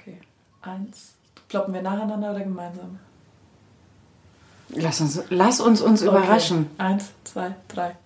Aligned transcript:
Okay. 0.00 0.18
Eins. 0.62 1.14
Kloppen 1.50 1.74
wir 1.74 1.82
nacheinander 1.82 2.30
oder 2.30 2.40
gemeinsam? 2.40 2.98
Lass 4.70 5.00
uns, 5.00 5.22
lass 5.28 5.60
uns 5.60 5.82
uns 5.82 6.00
überraschen. 6.00 6.70
Eins, 6.78 7.10
zwei, 7.24 7.54
drei. 7.68 7.96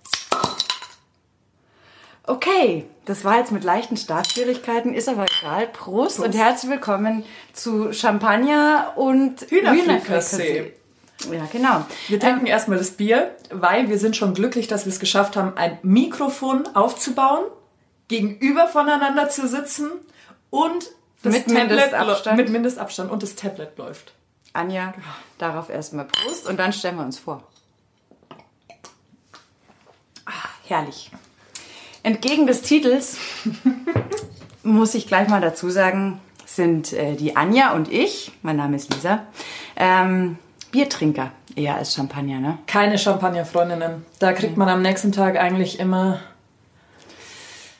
Okay, 2.23 2.85
das 3.05 3.23
war 3.23 3.37
jetzt 3.37 3.51
mit 3.51 3.63
leichten 3.63 3.95
Startschwierigkeiten, 3.95 4.93
ist 4.93 5.07
aber 5.07 5.25
egal. 5.39 5.67
Prost, 5.67 6.19
und 6.19 6.35
herzlich 6.35 6.71
willkommen 6.71 7.23
zu 7.53 7.93
Champagner 7.93 8.93
und 8.95 9.41
Hühnerfrikassee. 9.49 10.73
Ja, 11.31 11.47
genau. 11.49 11.85
Wir 12.09 12.19
trinken 12.19 12.47
erstmal 12.47 12.77
das 12.77 12.91
Bier, 12.91 13.35
weil 13.51 13.87
wir 13.89 13.99
sind 13.99 14.17
schon 14.17 14.33
glücklich, 14.33 14.67
dass 14.67 14.85
wir 14.85 14.91
es 14.91 14.99
geschafft 14.99 15.37
haben, 15.37 15.55
ein 15.55 15.77
Mikrofon 15.83 16.67
aufzubauen, 16.75 17.45
gegenüber 18.09 18.67
voneinander 18.67 19.29
zu 19.29 19.47
sitzen 19.47 19.91
und 20.49 20.89
Mit 21.25 21.47
Mindestabstand. 21.47 22.37
mit 22.37 22.49
Mindestabstand 22.49 23.11
und 23.11 23.23
das 23.23 23.35
Tablet 23.35 23.77
läuft. 23.77 24.13
Anja, 24.53 24.93
darauf 25.37 25.69
erstmal 25.69 26.05
Prost 26.05 26.47
und 26.47 26.57
dann 26.57 26.71
stellen 26.71 26.95
wir 26.97 27.03
uns 27.03 27.19
vor. 27.19 27.43
Ah, 30.25 30.31
herrlich. 30.67 31.11
Entgegen 32.03 32.47
des 32.47 32.61
Titels 32.61 33.17
muss 34.63 34.95
ich 34.95 35.07
gleich 35.07 35.27
mal 35.27 35.41
dazu 35.41 35.69
sagen, 35.69 36.21
sind 36.45 36.93
äh, 36.93 37.15
die 37.15 37.35
Anja 37.35 37.73
und 37.73 37.91
ich, 37.91 38.31
mein 38.41 38.55
Name 38.55 38.75
ist 38.75 38.93
Lisa, 38.93 39.23
ähm, 39.75 40.37
Biertrinker 40.71 41.31
eher 41.55 41.75
als 41.75 41.93
Champagner, 41.93 42.39
ne? 42.39 42.57
Keine 42.67 42.97
Champagner-Freundinnen. 42.97 44.05
Da 44.19 44.33
kriegt 44.33 44.57
man 44.57 44.67
am 44.69 44.81
nächsten 44.81 45.11
Tag 45.11 45.37
eigentlich 45.37 45.79
immer 45.79 46.19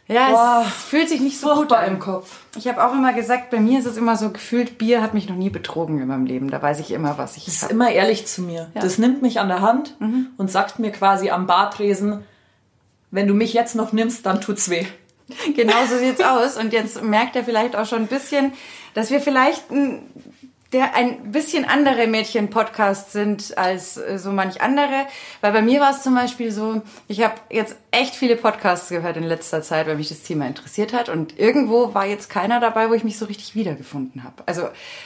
Ja, 0.07 0.29
Boah, 0.29 0.65
es 0.67 0.83
fühlt 0.83 1.09
sich 1.09 1.19
nicht 1.19 1.39
so 1.39 1.53
gut 1.55 1.73
an. 1.73 1.93
im 1.93 1.99
Kopf. 1.99 2.39
Ich 2.55 2.67
habe 2.67 2.83
auch 2.85 2.93
immer 2.93 3.13
gesagt, 3.13 3.49
bei 3.49 3.59
mir 3.59 3.79
ist 3.79 3.85
es 3.85 3.97
immer 3.97 4.15
so 4.17 4.29
gefühlt, 4.29 4.77
Bier 4.77 5.01
hat 5.01 5.15
mich 5.15 5.27
noch 5.27 5.35
nie 5.35 5.49
betrogen 5.49 5.99
in 5.99 6.07
meinem 6.07 6.27
Leben. 6.27 6.51
Da 6.51 6.61
weiß 6.61 6.79
ich 6.79 6.91
immer, 6.91 7.17
was 7.17 7.37
ich 7.37 7.45
Das 7.45 7.55
ist 7.55 7.63
habe. 7.63 7.73
immer 7.73 7.89
ehrlich 7.89 8.27
zu 8.27 8.43
mir. 8.43 8.69
Das 8.75 8.99
nimmt 8.99 9.23
mich 9.23 9.39
an 9.39 9.47
der 9.47 9.61
Hand 9.61 9.95
und 10.37 10.51
sagt 10.51 10.77
mir 10.77 10.91
quasi 10.91 11.31
am 11.31 11.47
Bartresen, 11.47 12.23
wenn 13.09 13.27
du 13.27 13.33
mich 13.33 13.53
jetzt 13.53 13.75
noch 13.75 13.93
nimmst, 13.93 14.25
dann 14.27 14.41
tut's 14.41 14.69
weh. 14.69 14.85
Genau 15.55 15.85
so 15.89 15.97
sieht's 15.97 16.21
aus. 16.21 16.55
Und 16.55 16.71
jetzt 16.71 17.01
merkt 17.01 17.35
er 17.35 17.43
vielleicht 17.43 17.75
auch 17.75 17.87
schon 17.87 18.01
ein 18.03 18.07
bisschen, 18.07 18.53
dass 18.93 19.09
wir 19.09 19.19
vielleicht 19.19 19.71
ein, 19.71 20.03
der 20.75 20.93
ein 20.93 21.31
bisschen 21.31 21.63
andere 21.63 22.05
Mädchen-Podcast 22.05 23.13
sind 23.13 23.57
als 23.57 23.95
äh, 23.95 24.19
so 24.19 24.33
manch 24.33 24.61
andere. 24.61 25.07
Weil 25.39 25.53
bei 25.53 25.61
mir 25.61 25.79
war 25.79 25.91
es 25.91 26.03
zum 26.03 26.15
Beispiel 26.15 26.51
so, 26.51 26.81
ich 27.07 27.23
habe 27.23 27.35
jetzt 27.49 27.77
echt 27.91 28.13
viele 28.13 28.35
Podcasts 28.35 28.89
gehört 28.89 29.15
in 29.15 29.23
letzter 29.23 29.61
Zeit, 29.61 29.87
weil 29.87 29.95
mich 29.95 30.09
das 30.09 30.23
Thema 30.23 30.45
interessiert 30.45 30.91
hat. 30.91 31.07
Und 31.07 31.39
irgendwo 31.39 31.93
war 31.93 32.05
jetzt 32.05 32.29
keiner 32.29 32.59
dabei, 32.59 32.89
wo 32.89 32.93
ich 32.93 33.05
mich 33.05 33.17
so 33.17 33.23
richtig 33.25 33.55
wiedergefunden 33.55 34.25
habe. 34.25 34.43
Also, 34.47 34.63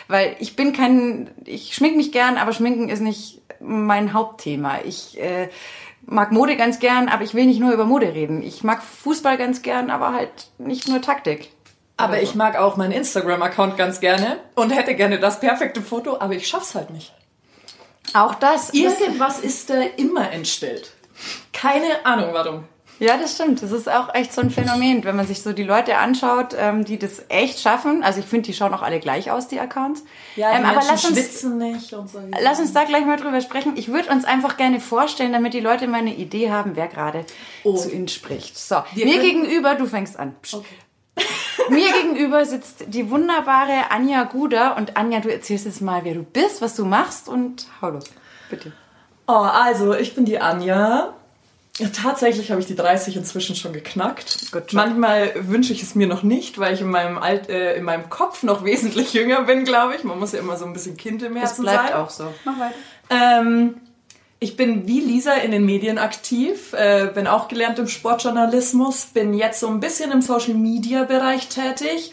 weil 0.07 0.35
ich 0.39 0.55
bin 0.55 0.73
kein, 0.73 1.29
ich 1.45 1.75
schmink 1.75 1.95
mich 1.95 2.11
gern, 2.11 2.37
aber 2.37 2.51
Schminken 2.51 2.89
ist 2.89 3.01
nicht 3.01 3.43
mein 3.59 4.13
Hauptthema. 4.13 4.79
Ich 4.85 5.21
äh, 5.21 5.49
mag 6.07 6.31
Mode 6.31 6.55
ganz 6.57 6.79
gern, 6.79 7.09
aber 7.09 7.23
ich 7.23 7.35
will 7.35 7.45
nicht 7.45 7.59
nur 7.59 7.73
über 7.73 7.85
Mode 7.85 8.15
reden. 8.15 8.41
Ich 8.41 8.63
mag 8.63 8.81
Fußball 8.81 9.37
ganz 9.37 9.61
gern, 9.61 9.91
aber 9.91 10.13
halt 10.13 10.49
nicht 10.57 10.87
nur 10.87 10.99
Taktik. 10.99 11.51
Aber 11.99 12.21
ich 12.21 12.33
mag 12.35 12.55
auch 12.57 12.77
meinen 12.77 12.91
Instagram-Account 12.93 13.77
ganz 13.77 13.99
gerne 13.99 14.37
und 14.55 14.69
hätte 14.71 14.95
gerne 14.95 15.19
das 15.19 15.39
perfekte 15.39 15.81
Foto, 15.81 16.17
aber 16.19 16.33
ich 16.33 16.47
schaff's 16.47 16.75
halt 16.75 16.89
nicht. 16.91 17.13
Auch 18.13 18.35
das. 18.35 18.73
Irgendwas 18.73 19.39
ist 19.39 19.69
da 19.69 19.81
immer 19.97 20.31
entstellt. 20.31 20.91
Keine 21.53 22.05
Ahnung 22.05 22.29
warum. 22.33 22.63
ja, 22.99 23.17
das 23.17 23.35
stimmt. 23.35 23.61
Das 23.61 23.71
ist 23.71 23.87
auch 23.89 24.13
echt 24.15 24.33
so 24.33 24.41
ein 24.41 24.49
Phänomen, 24.49 25.03
wenn 25.03 25.15
man 25.15 25.27
sich 25.27 25.41
so 25.41 25.53
die 25.53 25.63
Leute 25.63 25.97
anschaut, 25.97 26.55
ähm, 26.57 26.85
die 26.85 26.97
das 26.97 27.21
echt 27.29 27.59
schaffen. 27.59 28.01
Also 28.03 28.19
ich 28.21 28.25
finde, 28.25 28.47
die 28.47 28.53
schauen 28.53 28.73
auch 28.73 28.81
alle 28.81 28.99
gleich 28.99 29.29
aus, 29.31 29.47
die 29.47 29.59
Accounts. 29.59 30.03
ähm, 30.37 30.65
aber 30.65 30.75
lass 30.87 31.05
uns, 31.05 31.17
schwitzen 31.17 31.57
nicht 31.57 31.93
und 31.93 32.09
so. 32.09 32.19
lass 32.41 32.59
uns 32.59 32.73
da 32.73 32.85
gleich 32.85 33.05
mal 33.05 33.17
drüber 33.17 33.41
sprechen. 33.41 33.73
Ich 33.75 33.89
würde 33.91 34.09
uns 34.09 34.25
einfach 34.25 34.57
gerne 34.57 34.79
vorstellen, 34.79 35.33
damit 35.33 35.53
die 35.53 35.59
Leute 35.59 35.87
mal 35.87 35.97
eine 35.99 36.15
Idee 36.15 36.49
haben, 36.51 36.75
wer 36.75 36.87
gerade 36.87 37.25
Oh. 37.63 37.75
zu 37.75 37.91
ihnen 37.91 38.07
spricht. 38.07 38.57
So, 38.57 38.77
mir 38.95 39.19
gegenüber, 39.19 39.75
du 39.75 39.85
fängst 39.85 40.17
an. 40.17 40.35
Psst. 40.41 40.55
Okay. 40.55 40.65
Mir 41.69 41.91
gegenüber 41.93 42.45
sitzt 42.45 42.85
die 42.87 43.09
wunderbare 43.09 43.91
Anja 43.91 44.23
Guder. 44.23 44.75
Und 44.77 44.97
Anja, 44.97 45.19
du 45.19 45.31
erzählst 45.31 45.65
jetzt 45.65 45.81
mal, 45.81 46.01
wer 46.03 46.13
du 46.15 46.23
bist, 46.23 46.61
was 46.61 46.75
du 46.75 46.85
machst 46.85 47.27
und 47.29 47.67
hau 47.81 47.89
los. 47.89 48.05
Bitte. 48.49 48.71
Oh, 49.27 49.33
also, 49.33 49.93
ich 49.93 50.15
bin 50.15 50.25
die 50.25 50.39
Anja. 50.39 51.13
Ja, 51.77 51.87
tatsächlich 51.89 52.51
habe 52.51 52.59
ich 52.59 52.67
die 52.67 52.75
30 52.75 53.15
inzwischen 53.15 53.55
schon 53.55 53.71
geknackt. 53.71 54.51
Good. 54.51 54.73
Manchmal 54.73 55.31
wünsche 55.47 55.71
ich 55.71 55.81
es 55.81 55.95
mir 55.95 56.07
noch 56.07 56.23
nicht, 56.23 56.59
weil 56.59 56.73
ich 56.73 56.81
in 56.81 56.89
meinem, 56.89 57.17
Alt, 57.17 57.47
äh, 57.49 57.75
in 57.75 57.83
meinem 57.83 58.09
Kopf 58.09 58.43
noch 58.43 58.65
wesentlich 58.65 59.13
jünger 59.13 59.43
bin, 59.43 59.63
glaube 59.63 59.95
ich. 59.95 60.03
Man 60.03 60.19
muss 60.19 60.33
ja 60.33 60.39
immer 60.39 60.57
so 60.57 60.65
ein 60.65 60.73
bisschen 60.73 60.97
Kind 60.97 61.21
im 61.23 61.35
Das 61.35 61.43
Herzen 61.43 61.61
bleibt 61.63 61.89
sein. 61.89 61.97
auch 61.97 62.09
so. 62.09 62.33
Mach 62.43 62.59
weiter. 62.59 62.75
Ähm, 63.09 63.75
ich 64.39 64.55
bin 64.55 64.87
wie 64.87 65.01
Lisa 65.01 65.33
in 65.33 65.51
den 65.51 65.65
Medien 65.65 65.97
aktiv, 65.97 66.73
äh, 66.73 67.07
bin 67.13 67.27
auch 67.27 67.47
gelernt 67.47 67.77
im 67.79 67.87
Sportjournalismus, 67.87 69.07
bin 69.07 69.33
jetzt 69.33 69.59
so 69.59 69.67
ein 69.67 69.79
bisschen 69.79 70.11
im 70.11 70.21
Social 70.21 70.53
Media 70.53 71.03
Bereich 71.03 71.49
tätig, 71.49 72.11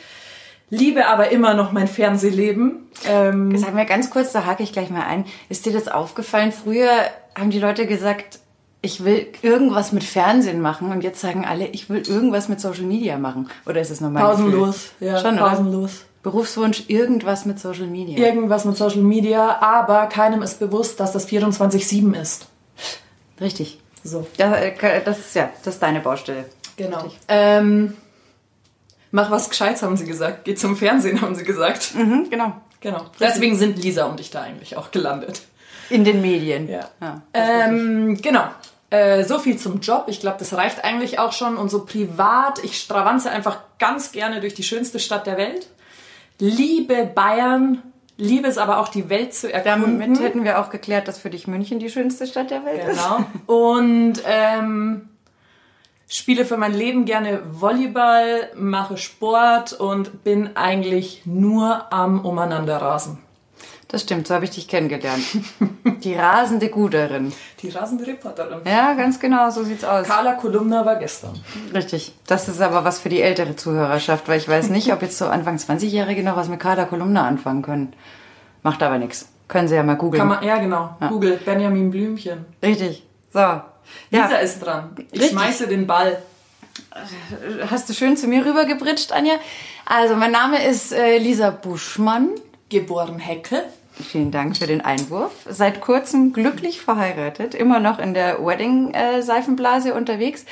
liebe 0.71 1.07
aber 1.07 1.31
immer 1.31 1.55
noch 1.55 1.71
mein 1.73 1.87
Fernsehleben. 1.87 2.89
Ähm, 3.07 3.57
Sag 3.57 3.75
mir 3.75 3.87
ganz 3.87 4.11
kurz, 4.11 4.33
da 4.33 4.45
hake 4.45 4.63
ich 4.63 4.73
gleich 4.73 4.91
mal 4.91 5.05
ein. 5.07 5.25
Ist 5.49 5.67
dir 5.67 5.73
das 5.73 5.87
aufgefallen? 5.89 6.51
Früher 6.53 6.91
haben 7.39 7.51
die 7.51 7.61
Leute 7.61 7.87
gesagt, 7.87 8.41
ich 8.83 9.05
will 9.05 9.29
irgendwas 9.43 9.93
mit 9.93 10.05
Fernsehen 10.05 10.61
machen 10.61 10.91
und 10.91 11.03
jetzt 11.03 11.21
sagen 11.21 11.45
alle, 11.45 11.67
ich 11.69 11.89
will 11.89 12.03
irgendwas 12.09 12.49
mit 12.49 12.61
Social 12.61 12.85
Media 12.85 13.19
machen. 13.19 13.49
Oder 13.67 13.81
ist 13.81 13.91
es 13.91 14.01
mein 14.01 14.15
pausenlos, 14.15 14.91
Gefühl? 14.99 15.09
ja, 15.09 15.21
Schon, 15.21 15.35
oder? 15.39 15.95
Berufswunsch, 16.27 16.87
irgendwas 16.89 17.45
mit 17.45 17.61
Social 17.61 17.87
Media. 17.87 18.19
Irgendwas 18.19 18.65
mit 18.65 18.77
Social 18.77 19.03
Media, 19.03 19.61
aber 19.61 20.07
keinem 20.07 20.43
ist 20.43 20.59
bewusst, 20.59 20.99
dass 20.99 21.13
das 21.13 21.29
24-7 21.29 22.21
ist. 22.21 22.49
Richtig. 23.41 23.79
So. 24.03 24.27
Ja, 24.37 24.57
äh, 24.57 25.05
das 25.05 25.21
ist 25.21 25.37
ja, 25.37 25.51
das 25.63 25.75
ist 25.75 25.83
deine 25.85 26.01
Baustelle. 26.01 26.47
Genau. 26.77 27.13
Ähm, 27.29 27.97
mach 29.13 29.31
was 29.31 29.49
Gescheites, 29.51 29.85
haben 29.85 29.97
sie 29.97 30.05
gesagt. 30.05 30.45
Geh 30.47 30.57
zum 30.57 30.77
Fernsehen, 30.77 31.21
haben 31.21 31.37
sie 31.37 31.45
gesagt. 31.45 31.95
Mhm, 31.95 32.29
genau. 32.29 32.55
Genau. 32.81 33.07
Deswegen 33.21 33.57
sind 33.57 33.79
Lisa 33.81 34.07
und 34.07 34.19
ich 34.19 34.33
da 34.33 34.43
eigentlich 34.43 34.77
auch 34.77 34.91
gelandet. 34.91 35.43
In 35.91 36.03
den 36.03 36.23
Medien. 36.23 36.69
Ja. 36.69 36.91
ja 37.01 37.23
das 37.31 37.49
richtig. 37.49 37.67
Ähm, 37.69 38.21
genau. 38.21 38.49
Äh, 38.91 39.23
so 39.23 39.39
viel 39.39 39.59
zum 39.59 39.79
Job. 39.79 40.07
Ich 40.09 40.19
glaube, 40.19 40.39
das 40.41 40.55
reicht 40.55 40.83
eigentlich 40.83 41.21
auch 41.21 41.33
schon. 41.33 41.57
Und 41.57 41.71
so 41.71 41.85
privat, 41.85 42.65
ich 42.65 42.81
stravanze 42.81 43.31
einfach 43.31 43.61
ganz 43.79 44.11
gerne 44.11 44.41
durch 44.41 44.55
die 44.55 44.65
schönste 44.65 44.99
Stadt 44.99 45.29
der 45.29 45.37
Welt. 45.37 45.69
Liebe 46.39 47.11
Bayern, 47.15 47.83
liebe 48.17 48.49
es 48.49 48.59
aber 48.59 48.79
auch 48.79 48.89
die 48.89 49.09
Welt 49.09 49.35
zu 49.35 49.53
erkunden. 49.53 49.99
Damit 49.99 50.21
hätten 50.21 50.45
wir 50.45 50.61
auch 50.61 50.71
geklärt, 50.71 51.09
dass 51.09 51.19
für 51.19 51.31
dich 51.31 51.47
München 51.47 51.79
die 51.79 51.91
schönste 51.91 52.27
Stadt 52.27 52.51
der 52.51 52.65
Welt 52.65 52.85
ist. 52.85 53.03
Genau. 53.03 53.27
Und 53.47 54.23
ähm, 54.27 55.09
spiele 56.09 56.45
für 56.45 56.57
mein 56.57 56.75
Leben 56.75 57.05
gerne 57.05 57.43
Volleyball, 57.51 58.51
mache 58.55 58.97
Sport 58.97 59.73
und 59.73 60.25
bin 60.25 60.57
eigentlich 60.57 61.23
nur 61.25 61.93
am 61.93 62.25
Umeinanderrasen. 62.25 63.19
Das 63.89 64.03
stimmt, 64.03 64.27
so 64.27 64.35
habe 64.35 64.45
ich 64.45 64.51
dich 64.51 64.67
kennengelernt. 64.67 65.23
Die 66.03 66.15
rasende 66.15 66.69
Guderin. 66.71 67.33
Die 67.63 67.69
rasende 67.69 68.05
Reporterin. 68.07 68.61
Ja, 68.67 68.95
ganz 68.95 69.21
genau, 69.21 69.49
so 69.51 69.63
sieht's 69.63 69.85
aus. 69.85 70.09
Carla 70.09 70.33
Kolumna 70.35 70.85
war 70.85 70.97
gestern. 70.97 71.39
Richtig. 71.73 72.13
Das 72.27 72.49
ist 72.49 72.61
aber 72.61 72.85
was 72.85 72.99
für 72.99 73.09
die 73.09 73.23
ältere 73.23 73.55
Zuhörerschaft, 73.55 74.29
weil 74.29 74.39
ich 74.39 74.49
weiß 74.49 74.71
nicht, 74.71 74.93
ob 74.93 75.03
jetzt 75.03 75.19
so 75.19 75.27
Anfang 75.27 75.57
20-Jährige 75.57 76.25
noch 76.25 76.37
was 76.37 76.49
mit 76.49 76.59
Carla 76.59 76.85
Kolumna 76.87 77.27
anfangen 77.27 77.63
können. 77.63 77.93
Macht 78.63 78.83
aber 78.83 78.99
nichts. 78.99 79.29
Können 79.47 79.69
sie 79.69 79.77
ja 79.77 79.85
mal 79.85 79.95
googeln. 79.97 80.37
Ja, 80.43 80.59
genau. 80.59 80.97
Google 81.09 81.39
Benjamin 81.45 81.91
Blümchen. 81.91 82.45
Richtig. 82.63 83.05
So. 83.33 83.61
Lisa 84.11 84.31
Ja, 84.31 84.37
ist 84.39 84.59
dran. 84.59 84.97
Ich 84.97 85.21
Richtig. 85.21 85.31
schmeiße 85.31 85.69
den 85.69 85.87
Ball. 85.87 86.21
hast 87.71 87.89
du 87.89 87.93
schön 87.95 88.17
zu 88.17 88.27
mir 88.27 88.45
rübergebritscht, 88.45 89.13
Anja. 89.13 89.35
Also, 89.85 90.17
mein 90.17 90.33
Name 90.33 90.65
ist 90.67 90.93
äh, 90.93 91.19
Lisa 91.19 91.51
Buschmann. 91.51 92.31
Geboren 92.69 93.21
Hecke. 93.21 93.63
Vielen 94.03 94.31
Dank 94.31 94.57
für 94.57 94.67
den 94.67 94.83
Einwurf. 94.83 95.33
Seit 95.49 95.81
kurzem 95.81 96.33
glücklich 96.35 96.81
verheiratet, 96.81 97.55
immer 97.55 97.81
noch 97.81 97.99
in 97.99 98.13
der 98.13 98.45
Wedding-Seifenblase 98.45 99.95
unterwegs. 99.95 100.45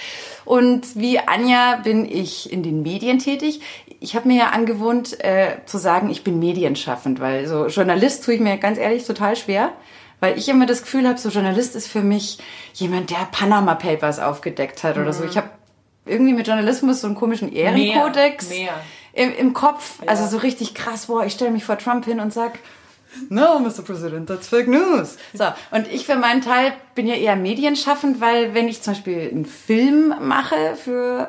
Und 0.47 0.97
wie 0.97 1.19
Anja 1.19 1.77
bin 1.77 2.07
ich 2.11 2.51
in 2.51 2.63
den 2.63 2.83
Medien 2.83 3.19
tätig. 3.19 3.61
Ich 4.01 4.17
habe 4.17 4.29
mir 4.29 4.39
ja 4.39 4.49
angewohnt 4.49 5.23
äh, 5.23 5.59
zu 5.67 5.77
sagen, 5.77 6.09
ich 6.09 6.25
bin 6.25 6.39
medienschaffend, 6.39 7.21
weil 7.21 7.47
so 7.47 7.67
Journalist 7.67 8.25
tue 8.25 8.35
ich 8.35 8.41
mir 8.41 8.57
ganz 8.57 8.79
ehrlich 8.79 9.05
total 9.05 9.37
schwer. 9.37 9.73
Weil 10.21 10.39
ich 10.39 10.49
immer 10.49 10.65
das 10.65 10.83
Gefühl 10.83 11.07
habe, 11.07 11.19
so 11.19 11.29
Journalist 11.29 11.77
ist 11.77 11.89
für 11.89 12.01
mich 12.01 12.39
jemand, 12.73 13.11
der 13.11 13.29
Panama 13.31 13.75
Papers 13.75 14.21
aufgedeckt 14.21 14.83
hat 14.83 14.97
oder 14.97 15.13
so. 15.13 15.23
Ich 15.25 15.37
habe 15.37 15.51
irgendwie 16.07 16.33
mit 16.33 16.47
Journalismus 16.47 17.03
so 17.03 17.09
einen 17.09 17.17
komischen 17.17 17.53
Ehrenkodex 17.53 18.49
Mehr, 18.49 18.73
mehr. 19.13 19.27
Im, 19.27 19.37
im 19.37 19.53
Kopf. 19.53 20.01
Also 20.07 20.27
so 20.27 20.39
richtig 20.39 20.75
krass, 20.75 21.07
boah, 21.07 21.27
ich 21.27 21.35
stelle 21.35 21.51
mich 21.51 21.65
vor 21.65 21.77
Trump 21.77 22.07
hin 22.07 22.21
und 22.21 22.33
sag, 22.33 22.59
No, 23.29 23.59
Mr. 23.59 23.83
President, 23.83 24.29
that's 24.29 24.49
fake 24.49 24.69
news. 24.69 25.17
So, 25.33 25.45
und 25.71 25.89
ich 25.89 26.07
für 26.07 26.17
meinen 26.17 26.41
Teil 26.41 26.73
bin 26.95 27.07
ja 27.07 27.15
eher 27.15 27.37
medienschaffend, 27.37 28.21
weil 28.21 28.55
wenn 28.55 28.69
ich 28.69 28.83
zum 28.83 28.95
Beispiel 28.95 29.31
einen 29.31 29.47
Film 29.47 30.15
mache 30.21 30.77
für 30.77 31.29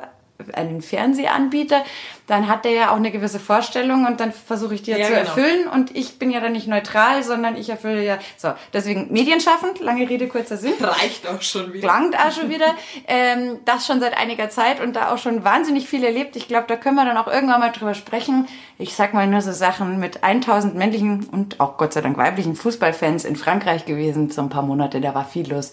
einen 0.54 0.82
Fernsehanbieter, 0.82 1.84
dann 2.28 2.48
hat 2.48 2.66
der 2.66 2.72
ja 2.72 2.92
auch 2.92 2.96
eine 2.96 3.12
gewisse 3.12 3.40
Vorstellung 3.40 4.06
und 4.06 4.20
dann 4.20 4.32
versuche 4.32 4.76
ich 4.76 4.82
die 4.84 4.92
ja, 4.92 4.98
Ja, 4.98 5.06
zu 5.06 5.14
genau. 5.14 5.26
erfüllen 5.26 5.68
und 5.68 5.96
ich 5.96 6.20
bin 6.20 6.32
ja 6.32 6.40
dann 6.40 6.54
nicht 6.54 6.68
neutral, 6.68 7.24
sondern 7.24 7.56
ich 7.56 7.70
erfülle 7.70 8.04
ja, 8.04 8.18
so, 8.38 8.54
deswegen 8.74 9.12
medienschaffend, 9.12 9.80
lange 9.80 10.10
Rede, 10.10 10.28
kurzer 10.28 10.58
Sinn. 10.58 10.74
Reicht 10.80 11.28
auch 11.28 11.42
schon 11.42 11.72
wieder. 11.74 11.88
Klangt 11.88 12.18
auch 12.18 12.32
schon 12.32 12.50
wieder. 12.50 12.74
Ähm, 13.08 13.60
das 13.66 13.86
schon 13.86 14.00
seit 14.00 14.18
einiger 14.18 14.50
Zeit 14.50 14.82
und 14.82 14.96
da 14.96 15.14
auch 15.14 15.18
schon 15.18 15.44
wahnsinnig 15.44 15.88
viel 15.88 16.04
erlebt. 16.04 16.36
Ich 16.36 16.48
glaube, 16.48 16.66
da 16.68 16.76
können 16.76 16.96
wir 16.96 17.06
dann 17.06 17.18
auch 17.18 17.28
irgendwann 17.28 17.60
mal 17.60 17.72
drüber 17.72 17.94
sprechen. 17.94 18.48
Ich 18.78 18.96
sag 18.96 19.14
mal 19.14 19.28
nur 19.28 19.42
so 19.42 19.54
Sachen 19.54 20.00
mit 20.00 20.24
1000 20.24 20.76
männlichen 20.76 21.26
und 21.32 21.60
auch 21.60 21.78
Gott 21.78 21.94
sei 21.94 22.02
Dank 22.02 22.18
weiblichen 22.18 22.56
Fußballfans 22.56 23.24
in 23.24 23.36
Frankreich 23.36 23.86
gewesen, 23.86 24.30
so 24.30 24.42
ein 24.42 24.50
paar 24.50 24.64
Monate, 24.64 25.00
da 25.00 25.16
war 25.16 25.26
viel 25.26 25.50
los. 25.50 25.72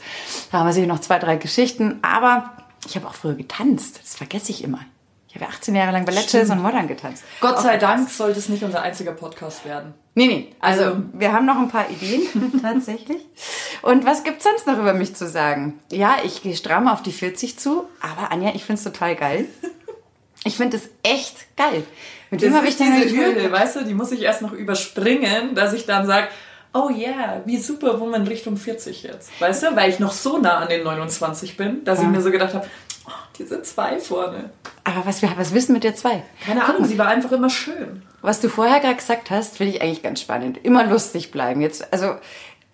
Da 0.51 0.59
haben 0.59 0.67
wir 0.67 0.73
sicher 0.73 0.87
noch 0.87 1.01
zwei, 1.01 1.19
drei 1.19 1.37
Geschichten, 1.37 1.99
aber 2.03 2.51
ich 2.87 2.97
habe 2.97 3.07
auch 3.07 3.15
früher 3.15 3.35
getanzt. 3.35 4.01
Das 4.03 4.17
vergesse 4.17 4.51
ich 4.51 4.65
immer. 4.65 4.81
Ich 5.29 5.35
habe 5.37 5.47
ja 5.47 5.51
18 5.51 5.75
Jahre 5.75 5.93
lang 5.93 6.05
Ballett, 6.05 6.31
Jazz 6.31 6.51
und 6.51 6.61
Modern 6.61 6.89
getanzt. 6.89 7.25
Gott 7.41 7.59
sei 7.61 7.79
Dank 7.79 8.11
sollte 8.11 8.39
es 8.39 8.51
nicht 8.51 8.65
unser 8.65 8.83
einziger 8.83 9.13
Podcast 9.13 9.65
werden. 9.65 9.95
Nee, 10.15 10.27
nee. 10.27 10.49
Also, 10.61 10.85
Also- 10.85 11.03
wir 11.15 11.33
haben 11.33 11.47
noch 11.47 11.57
ein 11.57 11.69
paar 11.69 11.89
Ideen, 11.89 12.61
tatsächlich. 12.63 13.23
Und 13.81 14.05
was 14.05 14.25
gibt's 14.25 14.45
sonst 14.45 14.67
noch 14.67 14.79
über 14.79 14.93
mich 14.93 15.15
zu 15.17 15.27
sagen? 15.27 15.81
Ja, 15.91 16.17
ich 16.23 16.43
gehe 16.43 16.55
stramm 16.55 16.87
auf 16.87 17.03
die 17.03 17.13
40 17.13 17.59
zu, 17.59 17.85
aber 18.03 18.31
Anja, 18.31 18.53
ich 18.55 18.65
find's 18.65 18.85
total 18.85 19.17
geil. 19.17 19.47
Ich 20.45 20.57
finde 20.57 20.77
es 20.77 20.91
echt 21.03 21.57
geil. 21.57 21.85
Mit 22.31 22.43
Das 22.43 22.49
wem 22.49 22.57
habe 22.57 22.67
ich 22.67 22.77
diese 22.77 23.17
Hürde, 23.17 23.51
weißt 23.51 23.77
du, 23.77 23.85
die 23.85 23.95
muss 23.95 24.11
ich 24.13 24.21
erst 24.23 24.43
noch 24.43 24.53
überspringen, 24.53 25.55
dass 25.55 25.73
ich 25.73 25.87
dann 25.87 26.07
sage, 26.07 26.29
oh 26.75 26.89
yeah, 26.91 27.43
wie 27.45 27.59
Superwoman 27.59 28.27
Richtung 28.27 28.57
40 28.57 29.03
jetzt. 29.03 29.31
Weißt 29.41 29.63
du, 29.63 29.77
weil 29.77 29.91
ich 29.91 29.99
noch 29.99 30.13
so 30.13 30.39
nah 30.39 30.59
an 30.59 30.69
den 30.69 30.83
29 30.85 31.57
bin, 31.57 31.85
dass 31.85 32.01
ich 32.01 32.07
mir 32.07 32.21
so 32.21 32.31
gedacht 32.31 32.55
habe, 32.55 32.67
oh, 33.07 33.11
diese 33.39 33.63
zwei 33.63 33.99
vorne. 33.99 34.51
Aber 34.85 35.05
was, 35.07 35.23
wir- 35.23 35.33
was 35.37 35.55
wissen 35.55 35.73
mit 35.73 35.85
der 35.85 35.95
zwei? 35.95 36.23
Keine 36.45 36.65
Ahnung, 36.65 36.85
sie 36.85 36.99
war 36.99 37.09
einfach 37.09 37.33
immer 37.33 37.51
schön. 37.51 38.03
Was 38.21 38.41
du 38.41 38.49
vorher 38.49 38.81
gerade 38.81 38.97
gesagt 38.97 39.31
hast, 39.31 39.57
finde 39.59 39.75
ich 39.75 39.83
eigentlich 39.83 40.03
ganz 40.03 40.21
spannend. 40.21 40.59
Immer 40.65 40.85
lustig 40.85 41.31
bleiben. 41.31 41.61
Jetzt, 41.61 41.93
also 41.93 42.15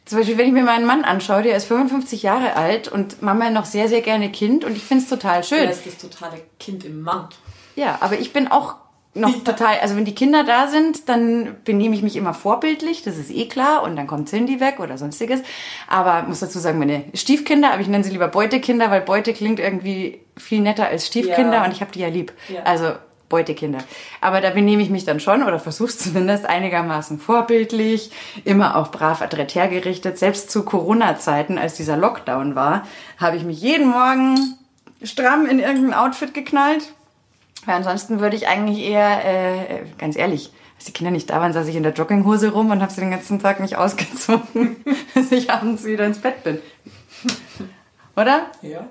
zum 0.05 0.19
Beispiel, 0.19 0.39
wenn 0.39 0.47
ich 0.47 0.53
mir 0.53 0.63
meinen 0.63 0.87
Mann 0.87 1.05
anschaue, 1.05 1.43
der 1.43 1.57
ist 1.57 1.67
55 1.67 2.23
Jahre 2.23 2.55
alt 2.57 2.89
und 2.89 3.21
Mama 3.23 3.51
noch 3.51 3.65
sehr, 3.67 3.89
sehr 3.89 4.01
gerne 4.01 4.31
Kind 4.31 4.65
und 4.65 4.77
ich 4.77 4.85
finde 4.85 5.05
es 5.05 5.11
total 5.11 5.45
schön. 5.45 5.59
Er 5.65 5.71
ist 5.71 5.87
das 5.87 5.99
totale 5.99 6.41
Kind 6.61 6.85
im 6.85 7.03
Mann. 7.03 7.29
Ja, 7.77 7.99
aber 8.01 8.19
ich 8.19 8.33
bin 8.33 8.49
auch 8.49 8.77
noch 9.19 9.45
total, 9.45 9.79
also 9.81 9.97
wenn 9.97 10.05
die 10.05 10.15
Kinder 10.15 10.45
da 10.45 10.69
sind, 10.69 11.09
dann 11.09 11.57
benehme 11.65 11.95
ich 11.95 12.03
mich 12.03 12.17
immer 12.17 12.35
vorbildlich, 12.35 13.03
das 13.03 13.17
ist 13.17 13.31
eh 13.31 13.47
klar, 13.47 13.83
und 13.83 13.97
dann 13.97 14.07
kommt 14.07 14.29
Cindy 14.29 14.61
weg 14.61 14.81
oder 14.81 14.99
sonstiges. 14.99 15.41
Aber 15.89 16.23
muss 16.23 16.41
dazu 16.41 16.59
sagen, 16.59 16.79
meine 16.79 17.05
Stiefkinder, 17.15 17.73
aber 17.73 17.81
ich 17.81 17.89
nenne 17.89 18.05
sie 18.05 18.11
lieber 18.11 18.29
Beutekinder, 18.29 18.91
weil 18.91 19.01
Beute 19.01 19.33
klingt 19.33 19.61
irgendwie 19.61 20.21
viel 20.37 20.61
netter 20.61 20.87
als 20.87 21.07
Stiefkinder 21.07 21.59
Ja. 21.59 21.65
und 21.65 21.73
ich 21.73 21.81
habe 21.81 21.93
die 21.93 22.01
ja 22.01 22.09
lieb. 22.09 22.33
Ja. 22.49 22.63
Also 22.63 22.93
Beutekinder. 23.29 23.79
Aber 24.21 24.41
da 24.41 24.51
benehme 24.51 24.83
ich 24.83 24.91
mich 24.91 25.05
dann 25.05 25.21
schon 25.21 25.43
oder 25.43 25.59
versuch's 25.59 25.99
zumindest 25.99 26.47
einigermaßen 26.47 27.19
vorbildlich, 27.19 28.11
immer 28.45 28.77
auch 28.77 28.91
brav 28.91 29.21
adrett 29.21 29.55
hergerichtet. 29.55 30.19
Selbst 30.19 30.51
zu 30.51 30.65
Corona-Zeiten, 30.65 31.59
als 31.59 31.75
dieser 31.75 31.97
Lockdown 31.97 32.55
war, 32.55 32.87
habe 33.19 33.37
ich 33.37 33.45
mich 33.45 33.61
jeden 33.61 33.89
Morgen 33.89 34.55
stramm 35.03 35.47
in 35.47 35.59
irgendein 35.59 35.95
Outfit 35.95 36.35
geknallt. 36.35 36.85
Weil 37.67 37.77
ansonsten 37.77 38.21
würde 38.21 38.37
ich 38.37 38.49
eigentlich 38.49 38.79
eher, 38.81 39.25
äh, 39.25 39.85
ganz 39.99 40.17
ehrlich, 40.17 40.53
als 40.77 40.85
die 40.85 40.93
Kinder 40.93 41.11
nicht 41.11 41.29
da 41.29 41.41
waren, 41.41 41.53
saß 41.53 41.67
ich 41.67 41.77
in 41.77 41.83
der 41.83 41.93
Jogginghose 41.93 42.53
rum 42.53 42.71
und 42.71 42.81
habe 42.81 42.93
sie 42.93 43.01
den 43.01 43.11
ganzen 43.11 43.41
Tag 43.41 43.61
nicht 43.61 43.77
ausgezogen, 43.77 44.77
bis 45.15 45.33
ich 45.33 45.51
abends 45.51 45.85
wieder 45.85 46.07
ins 46.07 46.19
Bett 46.19 46.45
bin. 46.45 46.61
Oder? 48.17 48.47
Ja. 48.63 48.87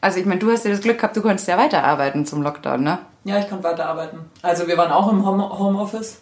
Also 0.00 0.20
ich 0.20 0.26
meine, 0.26 0.40
du 0.40 0.50
hast 0.50 0.64
ja 0.64 0.70
das 0.70 0.80
Glück 0.82 0.98
gehabt, 0.98 1.16
du 1.16 1.22
konntest 1.22 1.48
ja 1.48 1.56
weiterarbeiten 1.56 2.26
zum 2.26 2.42
Lockdown, 2.42 2.82
ne? 2.82 2.98
Ja, 3.24 3.38
ich 3.38 3.48
konnte 3.48 3.64
weiterarbeiten. 3.64 4.20
Also 4.42 4.68
wir 4.68 4.76
waren 4.76 4.92
auch 4.92 5.10
im 5.10 5.26
Home 5.26 5.58
Homeoffice. 5.58 6.18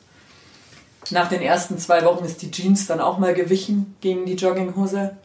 Nach 1.11 1.29
den 1.29 1.43
ersten 1.43 1.79
zwei 1.79 2.05
Wochen 2.05 2.25
ist 2.25 2.41
die 2.41 2.51
Jeans 2.51 2.87
dann 2.87 3.01
auch 3.01 3.19
mal 3.19 3.35
gewichen 3.35 3.97
gegen 4.01 4.25
die 4.25 4.37
Jogginghose. 4.37 5.17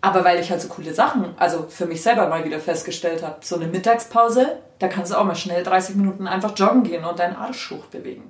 Aber 0.00 0.24
weil 0.24 0.38
ich 0.40 0.50
halt 0.50 0.60
so 0.60 0.68
coole 0.68 0.94
Sachen, 0.94 1.34
also 1.38 1.66
für 1.68 1.86
mich 1.86 2.02
selber 2.02 2.28
mal 2.28 2.44
wieder 2.44 2.60
festgestellt 2.60 3.22
habe, 3.24 3.36
so 3.40 3.56
eine 3.56 3.66
Mittagspause, 3.66 4.58
da 4.78 4.86
kannst 4.86 5.10
du 5.10 5.16
auch 5.16 5.24
mal 5.24 5.34
schnell 5.34 5.64
30 5.64 5.96
Minuten 5.96 6.28
einfach 6.28 6.56
joggen 6.56 6.84
gehen 6.84 7.04
und 7.04 7.18
deinen 7.18 7.34
Arsch 7.34 7.70
hochbewegen. 7.72 8.22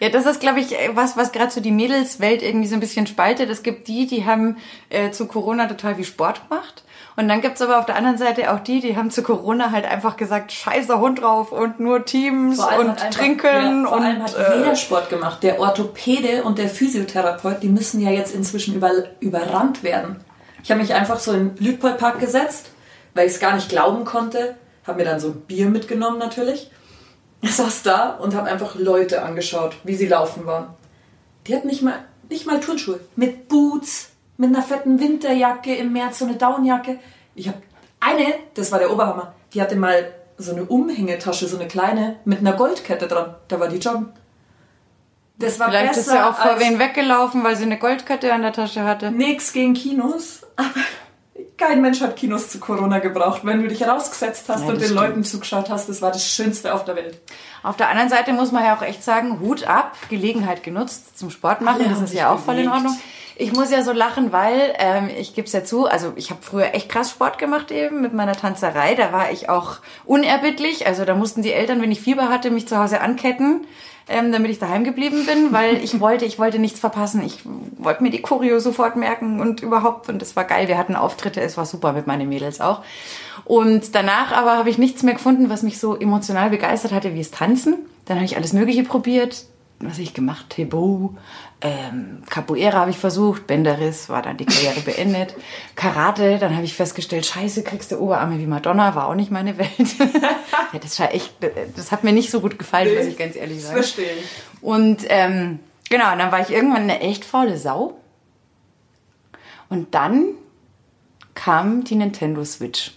Ja, 0.00 0.08
das 0.08 0.26
ist, 0.26 0.40
glaube 0.40 0.60
ich, 0.60 0.74
was, 0.94 1.16
was 1.16 1.32
gerade 1.32 1.50
so 1.50 1.60
die 1.60 1.70
Mädelswelt 1.70 2.42
irgendwie 2.42 2.66
so 2.66 2.74
ein 2.74 2.80
bisschen 2.80 3.06
spaltet. 3.06 3.48
Es 3.48 3.62
gibt 3.62 3.88
die, 3.88 4.06
die 4.06 4.26
haben 4.26 4.58
äh, 4.90 5.10
zu 5.10 5.26
Corona 5.26 5.66
total 5.66 5.94
viel 5.94 6.04
Sport 6.04 6.48
gemacht. 6.48 6.84
Und 7.16 7.28
dann 7.28 7.40
gibt's 7.40 7.62
aber 7.62 7.78
auf 7.78 7.86
der 7.86 7.94
anderen 7.94 8.18
Seite 8.18 8.52
auch 8.52 8.58
die, 8.58 8.80
die 8.80 8.96
haben 8.96 9.10
zu 9.10 9.22
Corona 9.22 9.70
halt 9.70 9.86
einfach 9.86 10.16
gesagt, 10.16 10.50
scheiße 10.52 10.98
Hund 10.98 11.22
drauf 11.22 11.52
und 11.52 11.78
nur 11.78 12.04
Teams 12.04 12.58
und 12.58 12.66
einfach- 12.66 13.10
trinken 13.10 13.46
ja, 13.84 13.88
vor 13.88 13.96
und 13.98 14.04
allem 14.04 14.22
hat 14.22 14.34
äh, 14.36 14.58
jeder 14.58 14.74
Sport 14.76 15.10
gemacht. 15.10 15.42
Der 15.44 15.60
Orthopäde 15.60 16.42
und 16.42 16.58
der 16.58 16.68
Physiotherapeut, 16.68 17.62
die 17.62 17.68
müssen 17.68 18.00
ja 18.00 18.10
jetzt 18.10 18.34
inzwischen 18.34 18.74
über, 18.74 18.90
überrannt 19.20 19.82
werden. 19.84 20.16
Ich 20.64 20.70
habe 20.70 20.80
mich 20.80 20.94
einfach 20.94 21.18
so 21.18 21.32
in 21.32 21.54
den 21.54 21.64
Lüdpolpark 21.64 22.18
gesetzt, 22.18 22.70
weil 23.12 23.26
ich 23.26 23.34
es 23.34 23.40
gar 23.40 23.54
nicht 23.54 23.68
glauben 23.68 24.06
konnte. 24.06 24.56
Habe 24.86 24.98
mir 24.98 25.04
dann 25.04 25.20
so 25.20 25.28
ein 25.28 25.40
Bier 25.42 25.68
mitgenommen 25.68 26.18
natürlich. 26.18 26.70
Ich 27.42 27.54
saß 27.54 27.82
da 27.82 28.12
und 28.12 28.34
habe 28.34 28.48
einfach 28.48 28.74
Leute 28.74 29.22
angeschaut, 29.22 29.76
wie 29.84 29.94
sie 29.94 30.06
laufen 30.06 30.46
waren. 30.46 30.68
Die 31.46 31.54
hatten 31.54 31.68
nicht 31.68 31.82
mal, 31.82 32.02
nicht 32.30 32.46
mal 32.46 32.60
Turnschuhe. 32.60 33.00
Mit 33.14 33.48
Boots, 33.48 34.08
mit 34.38 34.48
einer 34.48 34.62
fetten 34.62 34.98
Winterjacke 34.98 35.74
im 35.74 35.92
März, 35.92 36.20
so 36.20 36.24
eine 36.24 36.36
Downjacke. 36.36 36.98
Ich 37.34 37.46
habe 37.46 37.58
eine, 38.00 38.32
das 38.54 38.72
war 38.72 38.78
der 38.78 38.90
Oberhammer, 38.90 39.34
die 39.52 39.60
hatte 39.60 39.76
mal 39.76 40.14
so 40.38 40.52
eine 40.52 40.64
Umhängetasche, 40.64 41.46
so 41.46 41.58
eine 41.58 41.68
kleine, 41.68 42.16
mit 42.24 42.38
einer 42.38 42.54
Goldkette 42.54 43.06
dran. 43.06 43.34
Da 43.48 43.60
war 43.60 43.68
die 43.68 43.76
joggen. 43.76 44.14
Das 45.36 45.58
war 45.58 45.68
vielleicht 45.68 45.94
besser 45.94 46.00
ist 46.00 46.12
ja 46.14 46.30
auch 46.30 46.36
vor 46.36 46.60
wen 46.60 46.78
weggelaufen, 46.78 47.42
weil 47.42 47.56
sie 47.56 47.64
eine 47.64 47.78
Goldkette 47.78 48.32
an 48.32 48.42
der 48.42 48.52
Tasche 48.52 48.84
hatte. 48.84 49.10
nix 49.10 49.52
gegen 49.52 49.74
Kinos. 49.74 50.42
Aber 50.56 50.68
kein 51.56 51.80
Mensch 51.82 52.00
hat 52.00 52.16
Kinos 52.16 52.48
zu 52.48 52.60
Corona 52.60 52.98
gebraucht. 53.00 53.40
Wenn 53.44 53.60
du 53.62 53.68
dich 53.68 53.82
rausgesetzt 53.86 54.48
hast 54.48 54.62
Ja, 54.62 54.68
und 54.68 54.74
den 54.76 54.84
stimmt. 54.84 55.00
Leuten 55.00 55.24
zugeschaut 55.24 55.70
hast, 55.70 55.88
das 55.88 56.00
war 56.02 56.12
das 56.12 56.24
Schönste 56.24 56.72
auf 56.74 56.84
der 56.84 56.94
Welt. 56.96 57.20
Auf 57.64 57.76
der 57.76 57.88
anderen 57.88 58.08
Seite 58.08 58.32
muss 58.32 58.52
man 58.52 58.64
ja 58.64 58.76
auch 58.76 58.82
echt 58.82 59.02
sagen, 59.02 59.40
Hut 59.40 59.64
ab, 59.66 59.96
Gelegenheit 60.08 60.62
genutzt 60.62 61.18
zum 61.18 61.30
Sport 61.30 61.60
machen, 61.62 61.80
Alle 61.82 61.90
das 61.90 62.00
ist 62.02 62.14
ja 62.14 62.32
auch 62.32 62.38
voll 62.38 62.58
in. 62.58 62.68
Ordnung. 62.68 62.96
Ich 63.36 63.52
muss 63.52 63.72
ja 63.72 63.82
so 63.82 63.90
lachen, 63.90 64.30
weil 64.32 64.74
ähm, 64.78 65.10
ich 65.18 65.34
gebe 65.34 65.46
es 65.48 65.52
ja 65.52 65.64
zu, 65.64 65.86
also 65.86 66.12
ich 66.14 66.30
habe 66.30 66.40
früher 66.42 66.72
echt 66.72 66.88
krass 66.88 67.10
Sport 67.10 67.38
gemacht 67.38 67.72
eben 67.72 68.00
mit 68.00 68.12
meiner 68.12 68.34
Tanzerei. 68.36 68.94
Da 68.94 69.12
war 69.12 69.32
ich 69.32 69.48
auch 69.48 69.78
unerbittlich. 70.04 70.86
Also 70.86 71.04
da 71.04 71.16
mussten 71.16 71.42
die 71.42 71.52
Eltern, 71.52 71.82
wenn 71.82 71.90
ich 71.90 72.00
Fieber 72.00 72.28
hatte, 72.28 72.52
mich 72.52 72.68
zu 72.68 72.78
Hause 72.78 73.00
anketten, 73.00 73.66
ähm, 74.08 74.32
damit 74.32 74.50
ich 74.50 74.58
daheim 74.58 74.84
geblieben 74.84 75.26
bin, 75.26 75.52
weil 75.52 75.76
ich 75.84 76.00
wollte, 76.00 76.24
ich 76.24 76.38
wollte 76.38 76.58
nichts 76.58 76.80
verpassen. 76.80 77.22
Ich 77.24 77.40
wollte 77.78 78.02
mir 78.02 78.10
die 78.10 78.22
Choreo 78.22 78.58
sofort 78.58 78.96
merken 78.96 79.40
und 79.40 79.62
überhaupt. 79.62 80.08
Und 80.08 80.20
das 80.20 80.36
war 80.36 80.44
geil. 80.44 80.68
Wir 80.68 80.78
hatten 80.78 80.96
Auftritte, 80.96 81.40
es 81.40 81.56
war 81.56 81.66
super 81.66 81.92
mit 81.92 82.06
meinen 82.06 82.28
Mädels 82.28 82.60
auch. 82.60 82.82
Und 83.44 83.94
danach 83.94 84.32
aber 84.32 84.56
habe 84.56 84.70
ich 84.70 84.78
nichts 84.78 85.02
mehr 85.02 85.14
gefunden, 85.14 85.50
was 85.50 85.62
mich 85.62 85.78
so 85.78 85.96
emotional 85.96 86.50
begeistert 86.50 86.92
hatte 86.92 87.14
wie 87.14 87.18
das 87.18 87.30
Tanzen. 87.30 87.76
Dann 88.06 88.16
habe 88.16 88.24
ich 88.24 88.36
alles 88.36 88.52
Mögliche 88.52 88.84
probiert. 88.84 89.44
Was 89.80 89.94
habe 89.94 90.02
ich 90.02 90.14
gemacht? 90.14 90.46
Tebo, 90.50 91.14
ähm, 91.60 92.22
Capoeira 92.28 92.80
habe 92.80 92.90
ich 92.90 92.98
versucht, 92.98 93.46
Benderis 93.46 94.08
war 94.08 94.20
dann 94.20 94.36
die 94.36 94.44
Karriere 94.44 94.80
beendet. 94.80 95.34
Karate, 95.76 96.38
dann 96.38 96.54
habe 96.54 96.64
ich 96.64 96.74
festgestellt, 96.74 97.24
scheiße, 97.24 97.62
kriegst 97.62 97.90
du 97.90 97.98
Oberarme 97.98 98.38
wie 98.38 98.46
Madonna, 98.46 98.94
war 98.94 99.08
auch 99.08 99.14
nicht 99.14 99.30
meine 99.30 99.56
Welt. 99.56 99.70
ja, 99.98 100.78
das 100.78 101.00
war 101.00 101.14
echt, 101.14 101.32
das 101.74 101.90
hat 101.90 102.04
mir 102.04 102.12
nicht 102.12 102.30
so 102.30 102.40
gut 102.40 102.58
gefallen, 102.58 102.94
muss 102.94 103.06
ich 103.06 103.16
ganz 103.16 103.36
ehrlich 103.36 103.62
sagen. 103.62 103.76
verstehe. 103.76 104.12
Und 104.60 105.04
ähm, 105.08 105.58
genau, 105.88 106.12
und 106.12 106.18
dann 106.18 106.32
war 106.32 106.40
ich 106.40 106.50
irgendwann 106.50 106.82
eine 106.82 107.00
echt 107.00 107.24
faule 107.24 107.56
Sau. 107.56 107.98
Und 109.70 109.94
dann 109.94 110.34
kam 111.34 111.84
die 111.84 111.94
Nintendo 111.94 112.44
Switch. 112.44 112.92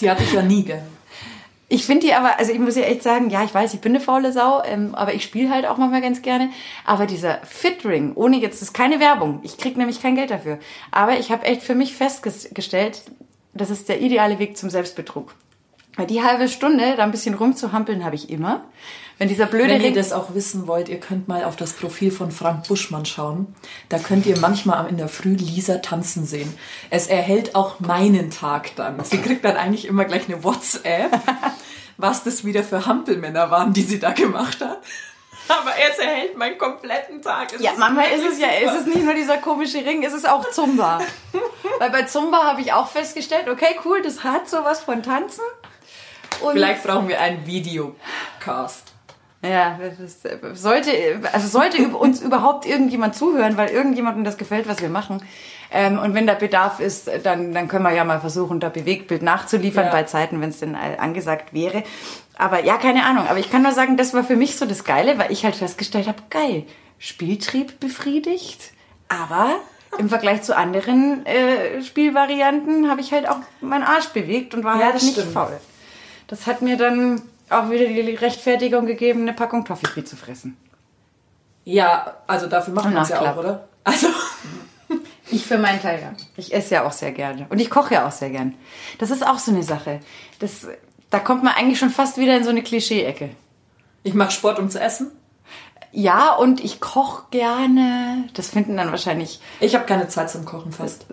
Die 0.00 0.10
hatte 0.10 0.22
ich 0.22 0.32
ja 0.32 0.42
nie 0.42 0.64
gern. 0.64 0.95
Ich 1.68 1.84
finde 1.84 2.06
die 2.06 2.14
aber, 2.14 2.38
also 2.38 2.52
ich 2.52 2.60
muss 2.60 2.76
ja 2.76 2.84
echt 2.84 3.02
sagen, 3.02 3.28
ja, 3.28 3.42
ich 3.42 3.52
weiß, 3.52 3.74
ich 3.74 3.80
bin 3.80 3.92
eine 3.92 4.04
faule 4.04 4.32
Sau, 4.32 4.62
ähm, 4.64 4.94
aber 4.94 5.14
ich 5.14 5.24
spiele 5.24 5.50
halt 5.50 5.66
auch 5.66 5.78
manchmal 5.78 6.00
ganz 6.00 6.22
gerne. 6.22 6.50
Aber 6.84 7.06
dieser 7.06 7.38
Fitring, 7.44 8.12
ohne 8.14 8.36
jetzt, 8.36 8.62
das 8.62 8.68
ist 8.68 8.74
keine 8.74 9.00
Werbung, 9.00 9.40
ich 9.42 9.58
krieg 9.58 9.76
nämlich 9.76 10.00
kein 10.00 10.14
Geld 10.14 10.30
dafür. 10.30 10.58
Aber 10.92 11.18
ich 11.18 11.32
habe 11.32 11.44
echt 11.44 11.62
für 11.62 11.74
mich 11.74 11.94
festgestellt, 11.94 13.02
das 13.52 13.70
ist 13.70 13.88
der 13.88 14.00
ideale 14.00 14.38
Weg 14.38 14.56
zum 14.56 14.70
Selbstbetrug. 14.70 15.34
Weil 15.96 16.06
die 16.06 16.22
halbe 16.22 16.48
Stunde 16.48 16.94
da 16.96 17.04
ein 17.04 17.10
bisschen 17.10 17.34
rumzuhampeln 17.34 18.04
habe 18.04 18.14
ich 18.14 18.30
immer. 18.30 18.64
Wenn 19.18 19.28
dieser 19.28 19.46
blöde 19.46 19.70
Wenn 19.70 19.80
ihr 19.80 19.94
das 19.94 20.12
auch 20.12 20.34
wissen 20.34 20.66
wollt, 20.66 20.90
ihr 20.90 21.00
könnt 21.00 21.26
mal 21.26 21.44
auf 21.44 21.56
das 21.56 21.72
Profil 21.72 22.10
von 22.10 22.30
Frank 22.30 22.68
Buschmann 22.68 23.06
schauen. 23.06 23.54
Da 23.88 23.98
könnt 23.98 24.26
ihr 24.26 24.38
manchmal 24.38 24.88
in 24.88 24.98
der 24.98 25.08
Früh 25.08 25.34
Lisa 25.34 25.78
tanzen 25.78 26.26
sehen. 26.26 26.52
Es 26.90 27.06
erhält 27.06 27.54
auch 27.54 27.80
meinen 27.80 28.30
Tag 28.30 28.76
dann. 28.76 29.02
Sie 29.04 29.18
kriegt 29.18 29.42
dann 29.44 29.56
eigentlich 29.56 29.86
immer 29.86 30.04
gleich 30.04 30.28
eine 30.28 30.44
WhatsApp, 30.44 31.18
was 31.96 32.24
das 32.24 32.44
wieder 32.44 32.62
für 32.62 32.84
Hampelmänner 32.84 33.50
waren, 33.50 33.72
die 33.72 33.82
sie 33.82 33.98
da 33.98 34.10
gemacht 34.10 34.60
hat. 34.60 34.82
Aber 35.48 35.70
es 35.90 35.98
erhält 35.98 36.36
meinen 36.36 36.58
kompletten 36.58 37.22
Tag. 37.22 37.54
Es 37.54 37.62
Ja, 37.62 37.70
ist 37.70 37.78
manchmal 37.78 38.10
ist 38.10 38.32
es 38.32 38.38
ja, 38.38 38.48
ist 38.48 38.80
es 38.80 38.86
nicht 38.86 39.02
nur 39.02 39.14
dieser 39.14 39.38
komische 39.38 39.78
Ring, 39.78 40.02
ist 40.02 40.12
es 40.12 40.24
auch 40.26 40.50
Zumba. 40.50 40.98
Weil 41.78 41.90
bei 41.90 42.02
Zumba 42.02 42.44
habe 42.44 42.60
ich 42.60 42.72
auch 42.72 42.88
festgestellt, 42.88 43.48
okay, 43.48 43.76
cool, 43.84 44.02
das 44.02 44.24
hat 44.24 44.48
sowas 44.48 44.80
von 44.80 45.02
Tanzen. 45.02 45.44
Und 46.42 46.52
Vielleicht 46.52 46.82
brauchen 46.84 47.08
wir 47.08 47.20
einen 47.20 47.46
Videocast. 47.46 48.92
Ja, 49.44 49.78
sollte, 50.54 50.90
also 51.32 51.46
sollte 51.46 51.86
uns 51.88 52.20
überhaupt 52.20 52.66
irgendjemand 52.66 53.14
zuhören, 53.14 53.56
weil 53.56 53.68
irgendjemandem 53.68 54.24
das 54.24 54.38
gefällt, 54.38 54.66
was 54.68 54.80
wir 54.80 54.88
machen. 54.88 55.22
Ähm, 55.70 55.98
und 55.98 56.14
wenn 56.14 56.26
da 56.26 56.34
Bedarf 56.34 56.80
ist, 56.80 57.08
dann, 57.22 57.52
dann 57.52 57.68
können 57.68 57.84
wir 57.84 57.92
ja 57.92 58.04
mal 58.04 58.20
versuchen, 58.20 58.60
da 58.60 58.70
Bewegtbild 58.70 59.22
nachzuliefern 59.22 59.86
Ja. 59.86 59.92
bei 59.92 60.02
Zeiten, 60.04 60.40
wenn 60.40 60.48
es 60.50 60.58
denn 60.60 60.74
äh, 60.74 60.96
angesagt 60.98 61.52
wäre. 61.52 61.84
Aber 62.36 62.64
ja, 62.64 62.76
keine 62.76 63.04
Ahnung. 63.04 63.26
Aber 63.28 63.38
ich 63.38 63.50
kann 63.50 63.62
nur 63.62 63.72
sagen, 63.72 63.96
das 63.96 64.14
war 64.14 64.24
für 64.24 64.36
mich 64.36 64.56
so 64.56 64.66
das 64.66 64.84
Geile, 64.84 65.18
weil 65.18 65.30
ich 65.30 65.44
halt 65.44 65.54
festgestellt 65.54 66.08
habe, 66.08 66.18
geil, 66.30 66.64
Spieltrieb 66.98 67.78
befriedigt, 67.78 68.72
aber 69.08 69.56
im 69.98 70.08
Vergleich 70.08 70.42
zu 70.42 70.56
anderen 70.56 71.24
äh, 71.26 71.82
Spielvarianten 71.82 72.90
habe 72.90 73.00
ich 73.00 73.12
halt 73.12 73.28
auch 73.28 73.38
meinen 73.60 73.84
Arsch 73.84 74.08
bewegt 74.08 74.54
und 74.54 74.64
war 74.64 74.78
Ja, 74.78 74.86
halt 74.86 74.94
nicht 75.02 75.12
stimmt. 75.12 75.32
faul. 75.32 75.56
Das 76.26 76.46
hat 76.46 76.62
mir 76.62 76.76
dann 76.76 77.22
auch 77.50 77.70
wieder 77.70 77.86
die 77.86 78.00
Rechtfertigung 78.14 78.86
gegeben, 78.86 79.22
eine 79.22 79.32
Packung 79.32 79.64
Toffifee 79.64 80.04
zu 80.04 80.16
fressen. 80.16 80.56
Ja, 81.64 82.16
also 82.26 82.46
dafür 82.46 82.74
machen 82.74 82.94
wir 82.94 83.02
es 83.02 83.08
ja 83.08 83.32
auch, 83.32 83.36
oder? 83.36 83.68
Also, 83.84 84.08
Ich 85.30 85.44
für 85.44 85.58
meinen 85.58 85.80
Teil, 85.82 86.00
ja. 86.00 86.12
Ich 86.36 86.54
esse 86.54 86.74
ja 86.76 86.86
auch 86.86 86.92
sehr 86.92 87.10
gerne. 87.12 87.46
Und 87.48 87.60
ich 87.60 87.68
koche 87.70 87.94
ja 87.94 88.06
auch 88.06 88.12
sehr 88.12 88.30
gern. 88.30 88.54
Das 88.98 89.10
ist 89.10 89.26
auch 89.26 89.38
so 89.38 89.50
eine 89.50 89.64
Sache. 89.64 90.00
Das, 90.38 90.68
da 91.10 91.18
kommt 91.18 91.42
man 91.42 91.54
eigentlich 91.54 91.78
schon 91.78 91.90
fast 91.90 92.16
wieder 92.18 92.36
in 92.36 92.44
so 92.44 92.50
eine 92.50 92.62
Klischee-Ecke. 92.62 93.30
ich 94.04 94.14
mache 94.14 94.30
Sport, 94.30 94.58
um 94.60 94.70
zu 94.70 94.80
essen. 94.80 95.10
Ja, 95.90 96.34
und 96.34 96.62
ich 96.62 96.80
koche 96.80 97.24
gerne. 97.30 98.28
Das 98.34 98.50
finden 98.50 98.76
dann 98.76 98.90
wahrscheinlich, 98.90 99.40
Ich 99.60 99.74
habe 99.74 99.86
keine 99.86 100.08
Zeit 100.08 100.30
zum 100.30 100.44
Kochen 100.44 100.72
fast. 100.72 101.06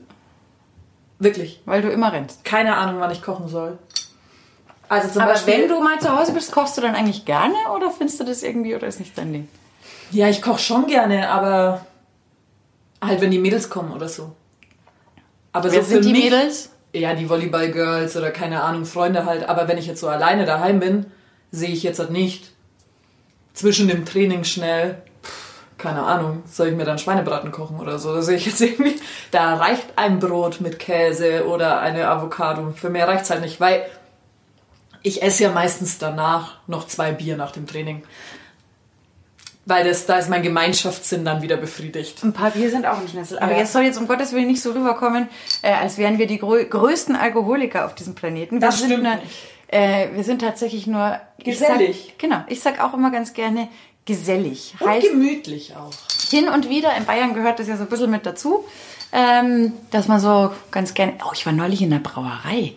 Wirklich. 1.19 1.61
weil 1.65 1.81
du 1.81 1.89
immer 1.89 2.11
rennst. 2.11 2.43
Keine 2.43 2.75
Ahnung, 2.75 2.99
wann 2.99 3.11
ich 3.11 3.21
kochen 3.21 3.47
soll. 3.47 3.79
Also 4.93 5.09
zum 5.09 5.21
Aber 5.23 5.33
Beispiel, 5.33 5.53
wenn 5.53 5.69
du 5.69 5.81
mal 5.81 5.99
zu 5.99 6.15
Hause 6.15 6.33
bist, 6.33 6.51
kochst 6.51 6.77
du 6.77 6.81
dann 6.81 6.93
eigentlich 6.95 7.25
gerne 7.25 7.55
oder 7.75 7.89
findest 7.89 8.19
du 8.19 8.23
das 8.23 8.43
irgendwie 8.43 8.75
oder 8.75 8.87
ist 8.87 8.99
nicht 8.99 9.17
dein 9.17 9.33
Ding? 9.33 9.47
Ja, 10.11 10.29
ich 10.29 10.41
koche 10.41 10.59
schon 10.59 10.85
gerne, 10.85 11.29
aber 11.29 11.85
halt, 13.01 13.19
wenn 13.21 13.31
die 13.31 13.39
Mädels 13.39 13.69
kommen 13.69 13.91
oder 13.91 14.07
so. 14.07 14.31
Aber 15.51 15.71
Wer 15.71 15.83
so 15.83 15.89
sind 15.89 16.05
die 16.05 16.11
mich, 16.11 16.25
Mädels? 16.25 16.69
Ja, 16.93 17.15
die 17.15 17.27
Volleyball-Girls 17.27 18.15
oder 18.17 18.29
keine 18.29 18.61
Ahnung, 18.61 18.85
Freunde 18.85 19.25
halt. 19.25 19.49
Aber 19.49 19.67
wenn 19.67 19.79
ich 19.79 19.87
jetzt 19.87 19.99
so 19.99 20.07
alleine 20.07 20.45
daheim 20.45 20.79
bin, 20.79 21.07
sehe 21.51 21.69
ich 21.69 21.81
jetzt 21.81 21.97
halt 21.97 22.11
nicht 22.11 22.51
zwischen 23.53 23.87
dem 23.87 24.05
Training 24.05 24.43
schnell, 24.43 25.01
keine 25.79 26.03
Ahnung, 26.03 26.43
soll 26.45 26.67
ich 26.67 26.75
mir 26.75 26.85
dann 26.85 26.99
Schweinebraten 26.99 27.51
kochen 27.51 27.79
oder 27.79 27.97
so. 27.97 28.13
Da 28.13 28.21
sehe 28.21 28.37
ich 28.37 28.45
jetzt 28.45 28.61
irgendwie, 28.61 28.95
da 29.31 29.55
reicht 29.55 29.85
ein 29.95 30.19
Brot 30.19 30.61
mit 30.61 30.77
Käse 30.77 31.47
oder 31.47 31.79
eine 31.79 32.07
Avocado. 32.07 32.71
Für 32.75 32.91
mehr 32.91 33.07
reicht's 33.07 33.31
halt 33.31 33.41
nicht, 33.41 33.59
weil 33.59 33.85
ich 35.03 35.21
esse 35.21 35.43
ja 35.43 35.51
meistens 35.51 35.97
danach 35.99 36.55
noch 36.67 36.87
zwei 36.87 37.11
Bier 37.11 37.37
nach 37.37 37.51
dem 37.51 37.67
Training. 37.67 38.03
Weil 39.65 39.85
das, 39.87 40.05
da 40.05 40.17
ist 40.17 40.29
mein 40.29 40.43
Gemeinschaftssinn 40.43 41.23
dann 41.23 41.41
wieder 41.41 41.55
befriedigt. 41.55 42.21
Ein 42.23 42.33
paar 42.33 42.51
Bier 42.51 42.69
sind 42.69 42.85
auch 42.85 42.97
ein 42.97 43.07
Schnitzel. 43.07 43.39
Aber 43.39 43.53
Ja. 43.53 43.59
jetzt 43.59 43.71
soll 43.71 43.83
jetzt 43.83 43.97
um 43.97 44.07
Gottes 44.09 44.33
Willen 44.33 44.47
nicht 44.47 44.61
so 44.61 44.71
rüberkommen, 44.71 45.29
äh, 45.61 45.71
als 45.71 45.97
wären 45.97 46.17
wir 46.17 46.27
die 46.27 46.37
grö 46.37 46.65
größten 46.65 47.15
Alkoholiker 47.15 47.85
auf 47.85 47.95
diesem 47.95 48.13
Planeten. 48.13 48.55
Wir 48.55 48.67
Das 48.67 48.79
sind 48.79 48.87
stimmt 48.87 49.03
nur. 49.03 49.17
Äh, 49.69 50.09
wir 50.15 50.23
sind 50.25 50.41
tatsächlich 50.41 50.85
nur 50.85 51.17
ich 51.37 51.45
Gesellig. 51.45 52.07
Sag, 52.09 52.19
genau. 52.19 52.43
Ich 52.47 52.59
sag 52.61 52.83
auch 52.83 52.93
immer 52.93 53.09
ganz 53.09 53.33
gerne 53.33 53.69
gesellig. 54.05 54.75
Und 54.81 54.89
heißt 54.89 55.07
gemütlich 55.09 55.73
auch. 55.77 55.91
hin 56.29 56.49
und 56.49 56.67
wieder, 56.69 56.95
in 56.97 57.05
Bayern 57.05 57.33
gehört 57.33 57.59
das 57.59 57.67
ja 57.69 57.77
so 57.77 57.83
ein 57.83 57.89
bisschen 57.89 58.11
mit 58.11 58.25
dazu, 58.25 58.65
ähm, 59.13 59.71
dass 59.91 60.09
man 60.09 60.19
so 60.19 60.51
ganz 60.71 60.93
gerne. 60.93 61.13
Oh, 61.25 61.31
ich 61.33 61.45
war 61.45 61.53
neulich 61.53 61.81
in 61.81 61.89
der 61.89 61.99
Brauerei. 61.99 62.73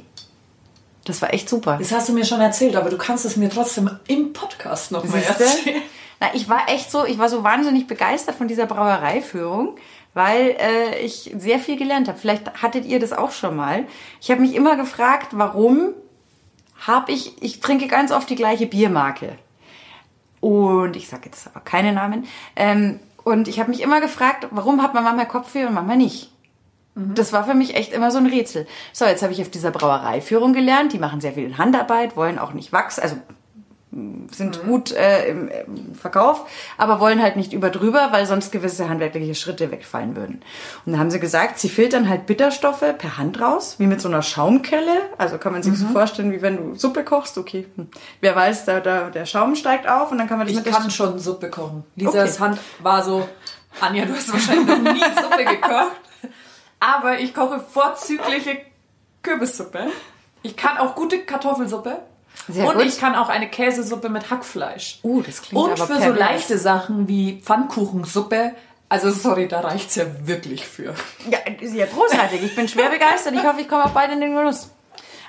Das 1.07 1.23
war 1.23 1.33
echt 1.33 1.49
super. 1.49 1.77
Das 1.79 1.93
hast 1.93 2.09
du 2.09 2.13
mir 2.13 2.25
schon 2.25 2.41
erzählt, 2.41 2.75
aber 2.75 2.91
du 2.91 2.99
kannst 2.99 3.25
es 3.25 3.37
mir 3.37 3.49
trotzdem 3.49 3.89
im 4.09 4.33
Podcast 4.33 4.91
noch 4.91 5.05
mal 5.05 5.23
erzählen. 5.23 5.83
Na, 6.21 6.29
ich 6.35 6.49
war 6.49 6.69
echt 6.69 6.91
so, 6.91 7.05
ich 7.07 7.19
war 7.19 7.29
so 7.29 7.45
wahnsinnig 7.45 7.87
begeistert 7.87 8.35
von 8.35 8.49
dieser 8.49 8.67
Brauereiführung, 8.67 9.77
weil 10.15 10.57
äh, 10.59 10.99
ich 10.99 11.33
sehr 11.39 11.61
viel 11.61 11.77
gelernt 11.77 12.09
habe. 12.09 12.19
Vielleicht 12.19 12.63
hattet 12.63 12.87
ihr 12.87 12.99
das 12.99 13.13
auch 13.13 13.31
schon 13.31 13.55
mal. 13.55 13.85
Ich 14.21 14.31
habe 14.31 14.41
mich 14.41 14.55
immer 14.55 14.77
gefragt, 14.77 15.29
warum 15.33 15.95
habe 16.87 17.13
ich, 17.13 17.41
ich 17.41 17.61
trinke 17.61 17.87
ganz 17.87 18.11
oft 18.11 18.29
die 18.29 18.35
gleiche 18.35 18.67
Biermarke. 18.67 19.39
Und 20.41 20.97
ich 20.97 21.09
sage 21.09 21.27
jetzt 21.27 21.47
aber 21.47 21.61
keine 21.61 21.93
Namen. 21.93 22.27
Ähm, 22.57 22.99
und 23.23 23.47
ich 23.47 23.61
habe 23.61 23.71
mich 23.71 23.81
immer 23.81 24.01
gefragt, 24.01 24.49
warum 24.51 24.83
hat 24.83 24.95
man 24.95 25.05
manchmal 25.05 25.29
Kopfweh 25.29 25.67
und 25.67 25.75
manchmal 25.75 25.97
nicht? 25.99 26.31
Das 27.15 27.33
war 27.33 27.45
für 27.45 27.55
mich 27.55 27.77
echt 27.77 27.93
immer 27.93 28.11
so 28.11 28.17
ein 28.17 28.27
Rätsel. 28.27 28.67
So, 28.93 29.05
jetzt 29.05 29.23
habe 29.23 29.33
ich 29.33 29.43
auf 29.43 29.51
dieser 29.51 29.71
Brauereiführung 29.71 30.55
gelernt. 30.55 30.95
Die 30.95 30.99
machen 30.99 31.21
sehr 31.21 31.33
viel 31.33 31.59
Handarbeit, 31.59 32.17
wollen 32.17 32.39
auch 32.39 32.55
nicht 32.55 32.73
wachsen, 32.73 33.03
also 33.03 33.17
sind 34.33 34.63
gut 34.65 34.93
äh, 34.93 35.29
im, 35.29 35.49
im 35.49 35.95
Verkauf, 35.95 36.47
aber 36.77 37.01
wollen 37.01 37.23
halt 37.23 37.37
nicht 37.37 37.53
über 37.53 37.71
drüber, 37.71 38.09
weil 38.11 38.27
sonst 38.27 38.53
gewisse 38.53 38.89
handwerkliche 38.89 39.35
Schritte 39.35 39.71
wegfallen 39.71 40.17
würden. 40.17 40.43
Und 40.85 40.93
da 40.93 40.99
haben 40.99 41.11
sie 41.11 41.21
gesagt, 41.21 41.59
sie 41.59 41.69
filtern 41.69 42.09
halt 42.09 42.27
Bitterstoffe 42.27 42.85
per 42.99 43.17
Hand 43.17 43.41
raus, 43.41 43.77
wie 43.79 43.87
mit 43.87 44.01
so 44.01 44.09
einer 44.09 44.23
Schaumkelle. 44.23 45.03
Also 45.17 45.39
kann 45.39 45.53
man 45.53 45.63
sich 45.63 45.79
so 45.79 45.87
vorstellen, 45.87 46.33
wie 46.33 46.43
wenn 46.43 46.57
du 46.57 46.75
Suppe 46.75 47.05
kochst. 47.05 47.39
Okay, 47.39 47.67
hm. 47.77 47.89
wer 48.21 48.37
weiß, 48.37 48.67
da, 48.67 48.81
da, 48.81 49.09
der 49.09 49.25
Schaum 49.25 49.55
steigt 49.55 49.89
auf 49.89 50.13
und 50.13 50.19
dann 50.19 50.29
kann 50.29 50.39
man 50.39 50.47
das 50.47 50.57
Ich 50.57 50.65
mit 50.65 50.75
kann 50.75 50.91
schon 50.91 51.19
Suppe 51.19 51.49
kochen. 51.49 51.85
Lisas 51.95 52.37
Okay. 52.37 52.41
Hand 52.41 52.59
war 52.81 53.03
so, 53.03 53.27
Anja, 53.81 54.05
du 54.05 54.15
hast 54.15 54.31
wahrscheinlich 54.33 54.67
noch 54.67 54.93
nie 54.93 55.01
Suppe 55.23 55.45
gekocht. 55.45 56.06
Aber 56.81 57.19
ich 57.19 57.35
koche 57.35 57.61
vorzügliche 57.61 58.59
Kürbissuppe. 59.23 59.87
Ich 60.43 60.57
kann 60.57 60.79
auch 60.79 60.95
gute 60.95 61.21
Kartoffelsuppe. 61.21 61.99
Sehr 62.49 62.67
und 62.69 62.75
gut. 62.75 62.85
ich 62.85 63.01
kann 63.01 63.15
auch 63.15 63.29
eine 63.29 63.49
Käsesuppe 63.49 64.09
mit 64.09 64.31
Hackfleisch. 64.31 65.01
Uh, 65.03 65.23
das 65.23 65.43
klingt 65.43 65.65
Und 65.65 65.73
aber 65.73 65.87
für 65.87 66.01
so 66.01 66.13
leichte 66.13 66.59
Sachen 66.59 67.09
wie 67.09 67.41
Pfannkuchensuppe. 67.41 68.53
Also 68.89 69.11
sorry, 69.11 69.49
da 69.49 69.61
reicht's 69.61 69.97
ja 69.97 70.05
wirklich 70.25 70.67
für. 70.67 70.95
Ja, 71.29 71.39
ist 71.61 71.75
ja 71.75 71.87
großartig. 71.87 72.43
Ich 72.43 72.55
bin 72.55 72.69
schwer 72.69 72.89
begeistert. 72.89 73.35
Ich 73.35 73.43
hoffe, 73.43 73.61
ich 73.61 73.69
komme 73.69 73.85
auch 73.85 73.91
bald 73.91 74.13
in 74.13 74.21
den 74.21 74.37
Genuss. 74.37 74.71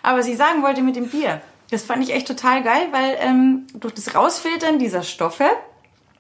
Aber 0.03 0.19
was 0.19 0.27
ich 0.27 0.37
sagen 0.37 0.61
wollte 0.61 0.83
mit 0.83 0.95
dem 0.95 1.09
Bier, 1.09 1.41
das 1.71 1.83
fand 1.83 2.03
ich 2.03 2.13
echt 2.13 2.27
total 2.27 2.61
geil, 2.61 2.87
weil 2.91 3.17
ähm, 3.19 3.65
durch 3.73 3.95
das 3.95 4.13
Rausfiltern 4.13 4.77
dieser 4.77 5.01
Stoffe 5.01 5.45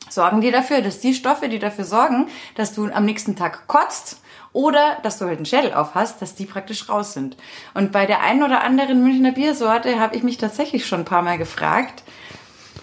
sorgen 0.09 0.41
die 0.41 0.51
dafür, 0.51 0.81
dass 0.81 0.99
die 0.99 1.13
Stoffe, 1.13 1.47
die 1.47 1.59
dafür 1.59 1.85
sorgen, 1.85 2.27
dass 2.55 2.73
du 2.73 2.91
am 2.91 3.05
nächsten 3.05 3.35
Tag 3.35 3.67
kotzt 3.67 4.17
oder 4.57 4.97
dass 5.03 5.19
du 5.19 5.25
halt 5.25 5.37
einen 5.37 5.45
Schädel 5.45 5.71
auf 5.71 5.93
hast, 5.93 6.19
dass 6.19 6.33
die 6.33 6.47
praktisch 6.47 6.89
raus 6.89 7.13
sind. 7.13 7.37
Und 7.75 7.91
bei 7.91 8.07
der 8.07 8.23
einen 8.23 8.41
oder 8.41 8.63
anderen 8.63 9.03
Münchner 9.03 9.31
Biersorte 9.31 9.99
habe 9.99 10.15
ich 10.15 10.23
mich 10.23 10.39
tatsächlich 10.39 10.87
schon 10.87 11.01
ein 11.01 11.05
paar 11.05 11.21
Mal 11.21 11.37
gefragt, 11.37 12.01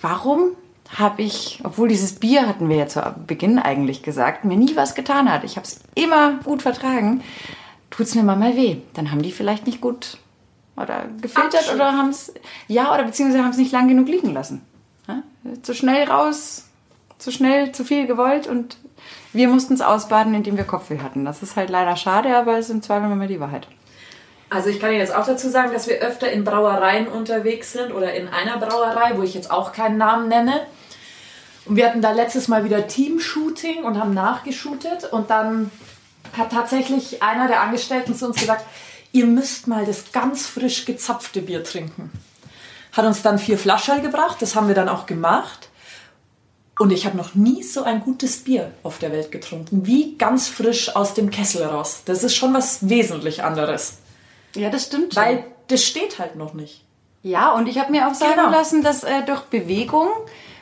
warum 0.00 0.52
habe 0.96 1.22
ich, 1.22 1.62
obwohl 1.64 1.88
dieses 1.88 2.14
Bier 2.14 2.46
hatten 2.46 2.68
wir 2.68 2.76
ja 2.76 2.86
zu 2.86 3.02
Beginn 3.26 3.58
eigentlich 3.58 4.04
gesagt, 4.04 4.44
mir 4.44 4.56
nie 4.56 4.76
was 4.76 4.94
getan 4.94 5.32
hat. 5.32 5.42
Ich 5.42 5.56
habe 5.56 5.66
es 5.66 5.80
immer 5.96 6.34
gut 6.44 6.62
vertragen. 6.62 7.24
Tut's 7.90 8.14
mir 8.14 8.22
mal 8.22 8.36
mal 8.36 8.54
weh. 8.54 8.76
Dann 8.92 9.10
haben 9.10 9.22
die 9.22 9.32
vielleicht 9.32 9.66
nicht 9.66 9.80
gut 9.80 10.18
oder 10.76 11.06
gefiltert 11.20 11.54
Abschön. 11.54 11.74
oder 11.74 11.92
haben 11.94 12.10
es 12.10 12.32
ja 12.68 12.94
oder 12.94 13.02
beziehungsweise 13.02 13.42
haben 13.42 13.50
es 13.50 13.56
nicht 13.56 13.72
lang 13.72 13.88
genug 13.88 14.06
liegen 14.06 14.32
lassen. 14.32 14.62
Ja? 15.08 15.24
Zu 15.62 15.74
schnell 15.74 16.08
raus, 16.08 16.68
zu 17.18 17.32
schnell, 17.32 17.72
zu 17.72 17.84
viel 17.84 18.06
gewollt 18.06 18.46
und 18.46 18.76
wir 19.32 19.48
mussten 19.48 19.74
es 19.74 19.80
ausbaden, 19.80 20.34
indem 20.34 20.56
wir 20.56 20.64
Kopfweh 20.64 21.00
hatten. 21.00 21.24
Das 21.24 21.42
ist 21.42 21.56
halt 21.56 21.70
leider 21.70 21.96
schade, 21.96 22.36
aber 22.36 22.58
es 22.58 22.66
ist 22.66 22.74
im 22.74 22.82
Zweifel 22.82 23.10
immer 23.10 23.26
die 23.26 23.40
Wahrheit. 23.40 23.66
Also 24.50 24.68
ich 24.68 24.78
kann 24.78 24.90
Ihnen 24.90 25.00
jetzt 25.00 25.14
auch 25.14 25.26
dazu 25.26 25.48
sagen, 25.48 25.72
dass 25.72 25.88
wir 25.88 25.96
öfter 25.96 26.30
in 26.30 26.44
Brauereien 26.44 27.08
unterwegs 27.08 27.72
sind 27.72 27.92
oder 27.92 28.14
in 28.14 28.28
einer 28.28 28.58
Brauerei, 28.58 29.16
wo 29.16 29.22
ich 29.22 29.34
jetzt 29.34 29.50
auch 29.50 29.72
keinen 29.72 29.98
Namen 29.98 30.28
nenne. 30.28 30.60
Und 31.64 31.76
wir 31.76 31.86
hatten 31.86 32.02
da 32.02 32.12
letztes 32.12 32.46
Mal 32.46 32.64
wieder 32.64 32.86
Team-Shooting 32.86 33.84
und 33.84 33.98
haben 33.98 34.14
nachgeshootet 34.14 35.12
und 35.12 35.30
dann 35.30 35.70
hat 36.36 36.52
tatsächlich 36.52 37.22
einer 37.22 37.48
der 37.48 37.62
Angestellten 37.62 38.14
zu 38.14 38.26
uns 38.26 38.38
gesagt, 38.38 38.64
ihr 39.12 39.26
müsst 39.26 39.66
mal 39.66 39.84
das 39.86 40.12
ganz 40.12 40.46
frisch 40.46 40.84
gezapfte 40.84 41.40
Bier 41.40 41.64
trinken. 41.64 42.12
Hat 42.92 43.04
uns 43.06 43.22
dann 43.22 43.38
vier 43.38 43.58
Flaschen 43.58 44.02
gebracht, 44.02 44.36
das 44.40 44.54
haben 44.54 44.68
wir 44.68 44.74
dann 44.74 44.88
auch 44.88 45.06
gemacht. 45.06 45.68
Und 46.78 46.90
ich 46.92 47.06
habe 47.06 47.16
noch 47.16 47.34
nie 47.34 47.62
so 47.62 47.84
ein 47.84 48.00
gutes 48.00 48.38
Bier 48.38 48.72
auf 48.82 48.98
der 48.98 49.12
Welt 49.12 49.30
getrunken, 49.30 49.86
wie 49.86 50.16
ganz 50.16 50.48
frisch 50.48 50.94
aus 50.96 51.14
dem 51.14 51.30
Kessel 51.30 51.62
raus. 51.64 52.02
Das 52.04 52.24
ist 52.24 52.34
schon 52.34 52.52
was 52.52 52.88
wesentlich 52.88 53.44
anderes. 53.44 53.98
Ja, 54.56 54.70
das 54.70 54.84
stimmt. 54.86 55.14
Weil 55.14 55.44
das 55.68 55.84
steht 55.84 56.18
halt 56.18 56.34
noch 56.36 56.52
nicht. 56.54 56.82
Ja, 57.22 57.52
und 57.52 57.68
ich 57.68 57.78
habe 57.78 57.90
mir 57.92 58.08
auch 58.08 58.14
sagen 58.14 58.34
Genau. 58.36 58.50
lassen, 58.50 58.82
dass 58.82 59.04
äh, 59.04 59.22
durch 59.24 59.42
Bewegung, 59.42 60.08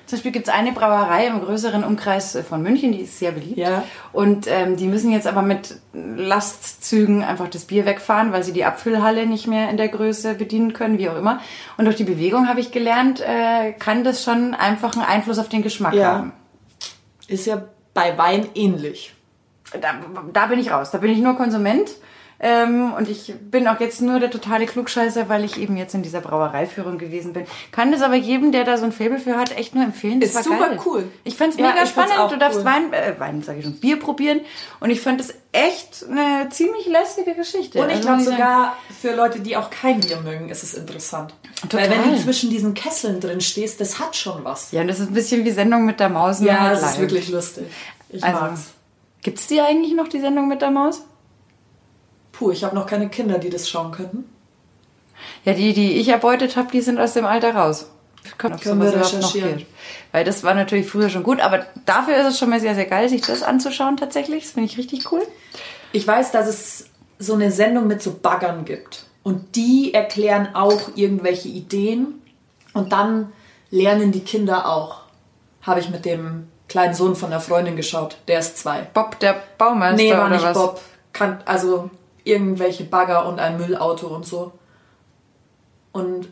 zum 0.06 0.16
Beispiel 0.18 0.32
gibt 0.32 0.48
es 0.48 0.52
eine 0.54 0.72
Brauerei 0.72 1.26
im 1.26 1.40
größeren 1.40 1.84
Umkreis 1.84 2.34
äh, 2.34 2.42
von 2.42 2.62
München, 2.62 2.92
die 2.92 3.00
ist 3.00 3.18
sehr 3.18 3.32
beliebt. 3.32 3.56
Ja. 3.58 3.84
Und 4.12 4.46
ähm, 4.48 4.76
die 4.76 4.86
müssen 4.86 5.10
jetzt 5.12 5.26
aber 5.26 5.42
mit 5.42 5.76
Lastzügen 5.92 7.22
einfach 7.22 7.48
das 7.48 7.64
Bier 7.64 7.84
wegfahren, 7.86 8.32
weil 8.32 8.42
sie 8.42 8.52
die 8.52 8.64
Abfüllhalle 8.64 9.26
nicht 9.26 9.46
mehr 9.46 9.70
in 9.70 9.76
der 9.76 9.88
Größe 9.88 10.34
bedienen 10.34 10.72
können, 10.72 10.98
wie 10.98 11.08
auch 11.08 11.16
immer. 11.16 11.40
Und 11.76 11.84
durch 11.84 11.96
die 11.96 12.04
Bewegung 12.04 12.48
habe 12.48 12.60
ich 12.60 12.72
gelernt, 12.72 13.20
äh, 13.20 13.72
kann 13.72 14.04
das 14.04 14.24
schon 14.24 14.54
einfach 14.54 14.94
einen 14.96 15.04
Einfluss 15.04 15.38
auf 15.38 15.48
den 15.48 15.62
Geschmack 15.62 15.94
Ja. 15.94 16.12
haben. 16.16 16.32
Ist 17.28 17.46
ja 17.46 17.62
bei 17.94 18.16
Wein 18.18 18.46
ähnlich. 18.54 19.14
Da, 19.80 19.94
da 20.32 20.46
bin 20.46 20.58
ich 20.58 20.70
raus. 20.70 20.90
Da 20.90 20.98
bin 20.98 21.10
ich 21.10 21.18
nur 21.18 21.34
Konsument. 21.36 21.90
Ähm, 22.44 22.92
und 22.94 23.08
ich 23.08 23.32
bin 23.52 23.68
auch 23.68 23.78
jetzt 23.78 24.02
nur 24.02 24.18
der 24.18 24.28
totale 24.30 24.66
Klugscheißer, 24.66 25.28
weil 25.28 25.44
ich 25.44 25.60
eben 25.60 25.76
jetzt 25.76 25.94
in 25.94 26.02
dieser 26.02 26.20
Brauereiführung 26.20 26.98
gewesen 26.98 27.32
bin. 27.32 27.46
Kann 27.70 27.92
das 27.92 28.02
aber 28.02 28.16
jedem, 28.16 28.50
der 28.50 28.64
da 28.64 28.76
so 28.76 28.84
ein 28.84 28.90
Faible 28.90 29.20
für 29.20 29.36
hat, 29.36 29.56
echt 29.56 29.76
nur 29.76 29.84
empfehlen. 29.84 30.18
Das 30.18 30.30
Ist 30.30 30.34
war 30.36 30.42
super 30.42 30.68
geil. 30.70 30.80
cool. 30.84 31.08
Ich 31.22 31.36
fand's 31.36 31.56
Ja, 31.56 31.68
mega 31.68 31.86
spannend. 31.86 32.32
Du 32.32 32.36
darfst 32.36 32.58
cool. 32.58 32.64
Wein, 32.64 32.92
äh, 32.92 33.14
Wein 33.18 33.42
sage 33.44 33.60
ich 33.60 33.64
schon, 33.64 33.78
Bier 33.78 33.96
probieren. 34.00 34.40
Und 34.80 34.90
ich 34.90 35.00
fand 35.00 35.20
es 35.20 35.32
echt 35.52 36.04
eine 36.10 36.48
ziemlich 36.50 36.86
lästige 36.86 37.34
Geschichte. 37.34 37.78
Und 37.80 37.90
ich 37.90 37.94
Also 37.96 38.08
glaube 38.08 38.22
sogar 38.24 38.76
für 39.00 39.14
Leute, 39.14 39.38
die 39.38 39.56
auch 39.56 39.70
kein 39.70 40.00
Bier 40.00 40.20
mögen, 40.22 40.48
ist 40.48 40.64
es 40.64 40.74
interessant. 40.74 41.32
Total. 41.68 41.88
Weil 41.88 41.90
wenn 42.04 42.10
du 42.16 42.20
zwischen 42.22 42.50
diesen 42.50 42.74
Kesseln 42.74 43.20
drin 43.20 43.40
stehst, 43.40 43.80
das 43.80 44.00
hat 44.00 44.16
schon 44.16 44.42
was. 44.42 44.72
Ja, 44.72 44.80
und 44.80 44.88
das 44.88 44.98
ist 44.98 45.10
ein 45.10 45.14
bisschen 45.14 45.44
wie 45.44 45.52
Sendung 45.52 45.84
mit 45.86 46.00
der 46.00 46.08
Maus. 46.08 46.40
Ja, 46.40 46.72
es 46.72 46.82
ist 46.82 46.98
wirklich 46.98 47.28
lustig. 47.28 47.66
Ich 48.08 48.24
Also, 48.24 48.40
mag's. 48.40 48.60
gibt's 49.22 49.46
die 49.46 49.60
eigentlich 49.60 49.94
noch, 49.94 50.08
die 50.08 50.18
Sendung 50.20 50.48
mit 50.48 50.60
der 50.60 50.72
Maus? 50.72 51.02
Puh, 52.42 52.50
ich 52.50 52.64
habe 52.64 52.74
noch 52.74 52.86
keine 52.86 53.08
Kinder, 53.08 53.38
die 53.38 53.50
das 53.50 53.68
schauen 53.68 53.92
könnten. 53.92 54.24
Ja, 55.44 55.52
die, 55.52 55.72
die 55.72 55.92
ich 55.92 56.08
erbeutet 56.08 56.56
habe, 56.56 56.72
die 56.72 56.80
sind 56.80 56.98
aus 56.98 57.12
dem 57.12 57.24
Alter 57.24 57.54
raus. 57.54 57.88
Können, 58.36 58.58
Können 58.58 58.82
wir 58.82 58.92
recherchieren. 58.92 59.64
Weil 60.10 60.24
das 60.24 60.42
war 60.42 60.54
natürlich 60.54 60.88
früher 60.88 61.08
schon 61.08 61.22
gut, 61.22 61.40
aber 61.40 61.66
dafür 61.86 62.16
ist 62.16 62.26
es 62.26 62.38
schon 62.38 62.50
mal 62.50 62.58
sehr, 62.58 62.74
sehr 62.74 62.86
geil, 62.86 63.08
sich 63.08 63.22
das 63.22 63.44
anzuschauen 63.44 63.96
tatsächlich. 63.96 64.42
Das 64.42 64.52
finde 64.52 64.68
ich 64.68 64.76
richtig 64.76 65.12
cool. 65.12 65.22
Ich 65.92 66.04
weiß, 66.04 66.32
dass 66.32 66.48
es 66.48 66.86
so 67.20 67.34
eine 67.34 67.52
Sendung 67.52 67.86
mit 67.86 68.02
so 68.02 68.12
Baggern 68.20 68.64
gibt. 68.64 69.04
Und 69.22 69.54
die 69.54 69.94
erklären 69.94 70.48
auch 70.54 70.96
irgendwelche 70.96 71.48
Ideen. 71.48 72.22
Und 72.72 72.92
dann 72.92 73.32
lernen 73.70 74.10
die 74.10 74.24
Kinder 74.24 74.68
auch. 74.68 75.02
Habe 75.62 75.78
ich 75.78 75.90
mit 75.90 76.04
dem 76.04 76.48
kleinen 76.68 76.94
Sohn 76.94 77.14
von 77.14 77.30
der 77.30 77.40
Freundin 77.40 77.76
geschaut. 77.76 78.16
Der 78.26 78.40
ist 78.40 78.58
zwei. 78.58 78.80
Bob, 78.94 79.20
der 79.20 79.36
Baumeister 79.58 80.02
Nee, 80.02 80.12
war 80.12 80.28
nicht 80.28 80.42
was? 80.42 80.58
Bob. 80.58 80.80
Kann, 81.12 81.40
also 81.44 81.90
irgendwelche 82.24 82.84
Bagger 82.84 83.26
und 83.26 83.38
ein 83.38 83.56
Müllauto 83.58 84.08
und 84.08 84.26
so. 84.26 84.52
Und 85.92 86.28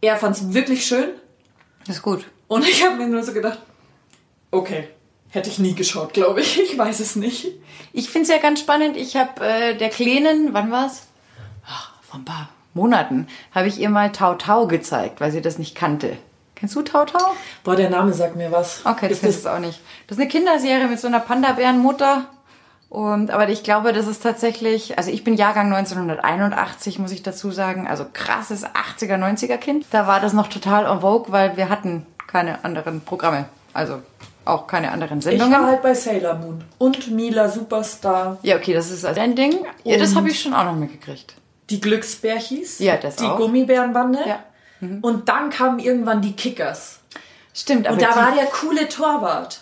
er 0.00 0.16
fand 0.16 0.36
es 0.36 0.54
wirklich 0.54 0.86
schön. 0.86 1.10
Ist 1.88 2.02
gut. 2.02 2.24
Und 2.48 2.66
ich 2.66 2.84
habe 2.84 2.96
mir 2.96 3.08
nur 3.08 3.22
so 3.22 3.32
gedacht, 3.32 3.58
okay, 4.50 4.88
hätte 5.30 5.50
ich 5.50 5.58
nie 5.58 5.74
geschaut, 5.74 6.12
glaube 6.12 6.40
ich. 6.40 6.60
Ich 6.60 6.78
weiß 6.78 7.00
es 7.00 7.16
nicht. 7.16 7.48
Ich 7.92 8.08
finde 8.10 8.24
es 8.24 8.34
ja 8.34 8.38
ganz 8.38 8.60
spannend. 8.60 8.96
Ich 8.96 9.16
habe 9.16 9.44
äh, 9.44 9.76
der 9.76 9.90
Kleinen, 9.90 10.54
wann 10.54 10.70
war's? 10.70 11.06
Ach, 11.66 11.92
vor 12.02 12.20
ein 12.20 12.24
paar 12.24 12.48
Monaten, 12.74 13.28
habe 13.52 13.68
ich 13.68 13.78
ihr 13.78 13.88
mal 13.88 14.12
Tau 14.12 14.34
Tau 14.34 14.66
gezeigt, 14.66 15.20
weil 15.20 15.30
sie 15.30 15.42
das 15.42 15.58
nicht 15.58 15.74
kannte. 15.74 16.16
Kennst 16.54 16.76
du 16.76 16.82
Tau 16.82 17.04
Tau? 17.04 17.34
Boah, 17.62 17.76
der 17.76 17.90
Name 17.90 18.12
sagt 18.12 18.36
mir 18.36 18.52
was. 18.52 18.84
Okay, 18.84 19.08
das 19.08 19.22
ist 19.22 19.44
du 19.44 19.52
auch 19.52 19.58
nicht. 19.58 19.80
Das 20.06 20.16
ist 20.16 20.22
eine 20.22 20.30
Kinderserie 20.30 20.86
mit 20.88 21.00
so 21.00 21.06
einer 21.06 21.20
Panda-Bärenmutter. 21.20 22.26
Und, 22.88 23.30
aber 23.32 23.48
ich 23.48 23.62
glaube, 23.64 23.92
das 23.92 24.06
ist 24.06 24.22
tatsächlich, 24.22 24.96
also 24.98 25.10
ich 25.10 25.24
bin 25.24 25.34
Jahrgang 25.34 25.72
1981, 25.72 26.98
muss 26.98 27.10
ich 27.10 27.22
dazu 27.22 27.50
sagen, 27.50 27.86
also 27.88 28.06
krasses 28.12 28.64
80er, 28.64 29.16
90er 29.18 29.56
Kind. 29.56 29.86
Da 29.90 30.06
war 30.06 30.20
das 30.20 30.32
noch 30.32 30.46
total 30.48 30.86
en 30.86 31.00
vogue, 31.00 31.32
weil 31.32 31.56
wir 31.56 31.68
hatten 31.68 32.06
keine 32.28 32.64
anderen 32.64 33.00
Programme. 33.00 33.46
Also 33.72 34.00
auch 34.44 34.66
keine 34.66 34.92
anderen 34.92 35.18
Ich 35.18 35.24
Sendungen. 35.24 35.52
war 35.52 35.66
halt 35.66 35.82
bei 35.82 35.94
Sailor 35.94 36.34
Moon 36.34 36.62
und 36.78 37.10
Mila 37.10 37.48
Superstar, 37.48 38.38
ja, 38.42 38.56
okay, 38.56 38.74
das 38.74 38.90
ist 38.90 39.04
also 39.04 39.20
ein 39.20 39.34
Ding. 39.34 39.54
Ja, 39.84 39.96
das 39.96 40.14
habe 40.14 40.28
ich 40.28 40.40
schon 40.40 40.52
auch 40.54 40.64
noch 40.64 40.76
mitgekriegt. 40.76 41.34
die 41.70 41.80
Glücksbärchis, 41.80 42.78
Ja, 42.78 42.96
das 42.96 43.16
die 43.16 43.24
auch. 43.24 43.38
Gummibärenbande. 43.38 44.18
Ja. 44.26 44.38
Und 45.00 45.28
dann 45.30 45.48
kamen 45.50 45.78
irgendwann 45.78 46.20
die 46.20 46.32
Kickers. 46.34 46.98
Stimmt, 47.54 47.86
aber 47.86 47.94
Und 47.94 48.02
da 48.02 48.10
die, 48.12 48.16
war 48.16 48.32
der 48.32 48.44
coole 48.46 48.88
Torwart. 48.88 49.60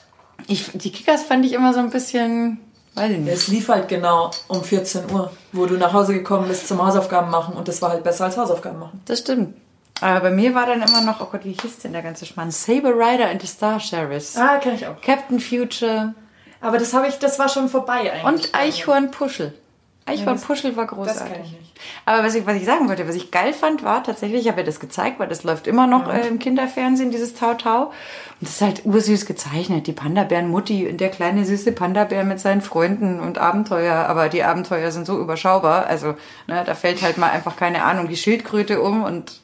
ich, 0.49 0.71
die 0.75 0.91
Kickers 0.91 1.23
fand 1.23 1.45
ich 1.47 1.53
immer 1.53 1.73
so 1.73 1.79
ein 1.79 1.91
bisschen, 1.91 2.59
weiß 2.95 3.11
ich 3.13 3.19
nicht. 3.19 3.33
Es 3.33 3.49
lief 3.49 3.69
halt 3.69 3.89
genau 3.89 4.31
um 4.49 4.63
14 4.63 5.11
Uhr, 5.11 5.31
wo 5.53 5.67
du 5.67 5.75
nach 5.77 5.93
Hause 5.93 6.15
gekommen 6.15 6.49
bist 6.49 6.69
zum 6.69 6.85
Hausaufgaben 6.85 7.31
machen 7.31 7.55
und 7.55 7.69
das 7.69 7.81
war 7.83 7.91
halt 7.91 8.05
besser 8.05 8.25
als 8.25 8.37
Hausaufgaben 8.37 8.79
machen. 8.79 9.01
Das 9.07 9.21
stimmt. 9.21 9.57
Aber 10.01 10.21
bei 10.21 10.31
mir 10.31 10.55
war 10.55 10.67
dann 10.67 10.83
immer 10.83 11.01
noch, 11.03 11.21
oh 11.21 11.29
Gott, 11.31 11.45
wie 11.45 11.53
hieß 11.53 11.79
denn 11.79 11.93
der 11.93 12.03
ganze 12.03 12.27
Schmarrn? 12.27 12.51
Saber 12.51 12.91
Rider 12.91 13.29
and 13.29 13.41
the 13.41 13.47
Star 13.47 13.79
Sheriffs. 13.79 14.37
Ah, 14.37 14.59
kenn 14.59 14.75
ich 14.75 14.87
auch. 14.87 15.01
Captain 15.01 15.39
Future 15.39 16.15
Aber 16.61 16.79
das 16.79 16.93
habe 16.93 17.07
ich, 17.07 17.19
das 17.19 17.39
war 17.39 17.49
schon 17.49 17.69
vorbei 17.69 18.13
eigentlich. 18.13 18.25
und 18.25 18.55
Eichhorn 18.55 19.11
Puschel. 19.13 19.55
Eichhorn 20.05 20.35
das- 20.37 20.45
Puschel 20.45 20.77
war 20.77 20.87
das 20.87 20.95
großartig. 20.95 21.33
kenn 21.33 21.45
ich 21.45 21.53
nicht. 21.53 21.73
Aber 22.05 22.25
was 22.25 22.35
ich, 22.35 22.47
was 22.47 22.57
ich 22.57 22.65
sagen 22.65 22.89
wollte, 22.89 23.07
was 23.09 23.15
ich 23.15 23.31
geil 23.31 23.53
fand, 23.53 23.83
war 23.85 24.03
tatsächlich, 24.03 24.43
ich 24.43 24.49
habe 24.49 24.61
ja 24.61 24.67
das 24.67 24.81
gezeigt, 24.81 25.19
weil 25.19 25.29
das 25.29 25.45
läuft 25.45 25.67
immer 25.67 25.87
noch 25.87 26.13
äh, 26.13 26.27
im 26.29 26.39
Kinderfernsehen, 26.39 27.11
dieses 27.11 27.35
Tau 27.35 27.55
Tau. 27.55 27.87
Und 27.87 27.93
das 28.41 28.51
ist 28.51 28.61
halt 28.61 28.83
ursüß 28.85 29.27
gezeichnet. 29.27 29.87
Die 29.87 29.93
Panda-Bären 29.93 30.49
Mutti 30.49 30.89
und 30.89 31.01
der 31.01 31.11
kleine 31.11 31.45
süße 31.45 31.73
Panda-Bär 31.73 32.25
mit 32.25 32.41
seinen 32.41 32.63
Freunden 32.63 33.21
und 33.21 33.39
Abenteuer. 33.39 33.95
Aber 33.95 34.29
die 34.29 34.43
Abenteuer 34.43 34.91
sind 34.91 35.07
so 35.07 35.19
überschaubar. 35.21 35.87
Also, 35.87 36.15
ne, 36.47 36.63
da 36.65 36.75
fällt 36.75 37.03
halt 37.03 37.19
mal 37.19 37.31
einfach, 37.31 37.57
keine 37.57 37.85
Ahnung, 37.85 38.09
die 38.09 38.17
Schildkröte 38.17 38.81
um 38.81 39.05
und 39.05 39.41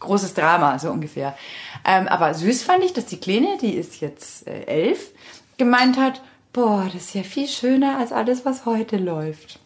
großes 0.00 0.34
Drama, 0.34 0.78
so 0.78 0.90
ungefähr. 0.90 1.36
Ähm, 1.84 2.06
aber 2.08 2.34
süß 2.34 2.62
fand 2.62 2.84
ich, 2.84 2.92
dass 2.92 3.06
die 3.06 3.18
Kleine, 3.18 3.58
die 3.60 3.74
ist 3.74 4.00
jetzt 4.00 4.46
äh, 4.46 4.64
elf, 4.66 5.10
gemeint 5.56 5.98
hat, 5.98 6.20
boah, 6.52 6.84
das 6.92 7.06
ist 7.06 7.14
ja 7.14 7.22
viel 7.22 7.48
schöner 7.48 7.98
als 7.98 8.12
alles, 8.12 8.44
was 8.44 8.66
heute 8.66 8.96
läuft. 8.96 9.58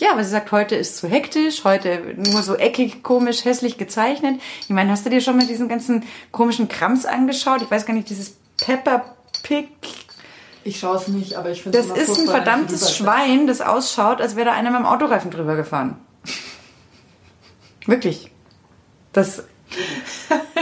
Ja, 0.00 0.12
aber 0.12 0.22
sie 0.22 0.30
sagt, 0.30 0.52
heute 0.52 0.76
ist 0.76 0.96
zu 0.96 1.08
hektisch, 1.08 1.64
heute 1.64 2.14
nur 2.16 2.42
so 2.42 2.54
eckig, 2.54 3.02
komisch, 3.02 3.44
hässlich 3.44 3.78
gezeichnet. 3.78 4.40
Ich 4.60 4.68
meine, 4.68 4.92
hast 4.92 5.04
du 5.04 5.10
dir 5.10 5.20
schon 5.20 5.36
mal 5.36 5.46
diesen 5.46 5.68
ganzen 5.68 6.04
komischen 6.30 6.68
Krams 6.68 7.04
angeschaut? 7.04 7.62
Ich 7.62 7.70
weiß 7.70 7.84
gar 7.84 7.94
nicht, 7.94 8.08
dieses 8.08 8.36
Pepper 8.58 9.16
Pig. 9.42 9.68
Ich 10.62 10.78
schaue 10.78 10.96
es 10.96 11.08
nicht, 11.08 11.34
aber 11.34 11.50
ich 11.50 11.62
finde 11.62 11.78
Das 11.78 11.86
ist 11.86 12.18
ein 12.18 12.26
verdammtes 12.26 12.94
Schwein, 12.94 13.46
das 13.46 13.60
ausschaut, 13.60 14.20
als 14.20 14.36
wäre 14.36 14.46
da 14.46 14.52
einer 14.52 14.70
mit 14.70 14.80
dem 14.80 14.86
Autoreifen 14.86 15.30
drüber 15.30 15.56
gefahren. 15.56 15.96
Wirklich. 17.86 18.30
Das 19.12 19.44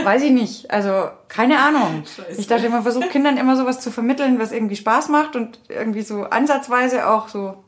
weiß 0.03 0.23
ich 0.23 0.31
nicht. 0.31 0.71
Also, 0.71 1.09
keine 1.27 1.59
Ahnung. 1.59 2.05
Scheiße. 2.05 2.39
Ich 2.39 2.47
dachte, 2.47 2.69
man 2.69 2.83
versucht 2.83 3.11
Kindern 3.11 3.37
immer 3.37 3.55
sowas 3.55 3.81
zu 3.81 3.91
vermitteln, 3.91 4.39
was 4.39 4.51
irgendwie 4.51 4.77
Spaß 4.77 5.09
macht 5.09 5.35
und 5.35 5.59
irgendwie 5.67 6.01
so 6.01 6.23
ansatzweise 6.23 7.07
auch 7.07 7.27
so 7.27 7.63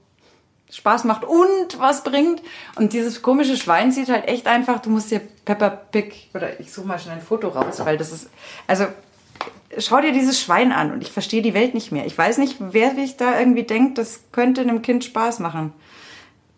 Spaß 0.69 1.03
macht 1.05 1.23
und 1.23 1.79
was 1.79 2.03
bringt. 2.03 2.41
Und 2.75 2.93
dieses 2.93 3.21
komische 3.21 3.57
Schwein 3.57 3.91
sieht 3.91 4.09
halt 4.09 4.27
echt 4.27 4.47
einfach, 4.47 4.79
du 4.79 4.89
musst 4.89 5.11
dir 5.11 5.21
Peppa 5.45 5.69
Pig, 5.69 6.29
oder 6.33 6.59
ich 6.59 6.71
suche 6.71 6.87
mal 6.87 6.99
schnell 6.99 7.15
ein 7.15 7.21
Foto 7.21 7.47
raus, 7.49 7.81
weil 7.83 7.97
das 7.97 8.11
ist, 8.11 8.29
also 8.67 8.85
schau 9.77 9.99
dir 10.01 10.11
dieses 10.11 10.39
Schwein 10.39 10.71
an 10.71 10.91
und 10.91 11.01
ich 11.01 11.11
verstehe 11.11 11.41
die 11.41 11.53
Welt 11.53 11.73
nicht 11.73 11.91
mehr. 11.91 12.05
Ich 12.05 12.17
weiß 12.17 12.37
nicht, 12.37 12.57
wer 12.59 12.93
sich 12.95 13.17
da 13.17 13.39
irgendwie 13.39 13.63
denkt, 13.63 13.97
das 13.97 14.21
könnte 14.31 14.61
einem 14.61 14.81
Kind 14.81 15.03
Spaß 15.03 15.39
machen. 15.39 15.73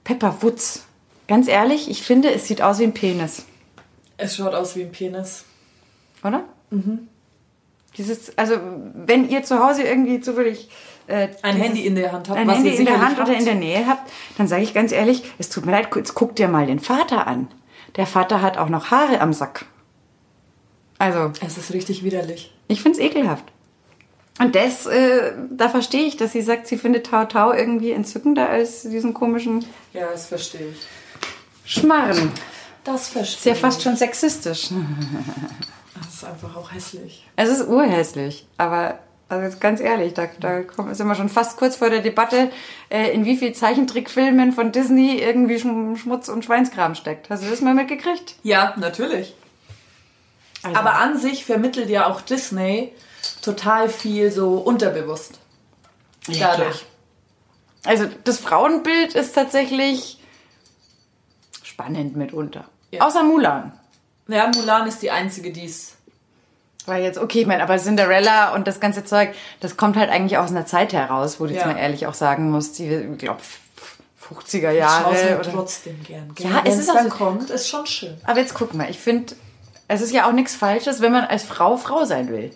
Peppa 0.04 0.42
Wutz. 0.42 0.86
Ganz 1.28 1.48
ehrlich, 1.48 1.90
ich 1.90 2.04
finde, 2.04 2.32
es 2.34 2.48
sieht 2.48 2.62
aus 2.62 2.80
wie 2.80 2.84
ein 2.84 2.94
Penis, 2.94 3.46
Es 4.18 4.36
schaut 4.36 4.54
aus 4.54 4.76
wie 4.76 4.82
ein 4.82 4.92
Penis. 4.92 5.46
oder? 6.24 6.44
Mhm. 6.70 7.08
Dieses, 7.98 8.38
also 8.38 8.56
wenn 8.94 9.30
ihr 9.30 9.44
zu 9.44 9.60
Hause 9.60 9.84
irgendwie 9.84 10.20
zufällig 10.22 10.70
äh, 11.12 11.30
Ein 11.42 11.56
dieses- 11.56 11.68
Handy 11.68 11.86
in 11.86 11.96
der 11.96 12.12
Hand 12.12 12.30
habt, 12.30 12.40
ein 12.40 12.48
was 12.48 12.56
Handy 12.58 12.70
ihr 12.72 12.80
in 12.80 12.86
der 12.86 13.02
Hand 13.02 13.18
oder 13.20 13.28
habt. 13.30 13.40
in 13.40 13.46
der 13.46 13.56
Nähe 13.56 13.86
habt, 13.88 14.12
dann 14.38 14.48
sage 14.48 14.64
ich 14.64 14.74
ganz 14.74 14.92
ehrlich, 14.92 15.24
es 15.38 15.50
tut 15.50 15.66
mir 15.66 15.72
leid, 15.74 15.90
jetzt 15.96 16.14
guck 16.16 16.36
dir 16.36 16.48
mal 16.48 16.66
den 16.66 16.80
Vater 16.80 17.28
an. 17.28 17.48
Der 17.98 18.08
Vater 18.08 18.42
hat 18.42 18.58
auch 18.58 18.70
noch 18.70 18.90
Haare 18.92 19.20
am 19.22 19.34
Sack. 19.34 19.66
Also, 20.98 21.32
Es 21.46 21.58
ist 21.58 21.74
richtig 21.74 22.04
widerlich. 22.04 22.54
ich 22.68 22.82
find's 22.82 23.00
ekelhaft. 23.00 23.44
Und 24.40 24.56
das, 24.56 24.86
äh, 24.86 25.34
da 25.52 25.68
verstehe 25.70 26.04
ich, 26.06 26.16
dass 26.18 26.32
sie 26.32 26.42
sagt, 26.42 26.66
sie 26.68 26.78
findet 26.78 27.08
Tau 27.08 27.26
Tau 27.26 27.52
irgendwie 27.54 27.92
entzückender 27.92 28.50
als 28.50 28.84
diesen 28.84 29.14
komischen 29.14 29.66
Ja, 29.94 30.08
das 30.12 30.28
verstehe 30.28 30.70
ich. 30.70 30.78
Schmarren. 31.66 32.32
Das 32.84 33.02
Ist 33.04 33.10
verstehe 33.10 33.54
ja 33.54 33.60
fast 33.60 33.84
schon 33.84 33.96
sexistisch. 33.96 34.70
Das 35.96 36.14
ist 36.14 36.26
einfach 36.26 36.56
auch 36.56 36.72
hässlich. 36.72 37.28
Es 37.36 37.50
ist 37.50 37.68
urhässlich, 37.68 38.48
aber 38.58 39.00
also 39.32 39.44
jetzt 39.46 39.62
ganz 39.62 39.80
ehrlich, 39.80 40.14
da, 40.14 40.28
da 40.40 40.62
sind 40.94 41.08
wir 41.08 41.16
schon 41.16 41.30
fast 41.30 41.58
kurz 41.58 41.76
vor 41.78 41.90
der 41.90 42.02
Debatte, 42.02 42.52
äh, 42.90 43.12
in 43.12 43.26
wie 43.26 43.38
viel 43.38 43.54
Zeichentrickfilmen 43.54 44.52
von 44.52 44.72
Disney 44.72 45.18
irgendwie 45.20 45.56
Schm- 45.56 45.98
Schmutz 45.98 46.28
und 46.30 46.44
Schweinskram 46.46 46.96
steckt. 46.96 47.30
Hast 47.30 47.44
du 47.44 47.50
das 47.50 47.62
mal 47.62 47.74
mitgekriegt? 47.74 48.36
Ja, 48.44 48.74
natürlich. 48.78 49.36
Also- 50.64 50.78
Aber 50.78 50.96
an 50.96 51.18
sich 51.18 51.46
vermittelt 51.46 51.90
ja 51.90 52.08
auch 52.08 52.22
Disney 52.22 52.92
total 53.42 53.90
viel 53.90 54.32
so 54.32 54.56
unterbewusst. 54.58 55.40
Ja, 56.28 56.56
Dadurch. 56.56 56.86
Also 57.84 58.06
das 58.26 58.38
Frauenbild 58.40 59.16
ist 59.16 59.34
tatsächlich 59.34 60.20
spannend 61.64 62.16
mitunter. 62.16 62.66
Ja. 62.92 63.02
Außer 63.08 63.24
Mulan. 63.24 63.72
Ja, 64.28 64.52
Mulan 64.56 64.88
ist 64.88 65.02
die 65.02 65.10
einzige, 65.12 65.52
die 65.52 65.66
es. 65.66 65.96
Weil 66.88 67.04
jetzt, 67.04 67.20
okay, 67.20 67.42
ich 67.42 67.48
meine, 67.48 67.62
aber 67.64 67.78
Cinderella 67.78 68.54
und 68.56 68.66
das 68.68 68.80
ganze 68.80 69.04
Zeug, 69.06 69.30
das 69.60 69.78
kommt 69.78 69.98
halt 69.98 70.10
eigentlich 70.10 70.38
aus 70.38 70.50
einer 70.50 70.66
Zeit 70.66 70.94
heraus, 70.94 71.40
wo 71.40 71.46
du 71.46 71.54
jetzt 71.54 71.62
Ja. 71.62 71.68
mal 71.72 71.78
ehrlich 71.78 72.08
auch 72.08 72.14
sagen 72.16 72.50
musst, 72.50 72.80
die, 72.80 72.88
ich 72.88 73.18
glaube, 73.20 73.40
50er 74.28 74.56
Ich 74.56 74.62
schaue 74.62 74.70
es 74.72 74.78
Jahre. 74.78 75.06
halt 75.16 75.40
Oder 75.42 75.52
trotzdem 75.52 76.02
gern. 76.04 76.34
Ja, 76.40 76.50
Genau, 76.50 76.62
es 76.66 76.76
ist 76.76 76.84
es 76.84 76.90
auch 76.90 76.96
dann 76.96 77.10
so- 77.12 77.16
kommt, 77.18 77.50
ist 77.50 77.68
schon 77.70 77.86
schön. 77.86 78.18
Aber 78.24 78.40
jetzt 78.40 78.54
guck 78.54 78.74
mal, 78.74 78.90
ich 78.90 78.98
finde, 79.00 79.36
es 79.88 80.02
ist 80.02 80.12
ja 80.14 80.28
auch 80.28 80.32
nichts 80.32 80.56
Falsches, 80.56 81.02
wenn 81.02 81.12
man 81.12 81.26
als 81.26 81.44
Frau 81.44 81.78
Frau 81.78 82.06
sein 82.06 82.30
will. 82.30 82.52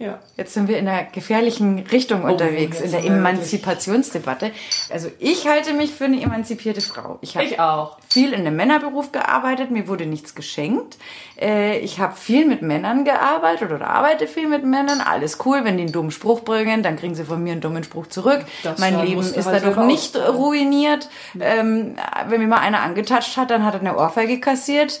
Ja. 0.00 0.20
Jetzt 0.36 0.54
sind 0.54 0.68
wir 0.68 0.78
in 0.78 0.86
einer 0.86 1.04
gefährlichen 1.10 1.80
Richtung 1.90 2.22
unterwegs, 2.22 2.78
jetzt 2.78 2.84
in 2.84 2.92
der 2.92 3.04
Emanzipationsdebatte. 3.04 4.52
Also 4.92 5.08
ich 5.18 5.48
halte 5.48 5.72
mich 5.72 5.90
für 5.92 6.04
eine 6.04 6.22
emanzipierte 6.22 6.80
Frau. 6.80 7.18
Ich 7.20 7.36
habe 7.36 7.46
Ich 7.46 7.58
auch. 7.58 7.96
viel 8.08 8.32
in 8.32 8.40
einem 8.40 8.54
Männerberuf 8.54 9.10
gearbeitet, 9.10 9.72
mir 9.72 9.88
wurde 9.88 10.06
nichts 10.06 10.36
geschenkt. 10.36 10.98
Äh, 11.40 11.78
Ich 11.80 11.98
habe 11.98 12.14
viel 12.14 12.46
mit 12.46 12.62
Männern 12.62 13.04
gearbeitet 13.04 13.72
oder 13.72 13.88
arbeite 13.90 14.28
viel 14.28 14.46
mit 14.48 14.64
Männern. 14.64 15.00
Alles 15.00 15.38
cool, 15.44 15.64
wenn 15.64 15.76
die 15.76 15.82
einen 15.84 15.92
dummen 15.92 16.12
Spruch 16.12 16.40
bringen, 16.42 16.84
dann 16.84 16.96
kriegen 16.96 17.16
sie 17.16 17.24
von 17.24 17.42
mir 17.42 17.52
einen 17.52 17.60
dummen 17.60 17.82
Spruch 17.82 18.06
zurück. 18.06 18.44
Das 18.62 18.78
mein 18.78 19.04
Leben 19.04 19.20
ist 19.20 19.46
halt 19.46 19.64
dadurch 19.64 19.84
nicht 19.86 20.16
ruiniert. 20.16 21.08
Ähm, 21.40 21.96
wenn 22.28 22.40
mir 22.40 22.46
mal 22.46 22.58
einer 22.60 22.82
angetatscht 22.82 23.36
hat, 23.36 23.50
dann 23.50 23.64
hat 23.64 23.74
er 23.74 23.80
eine 23.80 23.96
Ohrfeige 23.96 24.38
kassiert. 24.38 25.00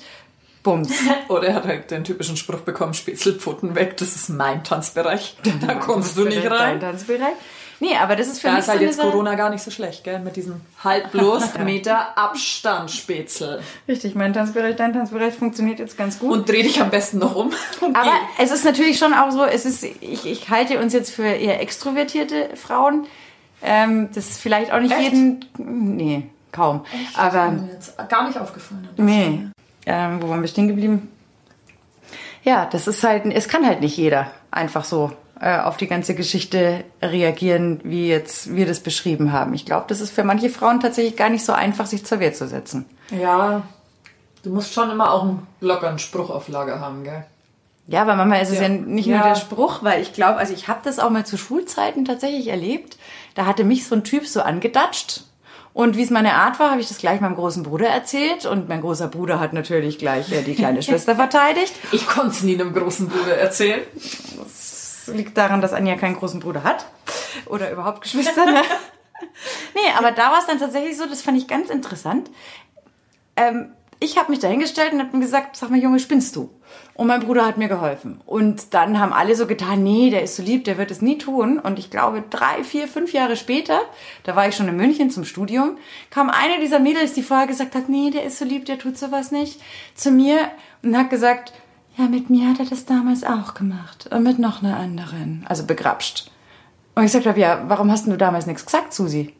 Bums. 0.68 0.92
Oder 1.28 1.48
er 1.48 1.54
hat 1.54 1.66
halt 1.66 1.90
den 1.90 2.04
typischen 2.04 2.36
Spruch 2.36 2.60
bekommen, 2.60 2.92
Spitzelpfoten 2.92 3.74
weg, 3.74 3.96
das 3.96 4.14
ist 4.14 4.28
mein 4.28 4.64
Tanzbereich. 4.64 5.36
Da 5.66 5.74
kommst 5.74 6.16
du 6.16 6.24
nicht 6.24 6.44
Dein 6.44 6.52
rein. 6.52 6.80
Tanzbereich. 6.80 7.34
Nee, 7.80 7.96
aber 7.96 8.16
das 8.16 8.26
ist 8.26 8.40
für 8.40 8.48
Da 8.48 8.54
mich 8.54 8.62
ist 8.62 8.68
halt 8.68 8.80
so 8.80 8.84
jetzt 8.84 9.00
Corona 9.00 9.34
gar 9.34 9.50
nicht 9.50 9.62
so 9.62 9.70
schlecht, 9.70 10.04
gell? 10.04 10.18
Mit 10.18 10.36
diesem 10.36 10.60
halblos 10.82 11.44
Meter 11.64 12.18
Abstand 12.18 12.90
Spätzle. 12.90 13.62
Richtig, 13.86 14.14
mein 14.14 14.32
Tanzbereich, 14.32 14.76
dein 14.76 14.92
Tanzbereich 14.92 15.34
funktioniert 15.34 15.78
jetzt 15.78 15.96
ganz 15.96 16.18
gut. 16.18 16.32
Und 16.32 16.48
dreh 16.48 16.62
dich 16.62 16.80
am 16.82 16.90
besten 16.90 17.18
noch 17.18 17.34
um. 17.34 17.52
Aber 17.94 18.02
geh. 18.04 18.42
es 18.42 18.50
ist 18.50 18.64
natürlich 18.64 18.98
schon 18.98 19.14
auch 19.14 19.30
so, 19.30 19.44
es 19.44 19.64
ist, 19.64 19.84
ich, 19.84 20.26
ich 20.26 20.50
halte 20.50 20.80
uns 20.80 20.92
jetzt 20.92 21.12
für 21.12 21.24
eher 21.24 21.60
extrovertierte 21.60 22.50
Frauen. 22.56 23.06
Ähm, 23.62 24.08
das 24.12 24.28
ist 24.28 24.40
vielleicht 24.40 24.72
auch 24.72 24.80
nicht 24.80 24.92
Echt? 24.92 25.12
jeden. 25.12 25.44
Nee, 25.56 26.24
kaum. 26.52 26.84
Aber 27.14 27.50
mir 27.52 27.70
jetzt 27.72 27.96
gar 28.08 28.26
nicht 28.26 28.38
aufgefallen. 28.38 28.88
nee. 28.96 29.48
Ähm, 29.90 30.22
wo 30.22 30.28
waren 30.28 30.40
wir 30.42 30.48
stehen 30.48 30.68
geblieben? 30.68 31.08
Ja, 32.44 32.66
das 32.66 32.86
ist 32.86 33.02
halt, 33.04 33.24
es 33.26 33.48
kann 33.48 33.66
halt 33.66 33.80
nicht 33.80 33.96
jeder 33.96 34.30
einfach 34.50 34.84
so 34.84 35.12
äh, 35.40 35.58
auf 35.58 35.76
die 35.76 35.86
ganze 35.86 36.14
Geschichte 36.14 36.84
reagieren, 37.02 37.80
wie 37.84 38.08
jetzt 38.08 38.54
wir 38.54 38.66
das 38.66 38.80
beschrieben 38.80 39.32
haben. 39.32 39.54
Ich 39.54 39.64
glaube, 39.66 39.86
das 39.88 40.00
ist 40.00 40.10
für 40.10 40.24
manche 40.24 40.50
Frauen 40.50 40.80
tatsächlich 40.80 41.16
gar 41.16 41.30
nicht 41.30 41.44
so 41.44 41.52
einfach, 41.52 41.86
sich 41.86 42.04
zur 42.04 42.20
Wehr 42.20 42.32
zu 42.34 42.46
setzen. 42.46 42.84
Ja, 43.10 43.62
du 44.42 44.50
musst 44.50 44.72
schon 44.72 44.90
immer 44.90 45.12
auch 45.12 45.22
einen 45.22 45.46
lockeren 45.60 45.98
Spruch 45.98 46.30
auf 46.30 46.48
Lager 46.48 46.80
haben, 46.80 47.04
gell? 47.04 47.24
Ja, 47.86 48.02
aber 48.02 48.16
manchmal 48.16 48.42
ist 48.42 48.50
es 48.50 48.56
ja, 48.56 48.64
Ja. 48.64 48.68
nicht 48.68 49.06
Ja. 49.06 49.16
nur 49.18 49.28
der 49.28 49.34
Spruch, 49.34 49.82
weil 49.82 50.02
ich 50.02 50.12
glaube, 50.12 50.36
also 50.38 50.52
ich 50.52 50.68
habe 50.68 50.80
das 50.84 50.98
auch 50.98 51.08
mal 51.10 51.24
zu 51.24 51.38
Schulzeiten 51.38 52.04
tatsächlich 52.04 52.48
erlebt. 52.48 52.98
Da 53.34 53.46
hatte 53.46 53.64
mich 53.64 53.86
so 53.86 53.94
ein 53.94 54.04
Typ 54.04 54.26
so 54.26 54.42
angedatscht. 54.42 55.22
Und 55.78 55.96
wie 55.96 56.02
es 56.02 56.10
meine 56.10 56.34
Art 56.34 56.58
war, 56.58 56.72
habe 56.72 56.80
ich 56.80 56.88
das 56.88 56.98
gleich 56.98 57.20
meinem 57.20 57.36
großen 57.36 57.62
Bruder 57.62 57.86
erzählt. 57.86 58.46
Und 58.46 58.68
mein 58.68 58.80
großer 58.80 59.06
Bruder 59.06 59.38
hat 59.38 59.52
natürlich 59.52 60.00
gleich 60.00 60.32
äh, 60.32 60.42
die 60.42 60.56
kleine 60.56 60.82
Schwester 60.82 61.14
verteidigt. 61.14 61.72
Ich 61.92 62.04
konnte 62.08 62.30
es 62.30 62.42
nie 62.42 62.54
einem 62.54 62.74
großen 62.74 63.08
Bruder 63.08 63.36
erzählen. 63.38 63.82
Das 64.36 65.08
liegt 65.14 65.38
daran, 65.38 65.60
dass 65.60 65.72
Anja 65.72 65.94
keinen 65.94 66.16
großen 66.16 66.40
Bruder 66.40 66.64
hat. 66.64 66.84
Oder 67.46 67.70
überhaupt 67.70 68.00
Geschwister. 68.00 68.44
Ne? 68.44 68.60
nee, 69.76 69.92
aber 69.96 70.10
da 70.10 70.32
war 70.32 70.40
es 70.40 70.46
dann 70.46 70.58
tatsächlich 70.58 70.96
so, 70.96 71.06
das 71.06 71.22
fand 71.22 71.38
ich 71.38 71.46
ganz 71.46 71.70
interessant. 71.70 72.28
Ähm, 73.36 73.70
ich 74.00 74.16
habe 74.16 74.30
mich 74.30 74.38
dahingestellt 74.38 74.92
und 74.92 75.00
habe 75.00 75.16
mir 75.16 75.24
gesagt, 75.24 75.56
sag 75.56 75.70
mal, 75.70 75.78
Junge, 75.78 75.98
spinnst 75.98 76.36
du? 76.36 76.50
Und 76.94 77.08
mein 77.08 77.20
Bruder 77.20 77.44
hat 77.44 77.58
mir 77.58 77.68
geholfen. 77.68 78.20
Und 78.26 78.74
dann 78.74 79.00
haben 79.00 79.12
alle 79.12 79.34
so 79.34 79.46
getan, 79.46 79.82
nee, 79.82 80.10
der 80.10 80.22
ist 80.22 80.36
so 80.36 80.42
lieb, 80.42 80.64
der 80.64 80.78
wird 80.78 80.90
es 80.90 81.02
nie 81.02 81.18
tun. 81.18 81.58
Und 81.58 81.78
ich 81.78 81.90
glaube, 81.90 82.22
drei, 82.28 82.62
vier, 82.62 82.86
fünf 82.86 83.12
Jahre 83.12 83.36
später, 83.36 83.80
da 84.22 84.36
war 84.36 84.48
ich 84.48 84.54
schon 84.54 84.68
in 84.68 84.76
München 84.76 85.10
zum 85.10 85.24
Studium, 85.24 85.78
kam 86.10 86.30
eine 86.30 86.60
dieser 86.60 86.78
Mädels, 86.78 87.12
die 87.12 87.22
vorher 87.22 87.46
gesagt 87.46 87.74
hat, 87.74 87.88
nee, 87.88 88.10
der 88.10 88.24
ist 88.24 88.38
so 88.38 88.44
lieb, 88.44 88.66
der 88.66 88.78
tut 88.78 88.96
sowas 88.96 89.32
nicht, 89.32 89.60
zu 89.94 90.10
mir 90.10 90.50
und 90.82 90.96
hat 90.96 91.10
gesagt, 91.10 91.52
ja, 91.96 92.06
mit 92.06 92.30
mir 92.30 92.48
hat 92.48 92.60
er 92.60 92.66
das 92.66 92.84
damals 92.84 93.24
auch 93.24 93.54
gemacht. 93.54 94.08
Und 94.12 94.22
mit 94.22 94.38
noch 94.38 94.62
einer 94.62 94.76
anderen. 94.76 95.44
Also 95.48 95.64
begrapscht. 95.66 96.30
Und 96.94 97.04
ich 97.04 97.12
gesagt 97.12 97.38
ja, 97.38 97.64
warum 97.66 97.90
hast 97.90 98.06
du 98.06 98.16
damals 98.16 98.46
nichts 98.46 98.64
gesagt, 98.64 98.92
Susi? 98.92 99.34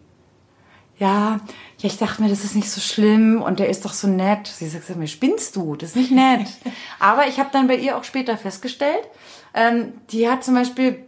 Ja, 0.98 1.40
ja, 1.78 1.86
ich 1.86 1.96
dachte 1.96 2.20
mir, 2.22 2.28
das 2.28 2.42
ist 2.42 2.56
nicht 2.56 2.70
so 2.70 2.80
schlimm 2.80 3.40
und 3.40 3.60
der 3.60 3.68
ist 3.68 3.84
doch 3.84 3.92
so 3.92 4.08
nett. 4.08 4.48
Sie 4.48 4.68
sagt 4.68 4.94
mir, 4.96 5.06
spinnst 5.06 5.54
du? 5.54 5.76
Das 5.76 5.90
ist 5.90 5.96
nicht 5.96 6.10
nett. 6.10 6.48
Aber 6.98 7.28
ich 7.28 7.38
habe 7.38 7.50
dann 7.52 7.68
bei 7.68 7.76
ihr 7.76 7.96
auch 7.96 8.04
später 8.04 8.36
festgestellt, 8.36 9.08
ähm, 9.54 9.92
die 10.10 10.28
hat 10.28 10.42
zum 10.42 10.54
Beispiel, 10.54 11.04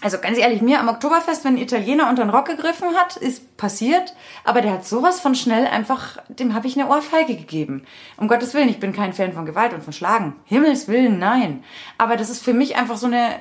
also 0.00 0.18
ganz 0.18 0.38
ehrlich, 0.38 0.62
mir 0.62 0.78
am 0.78 0.88
Oktoberfest, 0.88 1.44
wenn 1.44 1.54
ein 1.54 1.62
Italiener 1.62 2.08
unter 2.08 2.24
den 2.24 2.30
Rock 2.30 2.46
gegriffen 2.46 2.94
hat, 2.94 3.16
ist 3.16 3.56
passiert, 3.56 4.14
aber 4.44 4.60
der 4.60 4.74
hat 4.74 4.86
sowas 4.86 5.18
von 5.20 5.34
schnell 5.34 5.66
einfach, 5.66 6.18
dem 6.28 6.54
habe 6.54 6.68
ich 6.68 6.78
eine 6.78 6.88
Ohrfeige 6.88 7.34
gegeben. 7.34 7.84
Um 8.16 8.28
Gottes 8.28 8.54
Willen, 8.54 8.68
ich 8.68 8.78
bin 8.78 8.92
kein 8.92 9.12
Fan 9.12 9.32
von 9.32 9.44
Gewalt 9.44 9.72
und 9.72 9.82
von 9.82 9.92
Schlagen. 9.92 10.36
Himmels 10.44 10.86
Willen, 10.86 11.18
nein. 11.18 11.64
Aber 11.98 12.16
das 12.16 12.30
ist 12.30 12.44
für 12.44 12.54
mich 12.54 12.76
einfach 12.76 12.96
so 12.96 13.06
eine, 13.06 13.40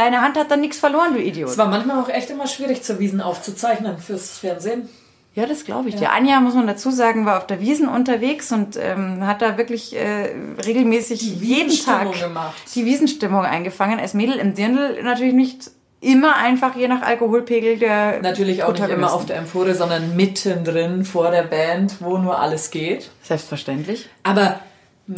deine 0.00 0.22
Hand 0.22 0.36
hat 0.38 0.50
dann 0.50 0.60
nichts 0.60 0.78
verloren, 0.78 1.12
du 1.12 1.20
Idiot. 1.20 1.50
Es 1.50 1.58
war 1.58 1.68
manchmal 1.68 2.02
auch 2.02 2.08
echt 2.08 2.30
immer 2.30 2.46
schwierig, 2.46 2.82
zur 2.82 2.98
Wiesen 2.98 3.20
aufzuzeichnen 3.20 3.98
fürs 3.98 4.38
Fernsehen. 4.38 4.88
Ja, 5.34 5.46
das 5.46 5.64
glaube 5.64 5.88
ich 5.88 5.94
dir. 5.94 6.10
Anja, 6.10 6.40
muss 6.40 6.54
man 6.54 6.66
dazu 6.66 6.90
sagen, 6.90 7.24
war 7.24 7.38
auf 7.38 7.46
der 7.46 7.60
Wiesen 7.60 7.88
unterwegs 7.88 8.50
und 8.50 8.76
ähm, 8.76 9.24
hat 9.26 9.42
da 9.42 9.58
wirklich 9.58 9.94
äh, 9.94 10.30
regelmäßig 10.66 11.22
jeden 11.22 11.40
Wiesenstimmung 11.40 12.12
Tag 12.12 12.20
gemacht. 12.20 12.54
die 12.74 12.84
Wiesenstimmung 12.84 13.44
eingefangen. 13.44 14.00
Als 14.00 14.12
Mädel 14.12 14.36
im 14.36 14.54
Dirndl 14.54 15.00
natürlich 15.04 15.34
nicht 15.34 15.70
immer 16.00 16.34
einfach, 16.34 16.74
je 16.74 16.88
nach 16.88 17.02
Alkoholpegel 17.02 17.78
der 17.78 18.20
Natürlich 18.22 18.64
auch 18.64 18.72
nicht 18.72 18.88
immer 18.88 19.12
auf 19.12 19.26
der 19.26 19.36
Empore, 19.36 19.74
sondern 19.74 20.16
mittendrin 20.16 21.04
vor 21.04 21.30
der 21.30 21.44
Band, 21.44 21.96
wo 22.00 22.18
nur 22.18 22.40
alles 22.40 22.70
geht. 22.70 23.10
Selbstverständlich. 23.22 24.08
Aber 24.24 24.58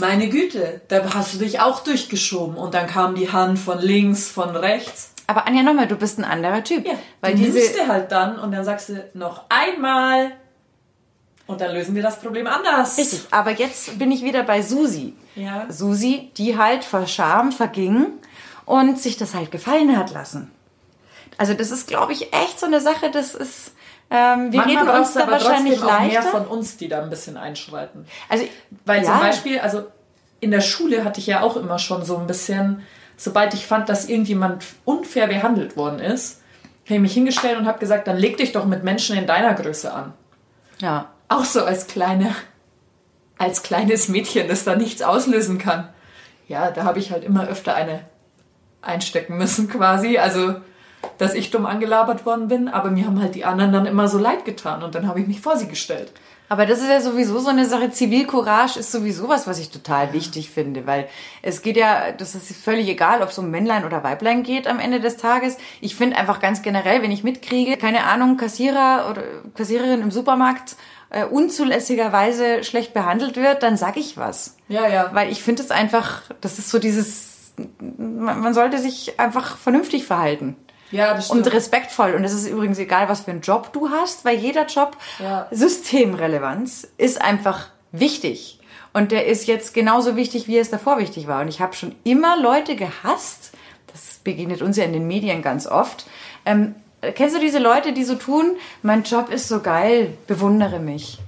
meine 0.00 0.28
Güte, 0.28 0.80
da 0.88 1.02
hast 1.14 1.34
du 1.34 1.38
dich 1.38 1.60
auch 1.60 1.80
durchgeschoben 1.80 2.56
und 2.56 2.72
dann 2.72 2.86
kam 2.86 3.14
die 3.14 3.30
Hand 3.30 3.58
von 3.58 3.78
links, 3.78 4.28
von 4.28 4.56
rechts. 4.56 5.12
Aber 5.26 5.46
Anja, 5.46 5.62
nochmal, 5.62 5.86
du 5.86 5.96
bist 5.96 6.18
ein 6.18 6.24
anderer 6.24 6.64
Typ. 6.64 6.86
Ja, 6.86 6.94
weil 7.20 7.34
du 7.34 7.42
diese, 7.42 7.58
nimmst 7.58 7.76
dir 7.76 7.88
halt 7.88 8.10
dann 8.10 8.38
und 8.38 8.52
dann 8.52 8.64
sagst 8.64 8.88
du 8.88 9.10
noch 9.14 9.44
einmal 9.50 10.32
und 11.46 11.60
dann 11.60 11.74
lösen 11.74 11.94
wir 11.94 12.02
das 12.02 12.20
Problem 12.20 12.46
anders. 12.46 12.96
Richtig. 12.96 13.26
Aber 13.30 13.50
jetzt 13.50 13.98
bin 13.98 14.10
ich 14.10 14.22
wieder 14.22 14.42
bei 14.44 14.62
Susi. 14.62 15.14
Ja. 15.34 15.66
Susi, 15.68 16.30
die 16.36 16.56
halt 16.56 16.84
vor 16.84 17.06
Scham 17.06 17.52
verging 17.52 18.06
und 18.64 18.98
sich 18.98 19.18
das 19.18 19.34
halt 19.34 19.50
gefallen 19.50 19.96
hat 19.98 20.12
lassen. 20.12 20.50
Also 21.36 21.52
das 21.54 21.70
ist, 21.70 21.86
glaube 21.86 22.12
ich, 22.12 22.32
echt 22.32 22.58
so 22.58 22.66
eine 22.66 22.80
Sache, 22.80 23.10
das 23.10 23.34
ist... 23.34 23.72
Ähm, 24.14 24.52
wir 24.52 24.60
Manchmal 24.60 24.84
reden 24.84 24.98
uns 25.00 25.14
da 25.14 25.22
aber 25.22 25.32
wahrscheinlich 25.32 25.78
trotzdem 25.78 25.96
auch 25.96 26.00
mehr 26.00 26.20
leichter. 26.20 26.30
von 26.30 26.46
uns, 26.46 26.76
die 26.76 26.88
da 26.88 27.02
ein 27.02 27.08
bisschen 27.08 27.38
einschreiten. 27.38 28.06
Also, 28.28 28.44
Weil 28.84 29.02
ja, 29.02 29.06
zum 29.06 29.20
Beispiel, 29.20 29.58
also 29.60 29.86
in 30.40 30.50
der 30.50 30.60
Schule 30.60 31.04
hatte 31.04 31.18
ich 31.18 31.26
ja 31.26 31.40
auch 31.40 31.56
immer 31.56 31.78
schon 31.78 32.04
so 32.04 32.18
ein 32.18 32.26
bisschen, 32.26 32.82
sobald 33.16 33.54
ich 33.54 33.66
fand, 33.66 33.88
dass 33.88 34.08
irgendjemand 34.08 34.64
unfair 34.84 35.28
behandelt 35.28 35.78
worden 35.78 35.98
ist, 35.98 36.42
habe 36.84 36.96
ich 36.96 37.00
mich 37.00 37.14
hingestellt 37.14 37.58
und 37.58 37.66
habe 37.66 37.78
gesagt, 37.78 38.06
dann 38.06 38.18
leg 38.18 38.36
dich 38.36 38.52
doch 38.52 38.66
mit 38.66 38.84
Menschen 38.84 39.16
in 39.16 39.26
deiner 39.26 39.54
Größe 39.54 39.92
an. 39.94 40.12
Ja. 40.80 41.08
Auch 41.28 41.44
so 41.46 41.64
als 41.64 41.86
kleine, 41.86 42.34
als 43.38 43.62
kleines 43.62 44.08
Mädchen, 44.08 44.46
das 44.46 44.64
da 44.64 44.76
nichts 44.76 45.00
auslösen 45.00 45.56
kann. 45.56 45.88
Ja, 46.48 46.70
da 46.70 46.84
habe 46.84 46.98
ich 46.98 47.12
halt 47.12 47.24
immer 47.24 47.48
öfter 47.48 47.74
eine 47.74 48.00
einstecken 48.82 49.38
müssen 49.38 49.70
quasi. 49.70 50.18
Also, 50.18 50.56
dass 51.22 51.34
ich 51.34 51.50
dumm 51.50 51.66
angelabert 51.66 52.26
worden 52.26 52.48
bin, 52.48 52.68
aber 52.68 52.90
mir 52.90 53.06
haben 53.06 53.20
halt 53.20 53.34
die 53.34 53.44
anderen 53.44 53.72
dann 53.72 53.86
immer 53.86 54.08
so 54.08 54.18
leid 54.18 54.44
getan 54.44 54.82
und 54.82 54.94
dann 54.94 55.06
habe 55.06 55.20
ich 55.20 55.26
mich 55.26 55.40
vor 55.40 55.56
sie 55.56 55.68
gestellt. 55.68 56.12
Aber 56.48 56.66
das 56.66 56.80
ist 56.80 56.88
ja 56.88 57.00
sowieso 57.00 57.38
so 57.38 57.48
eine 57.48 57.64
Sache. 57.64 57.90
Zivilcourage 57.90 58.78
ist 58.78 58.92
sowieso 58.92 59.26
was, 59.26 59.46
was 59.46 59.58
ich 59.58 59.70
total 59.70 60.12
wichtig 60.12 60.50
finde, 60.50 60.86
weil 60.86 61.08
es 61.40 61.62
geht 61.62 61.78
ja, 61.78 62.12
das 62.12 62.34
ist 62.34 62.54
völlig 62.54 62.88
egal, 62.88 63.22
ob 63.22 63.30
es 63.30 63.38
um 63.38 63.50
Männlein 63.50 63.86
oder 63.86 64.04
Weiblein 64.04 64.42
geht 64.42 64.66
am 64.66 64.78
Ende 64.78 65.00
des 65.00 65.16
Tages. 65.16 65.56
Ich 65.80 65.96
finde 65.96 66.18
einfach 66.18 66.40
ganz 66.40 66.60
generell, 66.60 67.02
wenn 67.02 67.10
ich 67.10 67.24
mitkriege, 67.24 67.78
keine 67.78 68.04
Ahnung, 68.04 68.36
Kassierer 68.36 69.08
oder 69.10 69.22
Kassiererin 69.54 70.02
im 70.02 70.10
Supermarkt 70.10 70.76
äh, 71.08 71.24
unzulässigerweise 71.24 72.64
schlecht 72.64 72.92
behandelt 72.92 73.36
wird, 73.36 73.62
dann 73.62 73.78
sag 73.78 73.96
ich 73.96 74.18
was. 74.18 74.58
Ja, 74.68 74.86
ja. 74.88 75.08
Weil 75.14 75.32
ich 75.32 75.42
finde 75.42 75.62
es 75.62 75.70
einfach, 75.70 76.22
das 76.42 76.58
ist 76.58 76.68
so 76.68 76.78
dieses, 76.78 77.54
man 77.88 78.40
man 78.40 78.52
sollte 78.52 78.76
sich 78.76 79.18
einfach 79.18 79.56
vernünftig 79.56 80.04
verhalten. 80.04 80.56
Ja, 80.92 81.14
das 81.14 81.26
stimmt. 81.26 81.46
Und 81.46 81.52
respektvoll. 81.52 82.14
Und 82.14 82.24
es 82.24 82.32
ist 82.32 82.46
übrigens 82.46 82.78
egal, 82.78 83.08
was 83.08 83.22
für 83.22 83.32
einen 83.32 83.40
Job 83.40 83.72
du 83.72 83.90
hast, 83.90 84.24
weil 84.24 84.36
jeder 84.38 84.66
Job 84.66 84.96
Ja. 85.18 85.48
Systemrelevanz 85.50 86.88
ist 86.98 87.20
einfach 87.20 87.68
wichtig. 87.92 88.60
Und 88.92 89.10
der 89.10 89.26
ist 89.26 89.46
jetzt 89.46 89.74
genauso 89.74 90.16
wichtig, 90.16 90.48
wie 90.48 90.58
es 90.58 90.70
davor 90.70 90.98
wichtig 90.98 91.26
war. 91.26 91.40
Und 91.40 91.48
ich 91.48 91.60
habe 91.60 91.74
schon 91.74 91.94
immer 92.04 92.38
Leute 92.38 92.76
gehasst, 92.76 93.52
das 93.92 94.20
begegnet 94.22 94.62
uns 94.62 94.76
ja 94.76 94.84
in 94.84 94.92
den 94.92 95.06
Medien 95.06 95.42
ganz 95.42 95.66
oft. 95.66 96.06
Ähm, 96.44 96.74
kennst 97.14 97.34
du 97.34 97.40
diese 97.40 97.58
Leute, 97.58 97.92
die 97.92 98.04
so 98.04 98.14
tun, 98.16 98.56
mein 98.82 99.02
Job 99.02 99.30
ist 99.30 99.48
so 99.48 99.60
geil, 99.60 100.16
bewundere 100.26 100.78
mich. 100.78 101.18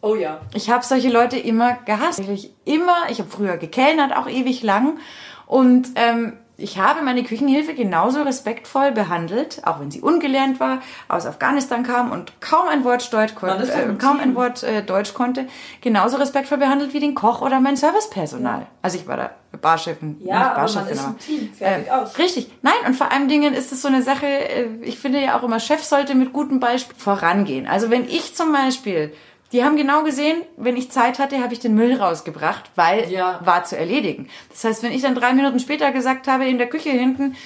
oh 0.00 0.14
ja. 0.14 0.40
Ich 0.54 0.70
habe 0.70 0.84
solche 0.84 1.08
Leute 1.08 1.38
immer 1.38 1.74
gehasst. 1.84 2.20
Ich 2.20 2.50
immer, 2.64 3.08
ich 3.10 3.18
habe 3.18 3.30
früher 3.30 3.56
gekellnert, 3.56 4.16
auch 4.16 4.28
ewig 4.28 4.62
lang. 4.62 4.98
Und 5.46 5.88
ähm, 5.96 6.34
ich 6.62 6.78
habe 6.78 7.02
meine 7.02 7.24
Küchenhilfe 7.24 7.74
genauso 7.74 8.22
respektvoll 8.22 8.92
behandelt, 8.92 9.62
auch 9.64 9.80
wenn 9.80 9.90
sie 9.90 10.00
ungelernt 10.00 10.60
war, 10.60 10.80
aus 11.08 11.26
Afghanistan 11.26 11.82
kam 11.82 12.10
und 12.12 12.40
kaum 12.40 12.68
ein 12.68 12.84
Wort 12.84 13.12
Deutsch, 13.12 13.34
kon 13.34 13.48
Man 13.48 13.60
ist 13.60 13.72
doch 13.72 13.78
äh, 13.78 13.94
kaum 13.98 14.20
ein 14.20 14.34
Wort 14.34 14.62
äh, 14.62 14.82
Deutsch 14.82 15.14
konnte, 15.14 15.46
genauso 15.80 16.16
respektvoll 16.16 16.58
behandelt 16.58 16.94
wie 16.94 17.00
den 17.00 17.14
Koch 17.14 17.42
oder 17.42 17.60
mein 17.60 17.76
Servicepersonal. 17.76 18.66
Also 18.80 18.98
ich 18.98 19.06
war 19.06 19.16
da 19.16 19.30
Barchefin, 19.60 20.16
Ja, 20.20 20.38
nicht 20.38 20.46
aber 20.46 20.48
man 20.48 20.54
Barchefin, 20.56 20.92
ist 20.92 21.04
ein 21.04 21.18
Team. 21.18 21.52
Fertig, 21.52 21.86
äh, 21.86 21.90
aus. 21.90 22.18
Richtig. 22.18 22.50
Nein, 22.62 22.74
und 22.86 22.94
vor 22.94 23.12
allem 23.12 23.28
Dingen 23.28 23.54
ist 23.54 23.72
es 23.72 23.82
so 23.82 23.88
eine 23.88 24.02
Sache, 24.02 24.26
äh, 24.26 24.66
ich 24.82 24.98
finde 24.98 25.20
ja 25.20 25.38
auch 25.38 25.42
immer, 25.42 25.60
Chef 25.60 25.82
sollte 25.82 26.14
mit 26.14 26.32
gutem 26.32 26.60
Beispiel 26.60 26.96
vorangehen. 26.96 27.66
Also 27.66 27.90
wenn 27.90 28.04
ich 28.08 28.34
zum 28.34 28.52
Beispiel, 28.52 29.12
die 29.52 29.62
haben 29.64 29.76
genau 29.76 30.02
gesehen, 30.02 30.42
wenn 30.56 30.76
ich 30.76 30.90
Zeit 30.90 31.18
hatte, 31.18 31.40
habe 31.42 31.52
ich 31.52 31.60
den 31.60 31.74
Müll 31.74 31.94
rausgebracht, 31.94 32.70
weil 32.74 33.10
Ja. 33.10 33.38
war 33.44 33.64
zu 33.64 33.76
erledigen. 33.76 34.28
Das 34.50 34.64
heißt, 34.64 34.82
wenn 34.82 34.92
ich 34.92 35.02
dann 35.02 35.14
drei 35.14 35.32
Minuten 35.34 35.60
später 35.60 35.92
gesagt 35.92 36.26
habe, 36.28 36.46
in 36.46 36.58
der 36.58 36.68
Küche 36.68 36.90
hinten, 36.90 37.36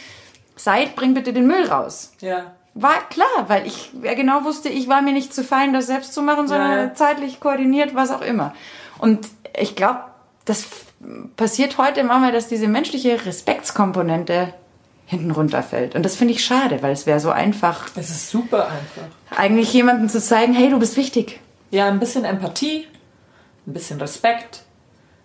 Seid, 0.59 0.97
bring 0.97 1.13
bitte 1.13 1.35
den 1.35 1.47
Müll 1.47 1.67
raus. 1.69 2.13
Ja. 2.21 2.53
War 2.73 3.07
klar, 3.11 3.45
weil 3.49 3.67
ich 3.67 3.91
genau 4.03 4.45
wusste, 4.45 4.71
ich 4.71 4.89
war 4.89 5.03
mir 5.03 5.13
nicht 5.13 5.35
zu 5.35 5.45
fein, 5.45 5.75
das 5.75 5.87
selbst 5.87 6.15
zu 6.15 6.23
machen, 6.23 6.49
sondern 6.49 6.71
Ja, 6.73 6.83
ja. 6.85 6.95
zeitlich 6.95 7.41
koordiniert, 7.41 7.95
was 7.95 8.11
auch 8.11 8.23
immer. 8.23 8.55
Und 8.99 9.29
ich 9.59 9.77
glaube, 9.77 10.01
das 10.47 10.65
passiert 11.37 11.77
heute 11.77 12.05
manchmal, 12.05 12.33
dass 12.33 12.49
diese 12.49 12.69
menschliche 12.69 13.27
Respektskomponente 13.27 14.55
hinten 15.07 15.31
runterfällt. 15.31 15.95
Und 15.95 16.03
das 16.05 16.17
finde 16.17 16.33
ich 16.35 16.45
schade, 16.45 16.83
weil 16.83 16.93
es 16.93 17.07
wäre 17.07 17.21
so 17.21 17.31
einfach, 17.31 17.89
Es 17.95 18.11
ist 18.11 18.31
super 18.31 18.65
einfach. 18.69 19.39
eigentlich 19.39 19.73
jemandem 19.73 20.09
zu 20.09 20.21
zeigen, 20.21 20.53
hey, 20.55 20.71
du 20.71 20.79
bist 20.79 20.97
wichtig. 20.97 21.39
Ja, 21.71 21.89
ein 21.89 21.99
bisschen 21.99 22.25
Empathie, 22.25 22.87
ein 23.67 23.73
bisschen 23.73 24.01
Respekt, 24.01 24.63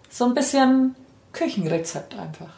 so 0.09 0.25
ein 0.25 0.33
bisschen 0.33 0.95
Küchenrezept 1.33 2.17
einfach. 2.17 2.49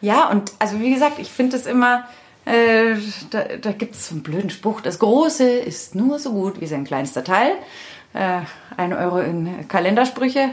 Ja, 0.00 0.28
und 0.30 0.52
also 0.58 0.80
wie 0.80 0.92
gesagt, 0.92 1.18
ich 1.18 1.30
finde 1.30 1.56
es 1.56 1.66
immer, 1.66 2.04
äh, 2.44 2.96
da, 3.30 3.44
da 3.60 3.72
gibt 3.72 3.94
es 3.94 4.08
so 4.08 4.14
einen 4.14 4.22
blöden 4.22 4.50
Spruch, 4.50 4.80
das 4.80 4.98
Große 4.98 5.48
ist 5.48 5.94
nur 5.94 6.18
so 6.18 6.32
gut 6.32 6.60
wie 6.60 6.66
sein 6.66 6.84
kleinster 6.84 7.24
Teil. 7.24 7.52
Äh, 8.14 8.40
ein 8.76 8.92
Euro 8.92 9.20
in 9.20 9.66
Kalendersprüche 9.68 10.50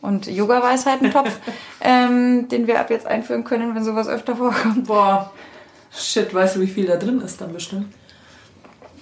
und 0.00 0.26
Yoga-Weisheiten-Topf, 0.26 1.38
ähm, 1.80 2.48
den 2.48 2.66
wir 2.66 2.80
ab 2.80 2.90
jetzt 2.90 3.06
einführen 3.06 3.44
können, 3.44 3.74
wenn 3.74 3.84
sowas 3.84 4.08
öfter 4.08 4.36
vorkommt. 4.36 4.86
Boah, 4.86 5.32
shit, 5.92 6.32
weißt 6.34 6.56
du, 6.56 6.60
wie 6.60 6.66
viel 6.66 6.86
da 6.86 6.96
drin 6.96 7.20
ist 7.20 7.40
dann 7.40 7.52
bestimmt? 7.52 7.94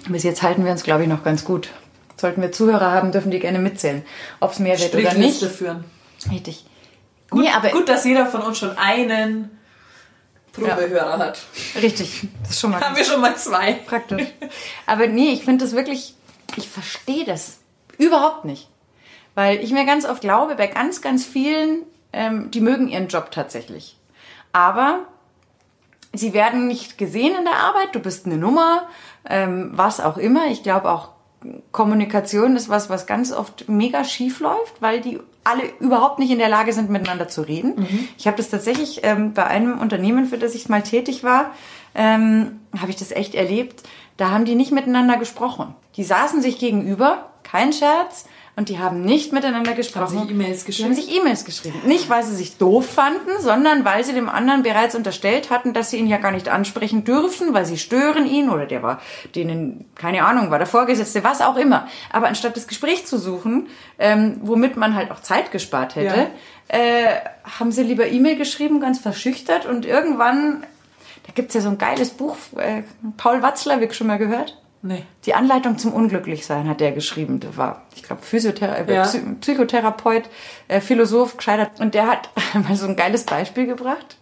Bis 0.08 0.22
jetzt 0.22 0.42
halten 0.42 0.64
wir 0.64 0.72
uns, 0.72 0.84
glaube 0.84 1.02
ich, 1.02 1.08
noch 1.08 1.24
ganz 1.24 1.44
gut. 1.44 1.70
Sollten 2.16 2.40
wir 2.40 2.52
Zuhörer 2.52 2.92
haben, 2.92 3.12
dürfen 3.12 3.30
die 3.30 3.40
gerne 3.40 3.58
mitzählen. 3.58 4.04
Ob 4.40 4.52
es 4.52 4.58
mehr 4.58 4.78
wird 4.78 4.94
oder 4.94 5.14
nicht. 5.14 5.42
Führen. 5.44 5.84
Richtig. 6.30 6.64
Gut, 7.30 7.42
nee, 7.42 7.50
aber 7.50 7.70
gut, 7.70 7.88
dass 7.88 8.04
jeder 8.04 8.26
von 8.26 8.42
uns 8.42 8.58
schon 8.58 8.76
einen 8.78 9.50
Probehörer 10.52 11.18
hat. 11.18 11.40
richtig. 11.82 12.28
Das 12.42 12.50
ist 12.52 12.60
schon 12.60 12.70
mal 12.70 12.80
Haben 12.80 12.96
wir 12.96 13.04
schon 13.04 13.20
mal 13.20 13.36
zwei. 13.36 13.74
praktisch. 13.74 14.26
Aber 14.86 15.06
nee, 15.06 15.30
ich 15.32 15.44
finde 15.44 15.64
das 15.64 15.74
wirklich, 15.74 16.14
ich 16.56 16.68
verstehe 16.68 17.24
das 17.24 17.58
überhaupt 17.98 18.44
nicht. 18.44 18.68
Weil 19.34 19.62
ich 19.62 19.70
mir 19.72 19.84
ganz 19.84 20.06
oft 20.06 20.22
glaube, 20.22 20.54
bei 20.54 20.66
ganz, 20.66 21.02
ganz 21.02 21.26
vielen, 21.26 21.82
ähm, 22.12 22.50
die 22.50 22.62
mögen 22.62 22.88
ihren 22.88 23.08
Job 23.08 23.30
tatsächlich. 23.30 23.98
Aber 24.52 25.00
sie 26.14 26.32
werden 26.32 26.66
nicht 26.66 26.96
gesehen 26.96 27.36
in 27.36 27.44
der 27.44 27.58
Arbeit, 27.58 27.94
du 27.94 28.00
bist 28.00 28.24
eine 28.24 28.38
Nummer, 28.38 28.88
ähm, 29.28 29.72
was 29.74 30.00
auch 30.00 30.16
immer. 30.16 30.46
Ich 30.46 30.62
glaube 30.62 30.90
auch, 30.90 31.10
Kommunikation 31.72 32.56
ist 32.56 32.68
was, 32.68 32.90
was 32.90 33.06
ganz 33.06 33.32
oft 33.32 33.68
mega 33.68 34.04
schief 34.04 34.40
läuft, 34.40 34.80
weil 34.80 35.00
die 35.00 35.20
alle 35.44 35.62
überhaupt 35.80 36.18
nicht 36.18 36.30
in 36.30 36.38
der 36.38 36.48
Lage 36.48 36.72
sind, 36.72 36.90
miteinander 36.90 37.28
zu 37.28 37.42
reden. 37.42 37.86
Ich 38.18 38.26
habe 38.26 38.36
das 38.36 38.50
tatsächlich 38.50 39.00
ähm, 39.04 39.32
bei 39.32 39.46
einem 39.46 39.78
Unternehmen, 39.78 40.26
für 40.26 40.38
das 40.38 40.54
ich 40.54 40.68
mal 40.68 40.82
tätig 40.82 41.22
war, 41.22 41.52
ähm, 41.94 42.60
habe 42.76 42.90
ich 42.90 42.96
das 42.96 43.12
echt 43.12 43.34
erlebt. 43.34 43.82
Da 44.16 44.30
haben 44.30 44.44
die 44.44 44.54
nicht 44.54 44.72
miteinander 44.72 45.16
gesprochen. 45.18 45.74
Die 45.96 46.04
saßen 46.04 46.42
sich 46.42 46.58
gegenüber, 46.58 47.30
kein 47.42 47.72
Scherz, 47.72 48.26
und 48.58 48.70
die 48.70 48.78
haben 48.78 49.02
nicht 49.02 49.34
miteinander 49.34 49.74
gesprochen. 49.74 50.18
sich 50.18 50.30
E-Mails 50.30 50.64
Die 50.64 50.84
haben 50.84 50.94
sich 50.94 51.14
E-Mails 51.14 51.44
geschrieben. 51.44 51.78
Nicht, 51.84 52.08
weil 52.08 52.24
sie 52.24 52.34
sich 52.34 52.56
doof 52.56 52.86
fanden, 52.86 53.38
sondern 53.38 53.84
weil 53.84 54.02
sie 54.02 54.14
dem 54.14 54.30
anderen 54.30 54.62
bereits 54.62 54.94
unterstellt 54.94 55.50
hatten, 55.50 55.74
dass 55.74 55.90
sie 55.90 55.98
ihn 55.98 56.06
ja 56.06 56.16
gar 56.16 56.32
nicht 56.32 56.48
ansprechen 56.48 57.04
dürfen, 57.04 57.52
weil 57.52 57.66
sie 57.66 57.76
stören 57.76 58.26
ihn 58.26 58.48
oder 58.48 58.64
der 58.64 58.82
war 58.82 59.02
denen, 59.34 59.84
keine 59.94 60.24
Ahnung, 60.24 60.50
war 60.50 60.56
der 60.56 60.66
Vorgesetzte, 60.66 61.22
was 61.22 61.42
auch 61.42 61.56
immer. 61.56 61.86
Aber 62.10 62.28
anstatt 62.28 62.56
das 62.56 62.66
Gespräch 62.66 63.04
zu 63.04 63.18
suchen, 63.18 63.68
ähm, 63.98 64.40
womit 64.40 64.78
man 64.78 64.94
halt 64.94 65.10
auch 65.10 65.20
Zeit 65.20 65.52
gespart 65.52 65.94
hätte, 65.94 66.28
äh, 66.68 67.16
haben 67.58 67.72
sie 67.72 67.82
lieber 67.82 68.06
E-Mail 68.06 68.36
geschrieben, 68.36 68.80
ganz 68.80 68.98
verschüchtert 68.98 69.66
und 69.66 69.84
irgendwann, 69.84 70.62
da 71.26 71.32
gibt's 71.34 71.52
ja 71.52 71.60
so 71.60 71.68
ein 71.68 71.76
geiles 71.76 72.08
Buch, 72.08 72.36
äh, 72.56 72.84
Paul 73.18 73.42
Watzlawick 73.42 73.94
schon 73.94 74.06
mal 74.06 74.16
gehört? 74.16 74.56
Nee. 74.86 75.04
Die 75.24 75.34
Anleitung 75.34 75.78
zum 75.78 75.92
Unglücklichsein 75.92 76.68
hat 76.68 76.80
der 76.80 76.92
geschrieben. 76.92 77.40
Der 77.40 77.56
war, 77.56 77.82
ich 77.94 78.02
glaube, 78.02 78.22
Physiothera 78.22 78.74
äh, 78.76 78.94
Ja. 78.94 79.02
Psy 79.02 79.20
Psychotherapeut, 79.40 80.24
äh, 80.68 80.80
Philosoph, 80.80 81.36
gescheitert. 81.36 81.80
Und 81.80 81.94
der 81.94 82.06
hat 82.06 82.30
mal 82.54 82.76
so 82.76 82.86
ein 82.86 82.96
geiles 82.96 83.24
Beispiel 83.24 83.66
gebracht. 83.66 84.16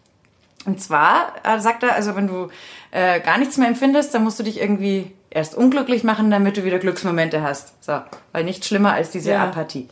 Und 0.67 0.81
zwar 0.81 1.33
äh, 1.45 1.59
sagt 1.61 1.83
er, 1.83 1.95
also 1.95 2.17
wenn 2.17 2.27
du 2.27 2.49
äh, 2.91 3.21
gar 3.21 3.39
nichts 3.39 3.59
mehr 3.59 3.69
empfindest, 3.69 4.15
dann 4.15 4.25
musst 4.25 4.39
du 4.39 4.43
dich 4.43 4.61
irgendwie 4.61 5.13
erst 5.31 5.55
unglücklich 5.55 6.05
machen, 6.05 6.31
damit 6.31 6.57
du 6.57 6.65
wieder 6.65 6.79
Glücksmomente 6.79 7.43
hast. 7.43 7.85
So, 7.85 8.01
weil 8.33 8.45
nichts 8.45 8.67
schlimmer 8.69 8.93
als 8.93 9.11
diese 9.11 9.33
Ja. 9.33 9.45
Apathie. 9.45 9.89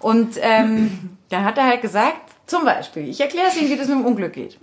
Und 0.00 0.36
ähm, 0.40 1.18
dann 1.28 1.44
hat 1.44 1.58
er 1.58 1.66
halt 1.66 1.82
gesagt, 1.82 2.16
zum 2.46 2.64
Beispiel, 2.64 3.08
ich 3.08 3.20
erkläre 3.20 3.48
es 3.48 3.56
Ihnen, 3.60 3.70
wie 3.70 3.76
das 3.76 3.88
mit 3.88 3.98
dem 3.98 4.06
Unglück 4.06 4.32
geht. 4.32 4.58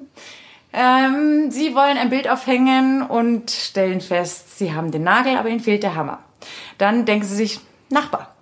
Ähm, 0.77 1.51
Sie 1.51 1.73
wollen 1.73 1.97
ein 1.97 2.09
Bild 2.09 2.29
aufhängen 2.29 3.01
und 3.01 3.49
stellen 3.49 4.01
fest, 4.01 4.59
Sie 4.59 4.73
haben 4.73 4.91
den 4.91 5.03
Nagel, 5.03 5.37
aber 5.37 5.47
Ihnen 5.47 5.61
fehlt 5.61 5.83
der 5.83 5.95
Hammer. 5.95 6.19
Dann 6.77 7.05
denken 7.05 7.25
Sie 7.25 7.35
sich, 7.35 7.61
Nachbar. 7.89 8.33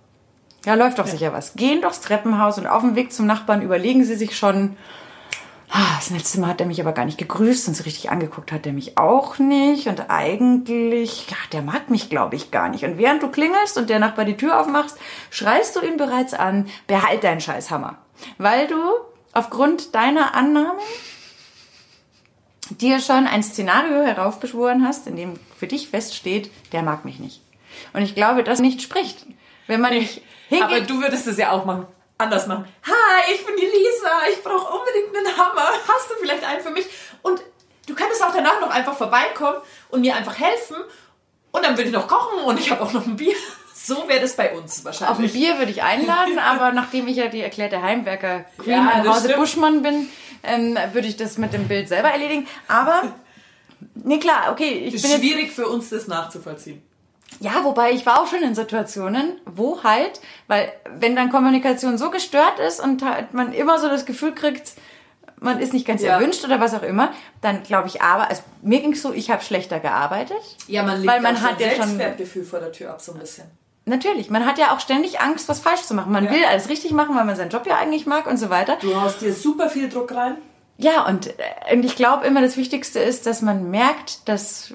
Ja, 0.65 0.75
läuft 0.75 0.99
doch 0.99 1.07
sicher 1.07 1.33
was. 1.33 1.55
Gehen 1.55 1.81
durchs 1.81 2.01
Treppenhaus 2.01 2.57
und 2.57 2.67
auf 2.67 2.81
dem 2.81 2.95
Weg 2.95 3.11
zum 3.11 3.25
Nachbarn 3.25 3.61
überlegen 3.61 4.05
Sie 4.05 4.15
sich 4.15 4.37
schon, 4.37 4.77
ah, 5.69 5.95
das 5.97 6.09
letzte 6.09 6.39
Mal 6.39 6.47
hat 6.47 6.61
er 6.61 6.67
mich 6.67 6.79
aber 6.79 6.93
gar 6.93 7.05
nicht 7.05 7.17
gegrüßt 7.17 7.67
und 7.67 7.75
so 7.75 7.83
richtig 7.83 8.09
angeguckt 8.09 8.51
hat 8.51 8.65
er 8.65 8.71
mich 8.71 8.97
auch 8.97 9.37
nicht 9.39 9.87
und 9.87 10.09
eigentlich, 10.09 11.29
ja, 11.29 11.37
der 11.51 11.61
mag 11.61 11.89
mich, 11.89 12.09
glaube 12.09 12.37
ich, 12.37 12.51
gar 12.51 12.69
nicht. 12.69 12.85
Und 12.85 12.97
während 12.97 13.21
du 13.21 13.27
klingelst 13.27 13.77
und 13.77 13.89
der 13.89 13.99
Nachbar 13.99 14.23
die 14.23 14.37
Tür 14.37 14.59
aufmachst, 14.59 14.97
schreist 15.29 15.75
du 15.75 15.81
ihn 15.81 15.97
bereits 15.97 16.33
an, 16.33 16.67
behalt 16.87 17.23
deinen 17.23 17.41
Scheißhammer. 17.41 17.97
Weil 18.37 18.67
du 18.67 18.77
aufgrund 19.33 19.93
deiner 19.93 20.33
Annahmen 20.33 20.79
dir 22.69 22.99
schon 22.99 23.27
ein 23.27 23.43
Szenario 23.43 24.03
heraufbeschworen 24.03 24.85
hast, 24.87 25.07
in 25.07 25.15
dem 25.15 25.39
für 25.57 25.67
dich 25.67 25.89
feststeht, 25.89 26.51
der 26.71 26.83
mag 26.83 27.05
mich 27.05 27.19
nicht. 27.19 27.41
Und 27.93 28.01
ich 28.01 28.15
glaube, 28.15 28.43
das 28.43 28.59
nicht 28.59 28.81
spricht. 28.81 29.25
Wenn 29.67 29.81
man 29.81 29.93
nicht 29.93 30.21
hingeht, 30.49 30.63
Aber 30.65 30.79
du 30.81 31.01
würdest 31.01 31.27
es 31.27 31.37
ja 31.37 31.51
auch 31.51 31.65
machen. 31.65 31.85
Anders 32.17 32.47
machen. 32.47 32.65
Hi, 32.85 33.33
ich 33.33 33.45
bin 33.45 33.55
die 33.55 33.65
Lisa. 33.65 34.11
Ich 34.31 34.43
brauche 34.43 34.77
unbedingt 34.77 35.15
einen 35.15 35.37
Hammer. 35.37 35.67
Hast 35.87 36.09
du 36.09 36.13
vielleicht 36.21 36.43
einen 36.43 36.61
für 36.61 36.69
mich? 36.69 36.85
Und 37.21 37.41
du 37.87 37.95
könntest 37.95 38.23
auch 38.23 38.33
danach 38.33 38.61
noch 38.61 38.69
einfach 38.69 38.95
vorbeikommen 38.95 39.57
und 39.89 40.01
mir 40.01 40.15
einfach 40.15 40.37
helfen. 40.39 40.77
Und 41.51 41.65
dann 41.65 41.77
würde 41.77 41.89
ich 41.89 41.93
noch 41.93 42.07
kochen 42.07 42.43
und 42.45 42.59
ich 42.59 42.71
habe 42.71 42.81
auch 42.81 42.93
noch 42.93 43.05
ein 43.05 43.15
Bier. 43.15 43.35
So 43.73 44.07
wäre 44.07 44.21
das 44.21 44.35
bei 44.35 44.53
uns 44.53 44.85
Auf 44.85 44.93
ein 44.93 45.01
wahrscheinlich. 45.01 45.33
Bier 45.33 45.57
würde 45.57 45.71
ich 45.71 45.83
einladen, 45.83 46.39
aber 46.43 46.71
nachdem 46.71 47.07
ich 47.07 47.17
ja 47.17 47.27
die 47.27 47.41
erklärte 47.41 47.81
Heimwerker 47.81 48.45
Queen 48.57 48.71
Ja, 48.73 48.91
im 49.01 49.09
Hause 49.09 49.25
stimmt. 49.25 49.35
Buschmann 49.39 49.81
bin, 49.81 50.09
ähm, 50.43 50.77
würde 50.93 51.07
ich 51.07 51.17
das 51.17 51.37
mit 51.37 51.53
dem 51.53 51.67
Bild 51.67 51.87
selber 51.87 52.09
erledigen. 52.09 52.47
Aber, 52.67 53.13
nee, 53.95 54.19
klar, 54.19 54.51
okay, 54.51 54.69
ich 54.85 54.93
Es 54.95 55.01
bin 55.01 55.11
ist 55.11 55.17
jetzt, 55.17 55.25
schwierig 55.33 55.51
für 55.51 55.67
uns, 55.67 55.89
das 55.89 56.07
nachzuvollziehen. 56.07 56.81
ja, 57.39 57.63
wobei 57.63 57.91
ich 57.91 58.05
war 58.05 58.21
auch 58.21 58.27
schon 58.27 58.43
in 58.43 58.55
Situationen, 58.55 59.39
wo 59.45 59.83
halt, 59.83 60.19
weil 60.47 60.71
wenn 60.97 61.15
dann 61.15 61.29
Kommunikation 61.29 61.97
so 61.97 62.09
gestört 62.11 62.59
ist 62.59 62.79
und 62.79 63.03
halt 63.03 63.33
man 63.33 63.53
immer 63.53 63.79
so 63.79 63.87
das 63.89 64.05
Gefühl 64.05 64.33
kriegt, 64.35 64.73
man 65.39 65.59
ist 65.59 65.73
nicht 65.73 65.85
ganz 65.85 66.01
Ja. 66.01 66.13
erwünscht 66.15 66.45
oder 66.45 66.59
was 66.61 66.73
auch 66.73 66.83
immer, 66.83 67.11
dann 67.41 67.63
glaube 67.63 67.87
ich 67.89 68.01
aber, 68.01 68.29
also 68.29 68.43
mir 68.61 68.79
ging 68.79 68.93
es 68.93 69.01
so, 69.01 69.11
ich 69.11 69.29
habe 69.29 69.43
schlechter 69.43 69.79
gearbeitet. 69.81 70.37
Ja, 70.67 70.83
man 70.83 71.01
legt 71.01 71.11
Weil 71.11 71.19
man 71.21 71.41
hat 71.41 71.59
ja 71.59 71.71
schon- 71.71 71.79
Selbstwertgefühl 71.87 72.45
vor 72.45 72.59
der 72.59 72.71
Tür 72.71 72.91
ab, 72.91 73.01
so 73.01 73.11
ein 73.13 73.19
bisschen. 73.19 73.45
Natürlich, 73.85 74.29
man 74.29 74.45
hat 74.45 74.57
ja 74.57 74.73
auch 74.73 74.79
ständig 74.79 75.19
Angst, 75.19 75.49
was 75.49 75.59
falsch 75.59 75.81
zu 75.81 75.93
machen. 75.93 76.11
Man 76.13 76.25
Ja. 76.25 76.31
will 76.31 76.43
alles 76.45 76.69
richtig 76.69 76.91
machen, 76.91 77.15
weil 77.17 77.25
man 77.25 77.35
seinen 77.35 77.49
Job 77.49 77.65
ja 77.67 77.77
eigentlich 77.77 78.05
mag 78.05 78.27
und 78.27 78.37
so 78.37 78.49
weiter. 78.49 78.77
Du 78.81 78.99
haust 79.01 79.21
dir 79.21 79.33
super 79.33 79.69
viel 79.69 79.89
Druck 79.89 80.13
rein. 80.15 80.37
Ja, 80.77 81.05
und, 81.05 81.27
äh, 81.27 81.73
und 81.73 81.83
ich 81.83 81.95
glaube 81.95 82.25
immer, 82.25 82.41
das 82.41 82.55
Wichtigste 82.57 82.99
ist, 82.99 83.25
dass 83.25 83.41
man 83.41 83.69
merkt, 83.69 84.27
dass, 84.29 84.73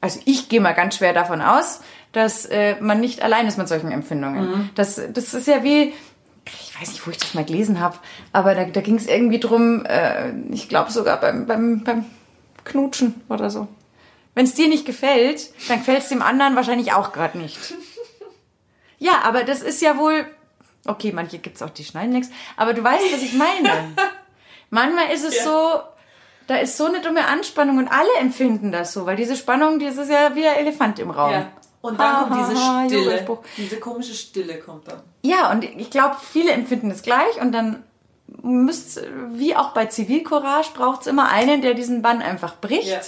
also 0.00 0.20
ich 0.24 0.48
gehe 0.48 0.60
mal 0.60 0.72
ganz 0.72 0.96
schwer 0.96 1.12
davon 1.12 1.42
aus, 1.42 1.80
dass 2.12 2.46
äh, 2.46 2.76
man 2.80 3.00
nicht 3.00 3.20
allein 3.22 3.46
ist 3.46 3.58
mit 3.58 3.68
solchen 3.68 3.90
Empfindungen. 3.90 4.70
Das, 4.76 5.00
das 5.12 5.34
ist 5.34 5.46
ja 5.48 5.62
wie, 5.64 5.92
ich 6.46 6.80
weiß 6.80 6.88
nicht, 6.92 7.06
wo 7.06 7.10
ich 7.10 7.18
das 7.18 7.34
mal 7.34 7.44
gelesen 7.44 7.80
habe, 7.80 7.98
aber 8.32 8.54
da, 8.54 8.64
da 8.64 8.80
ging 8.80 8.94
es 8.96 9.06
irgendwie 9.06 9.40
drum, 9.40 9.84
äh, 9.84 10.30
ich 10.50 10.68
glaube 10.68 10.90
sogar 10.92 11.20
beim, 11.20 11.46
beim, 11.46 11.82
beim 11.84 12.06
Knutschen 12.64 13.20
oder 13.28 13.50
so. 13.50 13.66
Wenn 14.34 14.44
es 14.46 14.54
dir 14.54 14.68
nicht 14.68 14.86
gefällt, 14.86 15.50
dann 15.68 15.78
gefällt 15.78 16.02
es 16.02 16.08
dem 16.08 16.22
anderen 16.22 16.56
wahrscheinlich 16.56 16.92
auch 16.92 17.12
gerade 17.12 17.36
nicht. 17.38 17.58
Ja, 18.98 19.22
aber 19.24 19.44
das 19.44 19.62
ist 19.62 19.80
ja 19.82 19.98
wohl, 19.98 20.26
okay, 20.86 21.12
manche 21.12 21.38
gibt's 21.38 21.62
auch, 21.62 21.70
die 21.70 21.84
schneiden 21.84 22.12
nichts, 22.12 22.30
aber 22.56 22.74
du 22.74 22.82
weißt, 22.82 23.12
was 23.12 23.22
ich 23.22 23.34
meine. 23.34 23.70
Manchmal 24.70 25.10
ist 25.12 25.24
es 25.24 25.36
Ja. 25.36 25.44
so, 25.44 25.80
da 26.46 26.56
ist 26.56 26.76
so 26.76 26.86
eine 26.86 27.00
dumme 27.00 27.26
Anspannung 27.26 27.78
und 27.78 27.88
alle 27.88 28.08
empfinden 28.20 28.72
das 28.72 28.92
so, 28.92 29.06
weil 29.06 29.16
diese 29.16 29.36
Spannung, 29.36 29.78
das 29.78 29.96
ist 29.96 30.10
ja 30.10 30.34
wie 30.34 30.46
ein 30.46 30.56
Elefant 30.56 30.98
im 30.98 31.10
Raum. 31.10 31.32
Ja. 31.32 31.52
Und 31.82 32.00
dann 32.00 32.28
kommt 32.28 32.40
diese 32.40 32.60
Ha, 32.60 32.66
ha, 32.68 32.82
ha, 32.82 32.86
Stille. 32.86 33.26
Diese 33.56 33.78
komische 33.78 34.14
Stille 34.14 34.58
kommt 34.58 34.88
dann. 34.88 35.02
Ja, 35.22 35.52
und 35.52 35.62
ich 35.62 35.90
glaube, 35.90 36.16
viele 36.20 36.50
empfinden 36.50 36.90
es 36.90 37.02
gleich 37.02 37.40
und 37.40 37.52
dann 37.52 37.84
müsst, 38.42 39.00
wie 39.32 39.54
auch 39.54 39.70
bei 39.70 39.86
Zivilcourage, 39.86 40.70
braucht 40.74 41.02
es 41.02 41.06
immer 41.06 41.28
einen, 41.30 41.62
der 41.62 41.74
diesen 41.74 42.02
Bann 42.02 42.22
einfach 42.22 42.56
bricht. 42.56 42.88
Ja. 42.88 43.00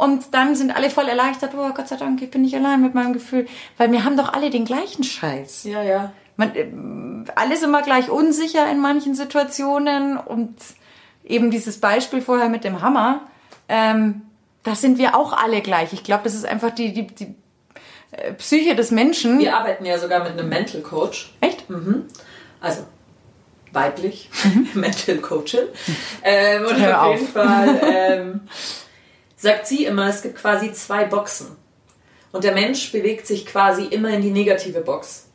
Und 0.00 0.32
dann 0.32 0.54
sind 0.54 0.74
alle 0.74 0.88
voll 0.88 1.08
erleichtert, 1.08 1.52
oh 1.54 1.70
Gott 1.74 1.88
sei 1.88 1.96
Dank, 1.96 2.22
ich 2.22 2.30
bin 2.30 2.42
nicht 2.42 2.54
allein 2.54 2.80
mit 2.80 2.94
meinem 2.94 3.12
Gefühl. 3.12 3.46
Weil 3.76 3.92
wir 3.92 4.04
haben 4.04 4.16
doch 4.16 4.32
alle 4.32 4.48
den 4.48 4.64
gleichen 4.64 5.04
Scheiß. 5.04 5.64
Ja, 5.64 5.82
ja. 5.82 6.12
Man, 6.36 6.56
ähm, 6.56 7.24
alle 7.34 7.56
sind 7.56 7.68
immer 7.68 7.82
gleich 7.82 8.08
unsicher 8.08 8.70
in 8.70 8.80
manchen 8.80 9.14
Situationen 9.14 10.16
und 10.16 10.56
eben 11.24 11.50
dieses 11.50 11.80
Beispiel 11.80 12.22
vorher 12.22 12.48
mit 12.48 12.64
dem 12.64 12.80
Hammer, 12.80 13.20
ähm, 13.68 14.22
da 14.62 14.74
sind 14.74 14.96
wir 14.96 15.14
auch 15.16 15.32
alle 15.32 15.60
gleich. 15.60 15.92
Ich 15.92 16.02
glaube, 16.02 16.24
das 16.24 16.34
ist 16.34 16.46
einfach 16.46 16.70
die, 16.70 16.94
die, 16.94 17.06
die 17.06 17.34
äh, 18.12 18.32
Psyche 18.32 18.74
des 18.74 18.90
Menschen. 18.90 19.38
Wir 19.38 19.54
arbeiten 19.54 19.84
ja 19.84 19.98
sogar 19.98 20.24
mit 20.24 20.32
einem 20.32 20.48
Mental 20.48 20.80
Coach. 20.80 21.34
Echt? 21.40 21.64
Also 22.60 22.86
weiblich, 23.72 24.30
Mental 24.74 25.16
Coachin. 25.18 25.68
Ähm, 26.22 26.64
und 26.66 26.78
Hör 26.78 27.02
auf 27.02 27.08
auf. 27.08 27.20
jeden 27.20 27.32
Fall 27.32 27.80
ähm, 27.94 28.40
sagt 29.40 29.66
sie 29.66 29.84
immer, 29.86 30.08
es 30.08 30.22
gibt 30.22 30.36
quasi 30.36 30.72
zwei 30.72 31.04
Boxen. 31.06 31.56
Und 32.32 32.44
der 32.44 32.52
Mensch 32.54 32.92
bewegt 32.92 33.26
sich 33.26 33.44
quasi 33.46 33.84
immer 33.86 34.10
in 34.10 34.22
die 34.22 34.30
negative 34.30 34.80
Box. 34.82 35.26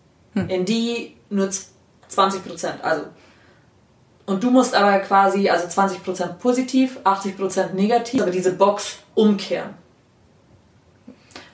In 0.49 0.65
die 0.65 1.15
nur 1.29 1.49
z- 1.49 1.67
20 2.09 2.45
Prozent. 2.45 2.83
Also. 2.83 3.05
Und 4.25 4.43
du 4.43 4.49
musst 4.51 4.75
aber 4.75 4.99
quasi, 4.99 5.49
also 5.49 5.67
20 5.67 6.03
Prozent 6.03 6.39
positiv, 6.39 6.97
80 7.03 7.37
Prozent 7.37 7.73
negativ, 7.73 8.21
aber 8.21 8.31
diese 8.31 8.53
Box 8.53 8.97
umkehren. 9.13 9.71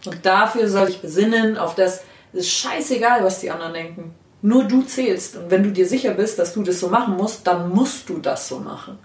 Und 0.06 0.26
dafür 0.26 0.68
soll 0.68 0.90
ich 0.90 1.02
besinnen, 1.02 1.58
auf 1.58 1.76
das, 1.76 2.02
es 2.34 2.40
ist 2.40 2.52
scheißegal, 2.52 3.24
was 3.24 3.40
die 3.40 3.52
anderen 3.52 3.74
denken. 3.74 4.16
Nur 4.42 4.64
du 4.64 4.82
zählst. 4.82 5.36
Und 5.38 5.52
wenn 5.52 5.64
du 5.64 5.72
dir 5.72 5.88
sicher 5.88 6.12
bist, 6.16 6.40
dass 6.40 6.54
du 6.54 6.64
das 6.64 6.80
so 6.80 6.90
machen 6.90 7.16
musst, 7.16 7.46
dann 7.46 7.70
musst 7.70 8.10
du 8.10 8.18
das 8.18 8.48
so 8.48 8.60
machen. 8.60 8.98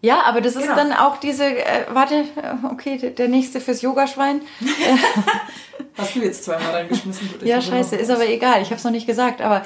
Ja, 0.00 0.22
aber 0.22 0.40
das 0.40 0.54
ist 0.54 0.62
Genau. 0.62 0.76
dann 0.76 0.92
auch 0.92 1.16
diese, 1.18 1.44
äh, 1.44 1.86
warte, 1.90 2.14
äh, 2.14 2.66
okay, 2.70 2.98
der- 2.98 3.10
der 3.10 3.28
nächste 3.28 3.60
fürs 3.60 3.82
Yogaschwein. 3.82 4.42
Hast 5.96 6.14
du 6.14 6.20
jetzt 6.20 6.44
zweimal 6.44 6.70
reingeschmissen? 6.70 7.28
Ja, 7.44 7.60
scheiße, 7.60 7.96
ist 7.96 8.10
aber 8.10 8.28
egal, 8.28 8.62
ich 8.62 8.68
habe 8.68 8.76
es 8.76 8.84
noch 8.84 8.92
nicht 8.92 9.06
gesagt, 9.08 9.40
aber 9.40 9.62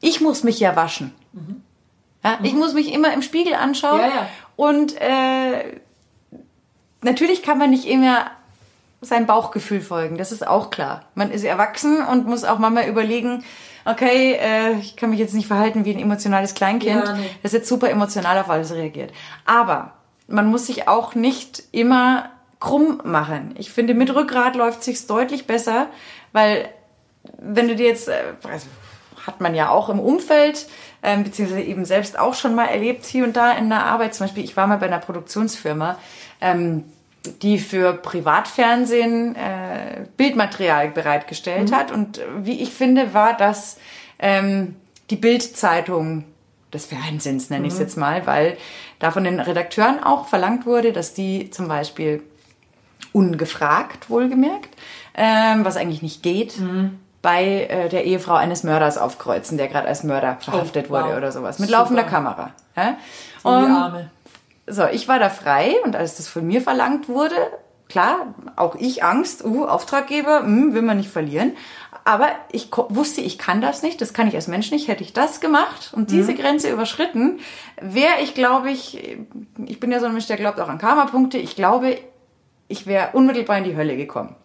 ich 0.00 0.20
muss 0.20 0.44
mich 0.44 0.60
ja 0.60 0.76
waschen. 0.76 1.14
Ja, 2.22 2.38
ich 2.42 2.52
muss 2.52 2.74
mich 2.74 2.92
immer 2.92 3.12
im 3.14 3.22
Spiegel 3.22 3.54
anschauen 3.54 4.00
Ja, 4.00 4.06
ja. 4.08 4.28
und 4.56 5.00
äh, 5.00 5.80
natürlich 7.02 7.42
kann 7.42 7.56
man 7.58 7.70
nicht 7.70 7.86
immer 7.86 8.30
seinem 9.06 9.26
Bauchgefühl 9.26 9.80
folgen, 9.80 10.18
das 10.18 10.32
ist 10.32 10.46
auch 10.46 10.70
klar. 10.70 11.02
Man 11.14 11.30
ist 11.30 11.44
erwachsen 11.44 12.04
und 12.04 12.26
muss 12.26 12.44
auch 12.44 12.58
manchmal 12.58 12.88
überlegen, 12.88 13.44
okay, 13.84 14.34
äh, 14.40 14.74
ich 14.78 14.96
kann 14.96 15.10
mich 15.10 15.18
jetzt 15.18 15.34
nicht 15.34 15.46
verhalten 15.46 15.84
wie 15.84 15.94
ein 15.94 16.00
emotionales 16.00 16.54
Kleinkind, 16.54 17.04
Ja, 17.04 17.12
nee. 17.14 17.30
das 17.42 17.52
jetzt 17.52 17.68
super 17.68 17.90
emotional 17.90 18.38
auf 18.38 18.50
alles 18.50 18.72
reagiert. 18.72 19.12
Aber 19.44 19.92
man 20.26 20.46
muss 20.46 20.66
sich 20.66 20.88
auch 20.88 21.14
nicht 21.14 21.62
immer 21.72 22.30
krumm 22.60 23.00
machen. 23.04 23.54
Ich 23.58 23.70
finde, 23.70 23.94
mit 23.94 24.14
Rückgrat 24.14 24.56
läuft 24.56 24.82
sich's 24.82 25.06
deutlich 25.06 25.46
besser, 25.46 25.88
weil 26.32 26.68
wenn 27.38 27.68
du 27.68 27.76
dir 27.76 27.86
jetzt, 27.86 28.08
äh, 28.08 28.14
also 28.50 28.66
hat 29.26 29.40
man 29.40 29.54
ja 29.54 29.70
auch 29.70 29.88
im 29.88 30.00
Umfeld, 30.00 30.66
ähm, 31.02 31.24
beziehungsweise 31.24 31.62
eben 31.62 31.84
selbst 31.84 32.18
auch 32.18 32.34
schon 32.34 32.54
mal 32.54 32.66
erlebt, 32.66 33.04
hier 33.04 33.24
und 33.24 33.36
da 33.36 33.52
in 33.52 33.68
der 33.68 33.84
Arbeit. 33.84 34.14
Zum 34.14 34.24
Beispiel, 34.26 34.44
ich 34.44 34.56
war 34.56 34.66
mal 34.66 34.78
bei 34.78 34.86
einer 34.86 34.98
Produktionsfirma, 34.98 35.98
ähm, 36.40 36.84
die 37.42 37.58
für 37.58 37.94
Privatfernsehen 37.94 39.34
äh, 39.36 40.06
Bildmaterial 40.16 40.90
bereitgestellt 40.90 41.72
hat. 41.72 41.90
Und 41.90 42.18
äh, 42.18 42.22
wie 42.42 42.62
ich 42.62 42.70
finde, 42.70 43.14
war 43.14 43.36
das 43.36 43.78
ähm, 44.18 44.76
die 45.10 45.16
Bildzeitung 45.16 46.24
des 46.72 46.86
Fernsehens, 46.86 47.50
nenne 47.50 47.66
ich 47.66 47.72
es 47.74 47.78
jetzt 47.78 47.96
mal, 47.96 48.26
weil 48.26 48.56
da 48.98 49.10
von 49.10 49.24
den 49.24 49.40
Redakteuren 49.40 50.02
auch 50.02 50.26
verlangt 50.26 50.66
wurde, 50.66 50.92
dass 50.92 51.14
die 51.14 51.50
zum 51.50 51.68
Beispiel 51.68 52.22
ungefragt, 53.12 54.10
wohlgemerkt, 54.10 54.70
ähm, 55.14 55.64
was 55.64 55.76
eigentlich 55.76 56.02
nicht 56.02 56.22
geht, 56.22 56.56
bei 57.22 57.62
äh, 57.64 57.88
der 57.88 58.04
Ehefrau 58.04 58.34
eines 58.34 58.64
Mörders 58.64 58.98
aufkreuzen, 58.98 59.56
der 59.56 59.68
gerade 59.68 59.88
als 59.88 60.02
Mörder 60.02 60.36
verhaftet 60.40 60.90
wow. 60.90 61.04
wurde 61.04 61.16
oder 61.16 61.32
sowas, 61.32 61.58
mit 61.58 61.68
Super. 61.68 61.80
laufender 61.80 62.04
Kamera. 62.04 62.50
Ja? 62.76 62.96
Die 63.42 63.46
Und, 63.46 63.70
Arme. 63.70 64.10
So, 64.66 64.86
ich 64.86 65.08
war 65.08 65.18
da 65.18 65.28
frei 65.28 65.74
und 65.84 65.96
als 65.96 66.16
das 66.16 66.28
von 66.28 66.46
mir 66.46 66.60
verlangt 66.60 67.08
wurde, 67.08 67.36
klar, 67.88 68.34
auch 68.56 68.76
ich 68.76 69.04
Angst, 69.04 69.44
uh, 69.44 69.66
Auftraggeber, 69.66 70.40
hm, 70.40 70.74
will 70.74 70.82
man 70.82 70.96
nicht 70.96 71.10
verlieren. 71.10 71.52
Aber 72.06 72.28
ich 72.52 72.68
wusste, 72.70 73.22
ich 73.22 73.38
kann 73.38 73.62
das 73.62 73.82
nicht, 73.82 74.00
das 74.00 74.12
kann 74.12 74.28
ich 74.28 74.34
als 74.34 74.46
Mensch 74.46 74.70
nicht. 74.70 74.88
Hätte 74.88 75.02
ich 75.02 75.14
das 75.14 75.40
gemacht 75.40 75.92
und 75.94 76.10
diese 76.10 76.34
Grenze 76.34 76.70
überschritten, 76.70 77.40
wäre 77.80 78.20
ich, 78.22 78.34
glaube 78.34 78.70
ich, 78.70 79.16
ich 79.64 79.80
bin 79.80 79.90
ja 79.90 80.00
so 80.00 80.06
ein 80.06 80.12
Mensch, 80.12 80.26
der 80.26 80.36
glaubt 80.36 80.60
auch 80.60 80.68
an 80.68 80.76
Karma-Punkte, 80.76 81.38
ich 81.38 81.56
glaube, 81.56 81.98
ich 82.68 82.86
wäre 82.86 83.10
unmittelbar 83.14 83.58
in 83.58 83.64
die 83.64 83.76
Hölle 83.76 83.96
gekommen. 83.96 84.36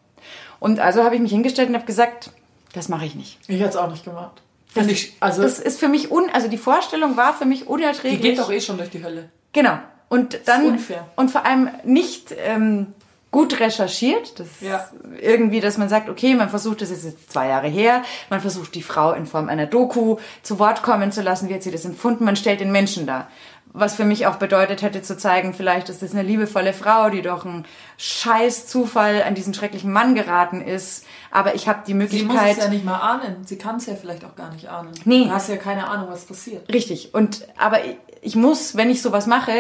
Und 0.59 0.79
also 0.79 1.03
habe 1.03 1.15
ich 1.15 1.21
mich 1.21 1.31
hingestellt 1.31 1.69
und 1.69 1.75
habe 1.75 1.85
gesagt, 1.85 2.31
das 2.73 2.87
mache 2.87 3.05
ich 3.05 3.15
nicht. 3.15 3.39
Ich 3.47 3.59
hätte 3.59 3.69
es 3.69 3.75
auch 3.75 3.89
nicht 3.89 4.05
gemacht. 4.05 4.41
Finde 4.67 4.91
ich, 4.91 5.17
also, 5.19 5.41
Das 5.41 5.59
ist 5.59 5.79
für 5.79 5.87
mich 5.87 6.11
un, 6.11 6.29
also 6.31 6.47
die 6.47 6.57
Vorstellung 6.57 7.17
war 7.17 7.33
für 7.33 7.45
mich 7.45 7.61
die 7.61 7.65
unerträglich. 7.65 8.21
geht 8.21 8.39
doch 8.39 8.51
eh 8.51 8.61
schon 8.61 8.77
durch 8.77 8.91
die 8.91 9.03
Hölle. 9.03 9.29
Genau. 9.51 9.79
Und 10.09 10.39
dann 10.45 10.79
und 11.15 11.31
vor 11.31 11.45
allem 11.45 11.69
nicht 11.83 12.33
ähm, 12.43 12.87
gut 13.31 13.59
recherchiert. 13.59 14.39
Das 14.39 14.47
Ja. 14.59 14.89
irgendwie, 15.21 15.59
dass 15.59 15.77
man 15.77 15.87
sagt, 15.87 16.09
okay, 16.09 16.33
man 16.33 16.49
versucht, 16.49 16.81
das 16.81 16.89
ist 16.89 17.05
jetzt 17.05 17.31
zwei 17.31 17.47
Jahre 17.47 17.67
her, 17.67 18.01
man 18.29 18.41
versucht 18.41 18.73
die 18.75 18.81
Frau 18.81 19.11
in 19.13 19.27
Form 19.27 19.49
einer 19.49 19.67
Doku 19.67 20.17
zu 20.41 20.57
Wort 20.57 20.81
kommen 20.81 21.11
zu 21.11 21.21
lassen, 21.21 21.47
wie 21.47 21.53
hat 21.53 21.61
sie 21.63 21.71
das 21.71 21.85
empfunden, 21.85 22.25
man 22.25 22.35
stellt 22.35 22.59
den 22.59 22.71
Menschen 22.71 23.05
dar. 23.05 23.27
Was 23.71 23.93
für 23.93 24.03
mich 24.03 24.25
auch 24.25 24.37
bedeutet 24.37 24.81
hätte 24.81 25.03
zu 25.03 25.15
zeigen, 25.15 25.53
vielleicht 25.53 25.89
ist 25.89 26.01
das 26.01 26.11
eine 26.11 26.23
liebevolle 26.23 26.73
Frau, 26.73 27.11
die 27.11 27.21
durch 27.21 27.45
einen 27.45 27.65
scheiß 27.97 28.65
Zufall 28.65 29.21
an 29.21 29.35
diesen 29.35 29.53
schrecklichen 29.53 29.91
Mann 29.91 30.15
geraten 30.15 30.61
ist. 30.61 31.05
Aber 31.29 31.53
ich 31.53 31.67
habe 31.67 31.81
die 31.85 31.91
Sie 31.91 31.93
muss 31.93 32.09
Möglichkeit. 32.11 32.57
es 32.57 32.63
ja 32.63 32.69
nicht 32.71 32.83
mal 32.83 32.97
ahnen. 32.97 33.45
Sie 33.45 33.59
kann 33.59 33.75
es 33.75 33.85
ja 33.85 33.93
vielleicht 33.93 34.25
auch 34.25 34.35
gar 34.35 34.51
nicht 34.51 34.67
ahnen. 34.69 34.89
Nee. 35.05 35.25
Du 35.25 35.29
hast 35.31 35.49
ja 35.49 35.57
keine 35.57 35.87
Ahnung, 35.87 36.07
was 36.09 36.25
passiert. 36.25 36.67
Richtig. 36.73 37.13
Und 37.13 37.47
aber 37.59 37.85
ich, 37.85 37.97
ich 38.21 38.35
muss, 38.35 38.75
wenn 38.75 38.89
ich 38.89 39.03
sowas 39.03 39.27
mache, 39.27 39.51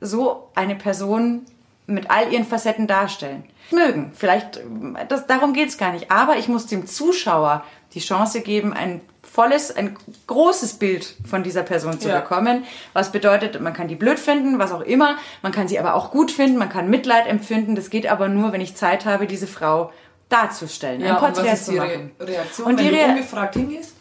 so 0.00 0.50
eine 0.54 0.74
Person 0.76 1.44
mit 1.86 2.10
all 2.10 2.32
ihren 2.32 2.44
Facetten 2.44 2.86
darstellen. 2.86 3.44
Mögen. 3.70 4.12
Vielleicht, 4.14 4.60
das, 5.08 5.26
darum 5.26 5.52
geht's 5.52 5.78
gar 5.78 5.92
nicht. 5.92 6.10
Aber 6.10 6.36
ich 6.36 6.48
muss 6.48 6.66
dem 6.66 6.86
Zuschauer 6.86 7.64
die 7.94 8.00
Chance 8.00 8.40
geben, 8.42 8.72
ein 8.74 9.00
volles, 9.22 9.74
ein 9.74 9.96
großes 10.26 10.74
Bild 10.74 11.14
von 11.26 11.42
dieser 11.42 11.62
Person 11.62 11.98
zu 12.00 12.08
Ja. 12.08 12.20
bekommen. 12.20 12.64
Was 12.92 13.12
bedeutet, 13.12 13.60
man 13.60 13.72
kann 13.72 13.88
die 13.88 13.94
blöd 13.94 14.18
finden, 14.18 14.58
was 14.58 14.72
auch 14.72 14.80
immer. 14.82 15.16
Man 15.42 15.52
kann 15.52 15.68
sie 15.68 15.78
aber 15.78 15.94
auch 15.94 16.10
gut 16.10 16.30
finden, 16.30 16.58
man 16.58 16.68
kann 16.68 16.90
Mitleid 16.90 17.26
empfinden. 17.26 17.74
Das 17.74 17.88
geht 17.90 18.06
aber 18.06 18.28
nur, 18.28 18.52
wenn 18.52 18.60
ich 18.60 18.74
Zeit 18.74 19.04
habe, 19.06 19.26
diese 19.26 19.46
Frau 19.46 19.92
darzustellen, 20.28 21.02
ein 21.02 21.12
und 21.12 21.18
Porträt 21.18 21.56
zu 21.56 21.72
die 21.72 21.76
machen. 21.78 22.10
Re 22.20 22.28
Reaktion, 22.28 22.66
Und 22.66 22.78
wenn 22.78 22.84
die 22.84 22.90
du 22.90 22.96
Rea- 22.96 23.08
ungefragt 23.10 23.54
hingehst? 23.54 23.94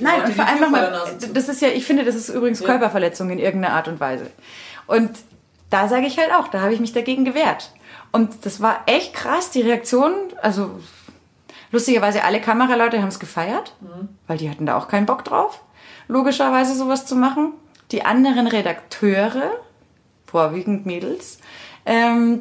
Nein, 0.00 0.14
Leute, 0.20 0.26
und 0.28 0.34
vor 0.36 0.46
allem 0.46 0.60
nochmal, 0.60 1.02
das 1.32 1.48
ist 1.48 1.60
ja, 1.62 1.68
ich 1.68 1.84
finde, 1.84 2.04
das 2.04 2.14
ist 2.14 2.28
übrigens 2.28 2.60
Ja. 2.60 2.66
Körperverletzung 2.66 3.30
in 3.30 3.38
irgendeiner 3.38 3.74
Art 3.74 3.88
und 3.88 3.98
Weise. 3.98 4.30
Und 4.88 5.10
da 5.70 5.86
sage 5.86 6.06
ich 6.06 6.18
halt 6.18 6.32
auch, 6.32 6.48
da 6.48 6.60
habe 6.60 6.74
ich 6.74 6.80
mich 6.80 6.92
dagegen 6.92 7.24
gewehrt. 7.24 7.70
Und 8.10 8.44
das 8.46 8.60
war 8.60 8.80
echt 8.86 9.14
krass, 9.14 9.50
die 9.50 9.60
Reaktion, 9.60 10.12
also 10.42 10.80
lustigerweise 11.70 12.24
alle 12.24 12.40
Kameraleute 12.40 13.00
haben 13.00 13.08
es 13.08 13.20
gefeiert, 13.20 13.74
Mhm. 13.80 14.08
weil 14.26 14.38
die 14.38 14.50
hatten 14.50 14.66
da 14.66 14.76
auch 14.76 14.88
keinen 14.88 15.06
Bock 15.06 15.24
drauf, 15.24 15.60
logischerweise 16.08 16.74
sowas 16.74 17.06
zu 17.06 17.14
machen. 17.14 17.52
Die 17.92 18.04
anderen 18.04 18.46
Redakteure, 18.46 19.50
vorwiegend 20.26 20.86
Mädels, 20.86 21.38
ähm, 21.86 22.40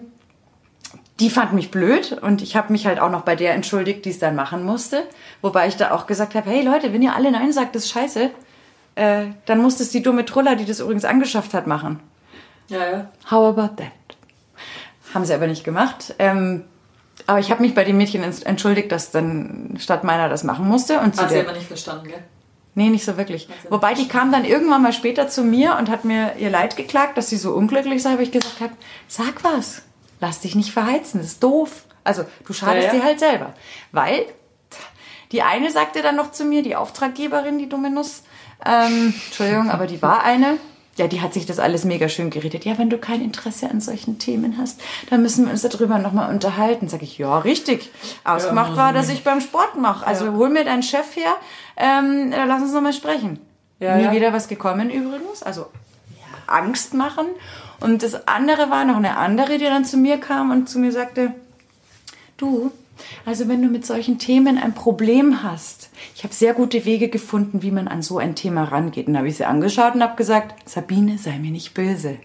die 1.19 1.29
fand 1.29 1.53
mich 1.53 1.71
blöd 1.71 2.17
und 2.21 2.41
ich 2.41 2.55
habe 2.55 2.71
mich 2.71 2.85
halt 2.85 2.99
auch 2.99 3.09
noch 3.09 3.21
bei 3.21 3.35
der 3.35 3.53
entschuldigt, 3.53 4.05
die 4.05 4.11
es 4.11 4.19
dann 4.19 4.35
machen 4.35 4.63
musste. 4.63 5.03
Wobei 5.41 5.67
ich 5.67 5.75
da 5.75 5.91
auch 5.91 6.05
gesagt 6.05 6.35
habe, 6.35 6.49
hey 6.49 6.61
Leute, 6.61 6.93
wenn 6.93 7.01
ihr 7.01 7.15
alle 7.15 7.31
Nein 7.31 7.51
sagt, 7.51 7.75
das 7.75 7.85
ist 7.85 7.91
scheiße, 7.91 8.29
äh, 8.95 9.25
dann 9.45 9.61
muss 9.61 9.77
das 9.77 9.89
die 9.89 10.03
dumme 10.03 10.25
Truller, 10.25 10.55
die 10.55 10.65
das 10.65 10.79
übrigens 10.79 11.05
angeschafft 11.05 11.53
hat, 11.53 11.65
machen. 11.67 11.99
Ja, 12.69 12.89
ja. 12.91 13.11
How 13.31 13.57
about 13.57 13.75
that? 13.81 13.91
Haben 15.13 15.25
sie 15.25 15.33
aber 15.33 15.47
nicht 15.47 15.63
gemacht. 15.63 16.13
Ähm, 16.19 16.65
aber 17.25 17.39
ich 17.39 17.49
habe 17.51 17.61
mich 17.61 17.73
bei 17.73 17.83
dem 17.83 17.97
Mädchen 17.97 18.23
ents- 18.23 18.45
entschuldigt, 18.45 18.91
dass 18.91 19.11
dann 19.11 19.75
statt 19.79 20.03
meiner 20.03 20.29
das 20.29 20.43
machen 20.43 20.67
musste. 20.67 20.99
Und 20.99 21.19
Hat 21.19 21.29
sie 21.29 21.39
aber 21.39 21.53
nicht 21.53 21.67
verstanden, 21.67 22.07
gell? 22.07 22.23
Nee, 22.75 22.89
nicht 22.89 23.05
so 23.05 23.17
wirklich. 23.17 23.47
Wobei 23.71 23.95
die 23.95 24.07
kam 24.07 24.31
dann 24.31 24.45
irgendwann 24.45 24.83
mal 24.83 24.93
später 24.93 25.27
zu 25.27 25.43
mir 25.43 25.77
und 25.77 25.89
hat 25.89 26.05
mir 26.05 26.35
ihr 26.37 26.51
Leid 26.51 26.77
geklagt, 26.77 27.17
dass 27.17 27.27
sie 27.29 27.37
so 27.37 27.53
unglücklich 27.53 28.03
sei, 28.03 28.11
weil 28.13 28.21
ich 28.23 28.31
gesagt 28.31 28.59
habe, 28.61 28.73
sag 29.07 29.43
was, 29.43 29.81
lass 30.19 30.41
dich 30.41 30.53
nicht 30.53 30.71
verheizen, 30.71 31.19
das 31.19 31.31
ist 31.31 31.43
doof. 31.43 31.85
Also 32.03 32.23
du 32.45 32.53
schadest 32.53 32.87
Ja, 32.89 32.93
ja. 32.93 32.99
dir 32.99 33.03
halt 33.05 33.19
selber. 33.19 33.53
Weil 33.91 34.25
die 35.31 35.41
eine 35.41 35.71
sagte 35.71 36.03
dann 36.03 36.15
noch 36.15 36.31
zu 36.31 36.45
mir, 36.45 36.61
die 36.61 36.75
Auftraggeberin, 36.75 37.57
die 37.57 37.67
dumme 37.67 37.89
Nuss, 37.89 38.21
ähm, 38.63 39.13
Entschuldigung, 39.25 39.71
aber 39.71 39.87
die 39.87 40.01
war 40.03 40.23
eine, 40.23 40.57
Ja, 40.97 41.07
die 41.07 41.21
hat 41.21 41.33
sich 41.33 41.45
das 41.45 41.59
alles 41.59 41.85
mega 41.85 42.09
schön 42.09 42.31
geredet. 42.31 42.65
Ja, 42.65 42.77
wenn 42.77 42.89
du 42.89 42.97
kein 42.97 43.21
Interesse 43.21 43.69
an 43.69 43.81
solchen 43.81 44.17
Themen 44.17 44.57
hast, 44.57 44.81
dann 45.09 45.21
müssen 45.21 45.45
wir 45.45 45.51
uns 45.51 45.61
darüber 45.61 45.99
nochmal 45.99 46.33
unterhalten. 46.33 46.89
Sag 46.89 47.03
ich, 47.03 47.19
ja, 47.19 47.37
richtig. 47.37 47.91
Ausgemacht 48.23 48.75
war, 48.75 48.93
dass 48.93 49.09
ich 49.09 49.23
beim 49.23 49.39
Sport 49.39 49.77
mache. 49.77 50.05
Also 50.05 50.33
hol 50.33 50.49
mir 50.49 50.65
deinen 50.65 50.83
Chef 50.83 51.15
her, 51.15 51.35
ähm, 51.77 52.33
lass 52.35 52.63
uns 52.63 52.73
nochmal 52.73 52.93
sprechen. 52.93 53.39
Ja, 53.79 53.95
Nie 53.95 54.05
ja. 54.05 54.11
wieder 54.11 54.33
was 54.33 54.47
gekommen 54.47 54.89
übrigens. 54.89 55.43
Also 55.43 55.67
Angst 56.47 56.93
machen. 56.95 57.27
Und 57.79 58.01
das 58.01 58.27
andere 58.27 58.71
war 58.71 58.85
noch 58.85 58.97
eine 58.97 59.17
andere, 59.17 59.59
die 59.59 59.65
dann 59.65 59.85
zu 59.85 59.97
mir 59.97 60.17
kam 60.17 60.49
und 60.49 60.67
zu 60.67 60.79
mir 60.79 60.91
sagte, 60.91 61.33
du, 62.37 62.71
also 63.25 63.47
wenn 63.47 63.61
du 63.61 63.67
mit 63.67 63.85
solchen 63.85 64.19
Themen 64.19 64.57
ein 64.57 64.73
Problem 64.73 65.43
hast, 65.43 65.89
ich 66.15 66.23
habe 66.23 66.33
sehr 66.33 66.53
gute 66.53 66.85
Wege 66.85 67.09
gefunden, 67.09 67.61
wie 67.61 67.71
man 67.71 67.87
an 67.87 68.01
so 68.01 68.17
ein 68.17 68.35
Thema 68.35 68.63
rangeht. 68.65 69.07
Und 69.07 69.13
dann 69.13 69.19
habe 69.19 69.29
ich 69.29 69.37
sie 69.37 69.45
angeschaut 69.45 69.95
und 69.95 70.03
habe 70.03 70.15
gesagt, 70.15 70.69
Sabine, 70.69 71.17
sei 71.17 71.39
mir 71.39 71.51
nicht 71.51 71.73
böse. 71.73 72.17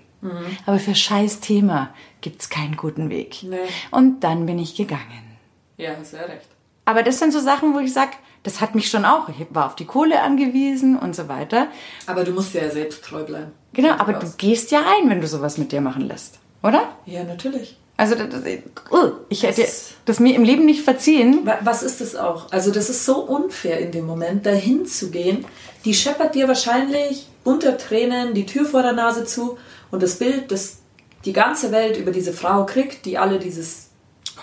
Aber 0.67 0.79
für 0.79 0.95
scheiß 0.95 1.41
Thema 1.41 1.91
gibt's 2.21 2.49
keinen 2.49 2.77
guten 2.77 3.11
Weg. 3.11 3.43
Nee. 3.43 3.57
Und 3.91 4.23
dann 4.23 4.47
bin 4.47 4.59
ich 4.59 4.77
gegangen. 4.77 5.37
Ja, 5.77 5.97
hast 5.99 6.13
ja 6.13 6.21
recht. 6.21 6.47
Aber 6.85 7.03
das 7.03 7.19
sind 7.19 7.33
so 7.33 7.41
Sachen, 7.41 7.75
wo 7.75 7.81
ich 7.81 7.93
sag, 7.93 8.11
das 8.45 8.61
hat 8.61 8.75
mich 8.75 8.89
schon 8.89 9.05
auch. 9.05 9.29
Ich 9.29 9.47
war 9.51 9.67
auf 9.67 9.77
die 9.77 9.85
Kohle 9.85 10.23
angewiesen 10.23 10.97
und 10.97 11.17
so 11.17 11.29
weiter. 11.29 11.69
Aber 12.07 12.23
du 12.25 12.33
musst 12.33 12.55
ja 12.55 12.71
selbst 12.71 13.05
treu 13.05 13.25
bleiben. 13.25 13.53
Genau, 13.73 13.95
aber 13.95 14.13
du 14.13 14.31
gehst 14.37 14.71
ja 14.71 14.81
ein, 14.81 15.11
wenn 15.11 15.21
du 15.21 15.27
sowas 15.27 15.59
mit 15.59 15.73
dir 15.73 15.81
machen 15.81 16.03
lässt. 16.03 16.39
Oder? 16.63 16.97
Ja, 17.07 17.25
natürlich. 17.25 17.77
Also 18.03 18.17
das, 18.17 18.29
das, 18.31 18.43
uh, 18.91 19.13
ich 19.29 19.45
hätte 19.45 19.63
Das- 19.63 19.91
das 20.05 20.19
mir 20.19 20.35
im 20.35 20.43
Leben 20.43 20.65
nicht 20.65 20.83
verziehen. 20.83 21.47
Wa- 21.47 21.59
Was 21.63 21.83
ist 21.85 22.01
das 22.01 22.17
auch? 22.17 22.51
Also 22.51 22.73
das 22.73 22.91
ist 22.91 23.05
so 23.07 23.19
unfair 23.21 23.79
in 23.79 23.93
dem 23.93 24.07
Moment, 24.07 24.45
dahin 24.45 24.87
zu 24.87 25.11
gehen. 25.11 25.45
Die 25.85 25.95
scheppert 25.95 26.35
dir 26.35 26.49
wahrscheinlich 26.49 27.29
unter 27.45 27.79
Tränen 27.79 28.35
die 28.35 28.47
Tür 28.47 28.65
vor 28.65 28.83
der 28.83 28.93
Nase 28.93 29.25
zu 29.25 29.57
und 29.93 30.03
das 30.03 30.17
Bild, 30.19 30.51
das 30.51 30.79
die 31.25 31.33
ganze 31.33 31.71
Welt 31.71 31.97
über 31.97 32.11
diese 32.11 32.33
Frau 32.33 32.67
kriegt, 32.67 33.05
die 33.05 33.19
alle 33.19 33.39
dieses, 33.39 33.91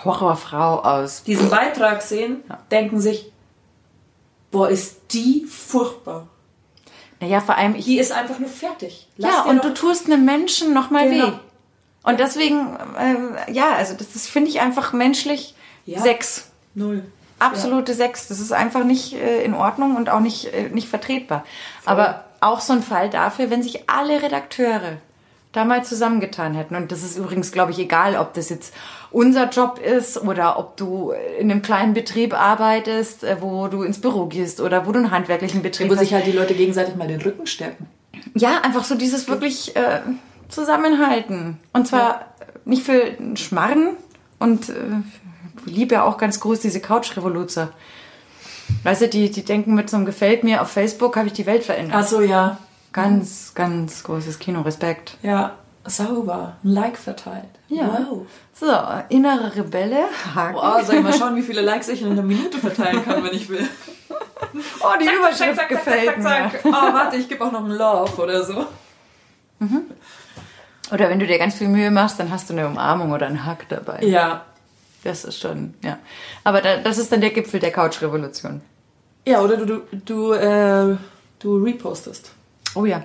Horrorfrau 0.04 0.78
aus. 0.80 1.22
diesen 1.24 1.50
Beitrag 1.50 2.00
sehen, 2.00 2.42
denken 2.70 3.00
sich, 3.00 3.30
boah, 4.50 4.70
ist 4.70 4.96
die 5.12 5.44
furchtbar. 5.46 6.28
Naja, 7.20 7.40
vor 7.42 7.56
allem 7.58 7.74
ich. 7.74 7.84
Die 7.84 7.98
ist 7.98 8.12
einfach 8.12 8.38
nur 8.38 8.48
fertig. 8.48 9.06
Lass 9.18 9.30
Ja, 9.34 9.42
und 9.42 9.62
du 9.62 9.74
tust 9.74 10.06
einem 10.06 10.24
Menschen 10.24 10.72
nochmal 10.72 11.10
Genau. 11.10 11.26
weh. 11.28 11.32
Und 12.02 12.18
deswegen, 12.20 12.76
ähm, 12.98 13.36
ja, 13.52 13.72
also 13.76 13.94
das, 13.94 14.12
das 14.12 14.26
finde 14.26 14.50
ich 14.50 14.60
einfach 14.60 14.92
menschlich 14.92 15.54
Ja. 15.84 16.00
sechs. 16.00 16.50
Null. 16.74 17.02
Absolute 17.38 17.94
sechs. 17.94 18.28
Das 18.28 18.38
ist 18.40 18.52
einfach 18.52 18.84
nicht 18.84 19.14
äh, 19.14 19.42
in 19.44 19.54
Ordnung 19.54 19.96
und 19.96 20.08
auch 20.10 20.20
nicht, 20.20 20.52
äh, 20.52 20.68
nicht 20.70 20.88
vertretbar. 20.88 21.44
Aber 21.84 22.24
auch 22.40 22.60
so 22.60 22.72
ein 22.72 22.82
Fall 22.82 23.10
dafür, 23.10 23.50
wenn 23.50 23.62
sich 23.62 23.88
alle 23.90 24.22
Redakteure 24.22 24.98
da 25.52 25.64
mal 25.64 25.84
zusammengetan 25.84 26.54
hätten. 26.54 26.76
Und 26.76 26.92
das 26.92 27.02
ist 27.02 27.16
übrigens, 27.18 27.50
glaube 27.50 27.72
ich, 27.72 27.78
egal, 27.78 28.16
ob 28.16 28.34
das 28.34 28.50
jetzt 28.50 28.72
unser 29.10 29.48
Job 29.48 29.78
ist 29.80 30.16
oder 30.22 30.58
ob 30.58 30.76
du 30.76 31.12
in 31.40 31.50
einem 31.50 31.60
kleinen 31.60 31.92
Betrieb 31.92 32.34
arbeitest, 32.34 33.24
äh, 33.24 33.36
wo 33.40 33.66
du 33.68 33.82
ins 33.82 34.00
Büro 34.00 34.26
gehst 34.26 34.60
oder 34.60 34.86
wo 34.86 34.92
du 34.92 34.98
einen 35.00 35.10
handwerklichen 35.10 35.62
Betrieb 35.62 35.88
Wo 35.88 35.94
hast. 35.94 36.00
sich 36.00 36.14
halt 36.14 36.26
die 36.26 36.32
Leute 36.32 36.54
gegenseitig 36.54 36.94
mal 36.94 37.08
den 37.08 37.20
Rücken 37.20 37.46
stärken. 37.46 37.88
Ja, 38.34 38.60
einfach 38.60 38.84
so 38.84 38.94
dieses 38.94 39.28
wirklich 39.28 39.74
äh, 39.76 40.00
Zusammenhalten. 40.50 41.58
Und 41.72 41.86
zwar 41.86 42.26
nicht 42.64 42.82
für 42.82 43.16
Schmarren 43.34 43.96
und 44.38 44.68
äh, 44.68 44.74
ich 45.66 45.72
liebe 45.72 45.94
ja 45.94 46.04
auch 46.04 46.18
ganz 46.18 46.40
groß 46.40 46.60
diese 46.60 46.80
Couch-Revoluzer. 46.80 47.72
Weißt 48.82 49.02
du, 49.02 49.08
die, 49.08 49.30
die 49.30 49.44
denken 49.44 49.74
mit 49.74 49.90
so 49.90 49.96
einem 49.96 50.06
Gefällt 50.06 50.44
mir 50.44 50.62
auf 50.62 50.70
Facebook 50.70 51.16
habe 51.16 51.26
ich 51.26 51.32
die 51.32 51.46
Welt 51.46 51.64
verändert. 51.64 51.96
Ach 51.98 52.06
so, 52.06 52.20
ja. 52.20 52.58
Ganz, 52.92 53.52
ganz 53.54 54.02
großes 54.02 54.38
Kino, 54.38 54.62
Respekt. 54.62 55.16
Ja, 55.22 55.56
sauber. 55.84 56.56
Ein 56.64 56.70
Like 56.70 56.96
verteilt. 56.96 57.50
Wow. 57.68 58.26
So, 58.52 58.66
innere 59.08 59.54
Rebelle. 59.54 60.04
Haken. 60.34 60.54
Boah, 60.54 60.82
soll 60.84 60.96
ich 60.96 61.02
mal 61.02 61.12
schauen, 61.12 61.36
wie 61.36 61.42
viele 61.42 61.60
Likes 61.60 61.88
ich 61.88 62.02
in 62.02 62.10
einer 62.10 62.22
Minute 62.22 62.58
verteilen 62.58 63.04
kann, 63.04 63.22
wenn 63.22 63.34
ich 63.34 63.48
will. 63.48 63.66
Oh, 64.80 64.98
die 65.00 65.04
Überschrift 65.04 65.68
gefällt 65.68 66.18
mir. 66.18 66.50
Oh, 66.64 66.72
warte, 66.72 67.16
ich 67.16 67.28
gebe 67.28 67.44
auch 67.44 67.52
noch 67.52 67.62
einen 67.62 67.76
Love 67.76 68.20
oder 68.20 68.42
so. 68.42 68.66
Oder 70.92 71.08
wenn 71.08 71.18
du 71.18 71.26
dir 71.26 71.38
ganz 71.38 71.54
viel 71.54 71.68
Mühe 71.68 71.90
machst, 71.90 72.18
dann 72.18 72.30
hast 72.30 72.50
du 72.50 72.54
eine 72.54 72.66
Umarmung 72.66 73.12
oder 73.12 73.26
einen 73.26 73.44
Hack 73.44 73.68
dabei. 73.68 74.02
Ja. 74.02 74.44
Das 75.04 75.24
ist 75.24 75.40
schon, 75.40 75.74
ja. 75.82 75.98
Aber 76.44 76.60
da, 76.60 76.76
das 76.78 76.98
ist 76.98 77.10
dann 77.10 77.20
der 77.20 77.30
Gipfel 77.30 77.60
der 77.60 77.72
Couch-Revolution. 77.72 78.60
Ja, 79.26 79.40
oder 79.40 79.56
du, 79.56 79.66
du, 79.66 79.82
du, 80.04 80.32
äh, 80.32 80.96
du 81.38 81.62
repostest. 81.62 82.32
Oh 82.74 82.84
ja, 82.84 83.04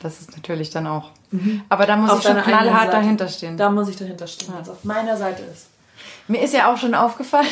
das 0.00 0.20
ist 0.20 0.36
natürlich 0.36 0.70
dann 0.70 0.86
auch. 0.86 1.10
Aber 1.68 1.86
da 1.86 1.96
muss 1.96 2.10
Auf 2.10 2.18
ich 2.18 2.26
schon 2.26 2.42
knallhart 2.42 2.92
dahinter 2.92 3.28
stehen. 3.28 3.56
Da 3.56 3.70
muss 3.70 3.88
ich 3.88 3.96
dahinter 3.96 4.26
stehen, 4.26 4.52
wenn 4.52 4.60
es 4.60 4.68
auf 4.68 4.84
meiner 4.84 5.16
Seite 5.16 5.42
ist. 5.42 5.68
Mir 6.28 6.42
ist 6.42 6.52
ja 6.52 6.72
auch 6.72 6.76
schon 6.76 6.94
aufgefallen, 6.94 7.46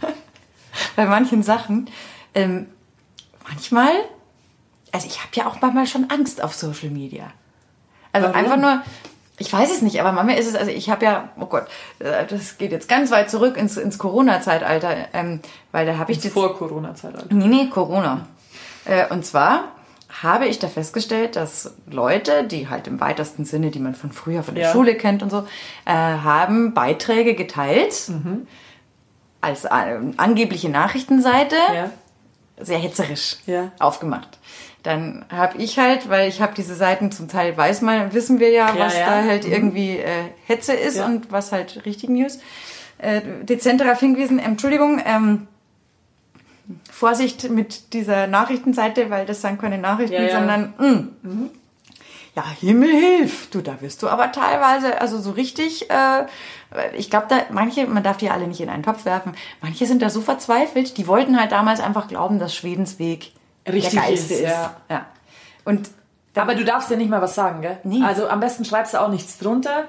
bei 0.96 1.04
manchen 1.04 1.42
Sachen, 1.42 1.90
ähm, 2.34 2.66
manchmal, 3.48 3.90
also 4.92 5.06
ich 5.06 5.18
habe 5.18 5.30
ja 5.34 5.46
auch 5.46 5.60
manchmal 5.60 5.86
schon 5.86 6.10
Angst 6.10 6.42
auf 6.42 6.54
Social 6.54 6.90
Media. 6.90 7.32
Also 8.12 8.28
Warum? 8.28 8.40
einfach 8.40 8.56
nur, 8.56 8.82
ich 9.38 9.52
weiß 9.52 9.70
es 9.70 9.82
nicht, 9.82 10.00
aber 10.00 10.12
manchmal 10.12 10.38
ist 10.38 10.46
es, 10.48 10.54
also 10.54 10.70
ich 10.70 10.90
habe 10.90 11.04
ja, 11.04 11.28
oh 11.38 11.46
Gott, 11.46 11.66
äh, 11.98 12.26
das 12.26 12.58
geht 12.58 12.72
jetzt 12.72 12.88
ganz 12.88 13.10
weit 13.10 13.30
zurück 13.30 13.56
ins, 13.56 13.76
ins 13.76 13.98
Corona-Zeitalter, 13.98 14.94
ähm, 15.12 15.40
weil 15.72 15.86
da 15.86 15.98
habe 15.98 16.12
ich 16.12 16.22
jetzt... 16.24 16.32
Vor 16.32 16.56
Corona-Zeitalter. 16.56 17.34
Nee, 17.34 17.46
nee, 17.46 17.66
Corona. 17.68 18.26
Äh, 18.84 19.06
und 19.12 19.24
zwar 19.24 19.64
habe 20.22 20.46
ich 20.46 20.58
da 20.58 20.68
festgestellt, 20.68 21.36
dass 21.36 21.74
Leute, 21.88 22.44
die 22.44 22.68
halt 22.68 22.86
im 22.86 22.98
weitesten 22.98 23.44
Sinne, 23.44 23.70
die 23.70 23.78
man 23.78 23.94
von 23.94 24.10
früher 24.10 24.42
von 24.42 24.54
der 24.54 24.64
Ja. 24.64 24.72
Schule 24.72 24.94
kennt 24.96 25.22
und 25.22 25.30
so, 25.30 25.46
äh, 25.84 25.92
haben 25.92 26.72
Beiträge 26.72 27.34
geteilt 27.34 28.10
als 29.40 29.64
äh, 29.66 29.68
angebliche 30.16 30.68
Nachrichtenseite, 30.70 31.56
Ja. 31.74 31.90
sehr 32.58 32.78
hetzerisch 32.78 33.36
Ja. 33.46 33.70
aufgemacht. 33.78 34.37
Dann 34.88 35.26
habe 35.30 35.58
ich 35.58 35.78
halt, 35.78 36.08
weil 36.08 36.30
ich 36.30 36.40
habe 36.40 36.54
diese 36.56 36.74
Seiten 36.74 37.12
zum 37.12 37.28
Teil 37.28 37.54
weiß 37.54 37.82
man, 37.82 38.14
wissen 38.14 38.40
wir 38.40 38.48
ja, 38.50 38.68
Ja, 38.74 38.78
was 38.86 38.96
ja. 38.96 39.04
da 39.04 39.22
halt 39.28 39.44
Mhm. 39.44 39.52
irgendwie 39.52 39.98
äh, 39.98 40.24
Hetze 40.46 40.72
ist 40.72 40.96
Ja. 40.96 41.04
und 41.04 41.30
was 41.30 41.52
halt 41.52 41.84
richtig 41.84 42.08
News. 42.08 42.38
Äh, 42.96 43.20
dezent 43.42 43.82
darauf 43.82 44.00
hingewiesen, 44.00 44.38
Entschuldigung, 44.38 44.98
ähm, 45.04 45.46
Vorsicht 46.90 47.50
mit 47.50 47.92
dieser 47.92 48.26
Nachrichtenseite, 48.28 49.10
weil 49.10 49.26
das 49.26 49.42
sind 49.42 49.60
keine 49.60 49.76
Nachrichten, 49.78 50.14
Ja, 50.14 50.22
ja. 50.22 50.30
sondern 50.38 50.72
mh. 50.78 51.48
ja, 52.34 52.44
Himmel 52.60 52.90
hilf, 52.90 53.50
du, 53.50 53.60
da 53.60 53.80
wirst 53.82 54.02
du 54.02 54.08
aber 54.08 54.32
teilweise, 54.32 55.00
also 55.02 55.18
so 55.20 55.30
richtig, 55.32 55.90
äh, 55.90 56.24
ich 56.96 57.10
glaube, 57.10 57.26
da 57.28 57.36
manche, 57.50 57.86
man 57.86 58.02
darf 58.02 58.16
die 58.16 58.26
ja 58.26 58.32
alle 58.32 58.46
nicht 58.46 58.60
in 58.60 58.68
einen 58.70 58.82
Topf 58.82 59.04
werfen, 59.04 59.32
manche 59.62 59.84
sind 59.86 60.00
da 60.02 60.08
so 60.10 60.20
verzweifelt, 60.22 60.96
die 60.98 61.06
wollten 61.06 61.38
halt 61.38 61.52
damals 61.52 61.80
einfach 61.80 62.08
glauben, 62.08 62.38
dass 62.38 62.54
Schwedens 62.54 62.98
Weg 62.98 63.32
Richtig 63.72 63.92
der 63.92 64.02
geilste 64.02 64.34
ist, 64.34 64.40
ist. 64.40 64.48
ja. 64.48 64.76
ja. 64.88 65.06
Und 65.64 65.90
Aber 66.34 66.54
du 66.54 66.64
darfst 66.64 66.90
ja 66.90 66.96
nicht 66.96 67.10
mal 67.10 67.20
was 67.20 67.34
sagen, 67.34 67.62
gell? 67.62 67.78
Nee. 67.84 68.02
Also 68.02 68.28
am 68.28 68.40
besten 68.40 68.64
schreibst 68.64 68.94
du 68.94 69.00
auch 69.00 69.08
nichts 69.08 69.38
drunter. 69.38 69.84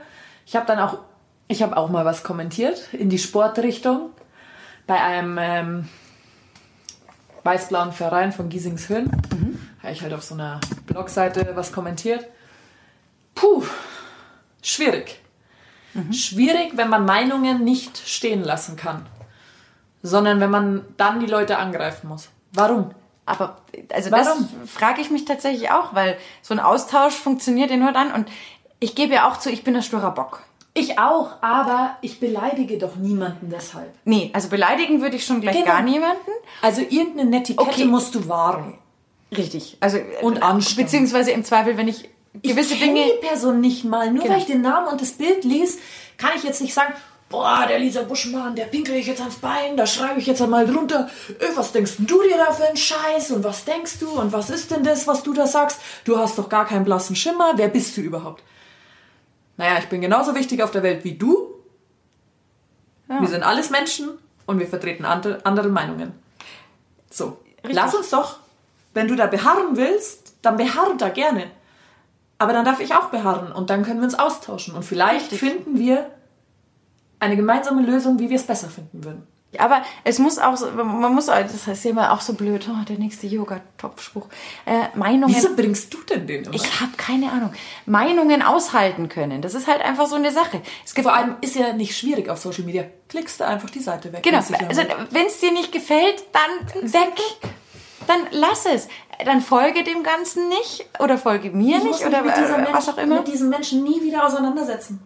Ich 0.46 0.56
habe 0.56 0.66
dann 0.66 0.80
auch, 0.80 1.00
ich 1.48 1.62
habe 1.62 1.78
auch 1.78 1.90
mal 1.90 2.06
was 2.06 2.24
kommentiert 2.24 2.94
in 2.94 3.10
die 3.10 3.20
Sportrichtung 3.20 4.10
bei 4.88 5.00
einem 5.00 5.38
ähm, 5.40 5.90
weiß-blauen 7.44 7.92
Verein 7.92 8.32
von 8.32 8.50
Giesingshöhen. 8.50 9.06
Mhm. 9.06 9.60
Habe 9.82 9.94
ich 9.94 10.02
halt 10.02 10.14
auf 10.14 10.24
so 10.24 10.34
einer 10.34 10.60
Blogseite 10.88 11.52
was 11.56 11.72
kommentiert. 11.72 12.28
Puh, 13.36 13.64
schwierig. 14.62 15.22
Mhm. 15.94 16.14
Schwierig, 16.14 16.72
wenn 16.76 16.90
man 16.90 17.06
Meinungen 17.06 17.64
nicht 17.64 17.98
stehen 17.98 18.44
lassen 18.44 18.76
kann, 18.76 19.06
sondern 20.04 20.40
wenn 20.40 20.52
man 20.52 20.86
dann 20.98 21.20
die 21.20 21.26
Leute 21.26 21.58
angreifen 21.58 22.08
muss. 22.08 22.30
Warum? 22.52 22.92
Aber 23.30 23.58
also 23.94 24.12
Warum? 24.12 24.50
das 24.62 24.72
frage 24.72 25.02
ich 25.02 25.10
mich 25.12 25.26
tatsächlich 25.26 25.72
auch, 25.72 25.94
weil 25.94 26.18
so 26.42 26.54
ein 26.54 26.60
Austausch 26.60 27.14
funktioniert 27.14 27.70
ja 27.72 27.78
nur 27.78 27.92
dann. 27.92 28.12
Und 28.12 28.28
ich 28.80 28.96
gebe 28.96 29.14
ja 29.14 29.30
auch 29.30 29.38
zu, 29.38 29.50
ich 29.52 29.64
bin 29.64 29.74
der 29.74 29.82
sturer 29.82 30.12
Bock. 30.12 30.42
Ich 30.74 30.98
auch, 31.00 31.32
aber 31.42 31.98
ich 32.02 32.20
beleidige 32.20 32.78
doch 32.78 32.96
niemanden 32.96 33.50
deshalb. 33.50 33.94
Nee, 34.06 34.30
also 34.34 34.50
beleidigen 34.50 35.02
würde 35.02 35.16
ich 35.16 35.26
schon 35.26 35.42
gleich 35.42 35.56
Genau. 35.56 35.68
gar 35.68 35.82
niemanden. 35.82 36.32
Also 36.62 36.82
irgendeine 36.82 37.30
Netiquette 37.30 37.70
Okay. 37.70 37.86
musst 37.86 38.16
du 38.16 38.28
wahren. 38.30 38.78
Richtig. 39.36 39.78
Also 39.80 39.98
Und 40.22 40.38
äh, 40.38 40.42
Anstand. 40.42 40.78
Beziehungsweise 40.86 41.32
im 41.32 41.44
Zweifel, 41.44 41.76
wenn 41.78 41.88
ich 41.88 42.10
gewisse 42.42 42.74
ich 42.76 42.80
Dinge. 42.82 43.02
die 43.04 43.28
Person 43.28 43.60
nicht 43.62 43.84
mal. 43.84 44.12
Nur 44.12 44.22
Genau. 44.24 44.34
weil 44.36 44.42
ich 44.42 44.48
den 44.48 44.62
Namen 44.62 44.88
und 44.88 45.02
das 45.02 45.12
Bild 45.14 45.44
lies, 45.44 45.80
kann 46.18 46.32
ich 46.36 46.44
jetzt 46.44 46.62
nicht 46.62 46.74
sagen, 46.74 46.94
boah, 47.30 47.66
der 47.68 47.80
Lisa 47.80 48.02
Buschmann, 48.04 48.56
der 48.56 48.66
pinkle 48.66 48.98
ich 48.98 49.08
jetzt 49.08 49.22
ans 49.22 49.38
Bein, 49.38 49.78
da 49.78 49.86
schreibe 49.86 50.20
ich 50.20 50.26
jetzt 50.26 50.42
einmal 50.42 50.66
drunter, 50.66 51.10
was 51.56 51.72
denkst 51.72 51.94
du 52.00 52.24
dir 52.24 52.38
da 52.38 52.52
für 52.52 52.66
einen 52.66 52.78
Scheiß 52.78 53.32
und 53.32 53.44
was 53.44 53.66
denkst 53.66 54.00
du 54.00 54.10
und 54.10 54.34
was 54.34 54.50
ist 54.50 54.72
denn 54.72 54.84
das, 54.84 55.08
was 55.08 55.24
du 55.24 55.34
da 55.34 55.46
sagst? 55.46 55.80
Du 56.06 56.18
hast 56.18 56.38
doch 56.38 56.50
gar 56.50 56.66
keinen 56.66 56.86
blassen 56.86 57.16
Schimmer, 57.16 57.54
wer 57.56 57.68
bist 57.68 57.96
du 57.96 58.02
überhaupt? 58.02 58.44
Naja, 59.58 59.78
ich 59.80 59.90
bin 59.90 60.02
genauso 60.02 60.34
wichtig 60.36 60.64
auf 60.64 60.72
der 60.72 60.84
Welt 60.84 61.04
wie 61.04 61.18
du. 61.18 61.56
Wir 63.08 63.28
sind 63.28 63.44
alles 63.44 63.70
Menschen 63.70 64.10
und 64.46 64.60
wir 64.60 64.68
vertreten 64.68 65.06
andere, 65.06 65.46
andere 65.46 65.70
Meinungen. 65.70 66.14
So, 67.10 67.40
lass 67.64 67.96
uns 67.96 68.10
doch, 68.10 68.38
wenn 68.94 69.08
du 69.08 69.16
da 69.16 69.28
beharren 69.28 69.76
willst, 69.76 70.34
dann 70.42 70.58
beharr 70.58 70.96
da 70.98 71.10
gerne. 71.10 71.52
Aber 72.38 72.54
dann 72.54 72.66
darf 72.66 72.80
ich 72.80 72.96
auch 72.96 73.10
beharren 73.10 73.52
und 73.52 73.70
dann 73.70 73.84
können 73.84 74.00
wir 74.00 74.06
uns 74.06 74.18
austauschen. 74.18 74.76
Und 74.76 74.84
vielleicht 74.84 75.32
finden 75.32 75.78
wir 75.78 76.10
eine 77.20 77.36
gemeinsame 77.36 77.82
Lösung, 77.82 78.20
wie 78.20 78.30
wir 78.30 78.38
es 78.38 78.44
besser 78.44 78.70
finden 78.70 79.04
würden. 79.04 79.28
Aber 79.58 79.82
es 80.04 80.20
muss 80.20 80.38
auch, 80.38 80.56
so, 80.56 80.70
man 80.72 81.12
muss, 81.14 81.26
das 81.26 81.66
heißt 81.66 81.84
ja 81.86 81.90
immer 81.90 82.12
auch 82.14 82.22
so 82.22 82.34
blöd, 82.34 82.70
oh, 82.70 82.86
der 82.88 83.00
nächste 83.00 83.26
Yoga-Topfspruch. 83.26 84.28
Äh, 84.68 84.96
Meinungen. 84.96 85.34
Wieso 85.34 85.56
bringst 85.56 85.92
du 85.92 85.98
denn 86.04 86.28
den 86.28 86.44
immer? 86.44 86.54
Ich 86.54 86.80
habe 86.80 86.92
keine 86.98 87.32
Ahnung. 87.32 87.52
Meinungen 87.88 88.44
aushalten 88.44 89.10
können. 89.10 89.42
Das 89.42 89.56
ist 89.56 89.66
halt 89.66 89.82
einfach 89.82 90.06
so 90.06 90.16
eine 90.18 90.32
Sache. 90.32 90.62
Es 90.86 90.94
gibt 90.94 91.08
Vor 91.08 91.16
allem 91.16 91.36
ist 91.42 91.56
ja 91.56 91.74
nicht 91.74 91.98
schwierig 91.98 92.30
auf 92.30 92.38
Social 92.38 92.64
Media. 92.64 92.84
Klickst 93.08 93.40
du 93.40 93.48
einfach 93.48 93.72
die 93.72 93.80
Seite 93.80 94.14
weg. 94.14 94.22
Genau, 94.22 94.38
also 94.38 94.84
wenn 95.10 95.26
es 95.26 95.40
dir 95.40 95.52
nicht 95.52 95.72
gefällt, 95.72 96.24
dann 96.32 96.92
weg. 96.94 97.20
Dann 98.06 98.20
lass 98.30 98.68
es. 98.68 98.88
Dann 99.26 99.42
folge 99.42 99.84
dem 99.84 100.04
Ganzen 100.04 100.48
nicht 100.50 100.86
oder 101.00 101.18
folge 101.18 101.50
mir 101.50 101.78
Ich 101.78 101.84
nicht 101.84 102.06
oder 102.06 102.22
mit 102.22 102.38
dieser 102.38 102.60
äh, 102.60 102.62
Mensch- 102.62 102.74
was 102.74 102.90
auch 102.90 102.98
immer. 103.00 103.16
mit 103.18 103.28
diesen 103.28 103.50
Menschen 103.50 103.84
nie 103.84 104.02
wieder 104.04 104.26
auseinandersetzen. 104.28 105.02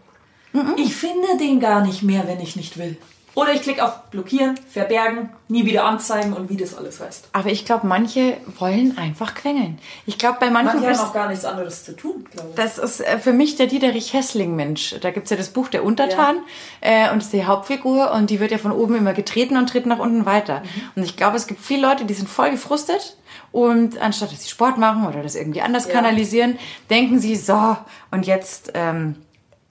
Ich 0.77 0.95
finde 0.95 1.37
den 1.39 1.59
gar 1.59 1.81
nicht 1.85 2.03
mehr, 2.03 2.27
wenn 2.27 2.39
ich 2.39 2.55
nicht 2.55 2.77
will. 2.77 2.97
Oder 3.35 3.53
ich 3.53 3.63
klicke 3.63 3.83
auf 3.83 4.11
Blockieren, 4.11 4.59
Verbergen, 4.69 5.31
nie 5.47 5.65
wieder 5.65 5.85
anzeigen 5.85 6.33
und 6.33 6.51
wie 6.51 6.57
das 6.57 6.77
alles 6.77 6.99
heißt. 6.99 7.29
Aber 7.33 7.49
ich 7.49 7.65
glaube, 7.65 7.87
manche 7.87 8.37
wollen 8.59 8.95
einfach 8.95 9.33
quengeln. 9.33 9.79
Ich 10.05 10.19
glaube, 10.19 10.37
bei 10.39 10.51
manchen 10.51 10.81
Manche 10.81 10.99
haben 10.99 11.09
auch 11.09 11.13
gar 11.13 11.29
nichts 11.29 11.43
anderes 11.43 11.83
zu 11.83 11.95
tun, 11.95 12.27
glaube 12.31 12.49
ich. 12.49 12.55
das 12.55 12.77
ist 12.77 12.99
äh, 13.01 13.17
für 13.17 13.33
mich 13.33 13.55
der 13.55 13.65
Dieterich 13.65 14.13
Hessling-Mensch. 14.13 14.97
Da 15.01 15.09
gibt's 15.09 15.31
ja 15.31 15.37
das 15.37 15.49
Buch 15.49 15.67
Der 15.69 15.83
Untertan 15.83 16.35
äh, 16.81 17.09
und 17.11 17.23
ist 17.23 17.33
die 17.33 17.45
Hauptfigur 17.45 18.11
und 18.11 18.29
die 18.29 18.39
wird 18.39 18.51
ja 18.51 18.59
von 18.59 18.71
oben 18.71 18.93
immer 18.95 19.13
getreten 19.13 19.57
und 19.57 19.67
tritt 19.67 19.87
nach 19.87 19.97
unten 19.97 20.27
weiter. 20.27 20.59
Mhm. 20.59 20.81
Und 20.97 21.03
ich 21.03 21.17
glaube, 21.17 21.35
es 21.35 21.47
gibt 21.47 21.59
viele 21.59 21.87
Leute, 21.87 22.05
die 22.05 22.13
sind 22.13 22.29
voll 22.29 22.51
gefrustet 22.51 23.17
und 23.51 23.97
anstatt 23.97 24.31
dass 24.31 24.43
sie 24.43 24.49
Sport 24.49 24.77
machen 24.77 25.07
oder 25.07 25.23
das 25.23 25.33
irgendwie 25.33 25.61
anders 25.61 25.87
Ja. 25.87 25.93
kanalisieren, 25.93 26.59
denken 26.91 27.17
sie, 27.19 27.35
so, 27.35 27.77
und 28.11 28.27
jetzt 28.27 28.73
ähm, 28.75 29.15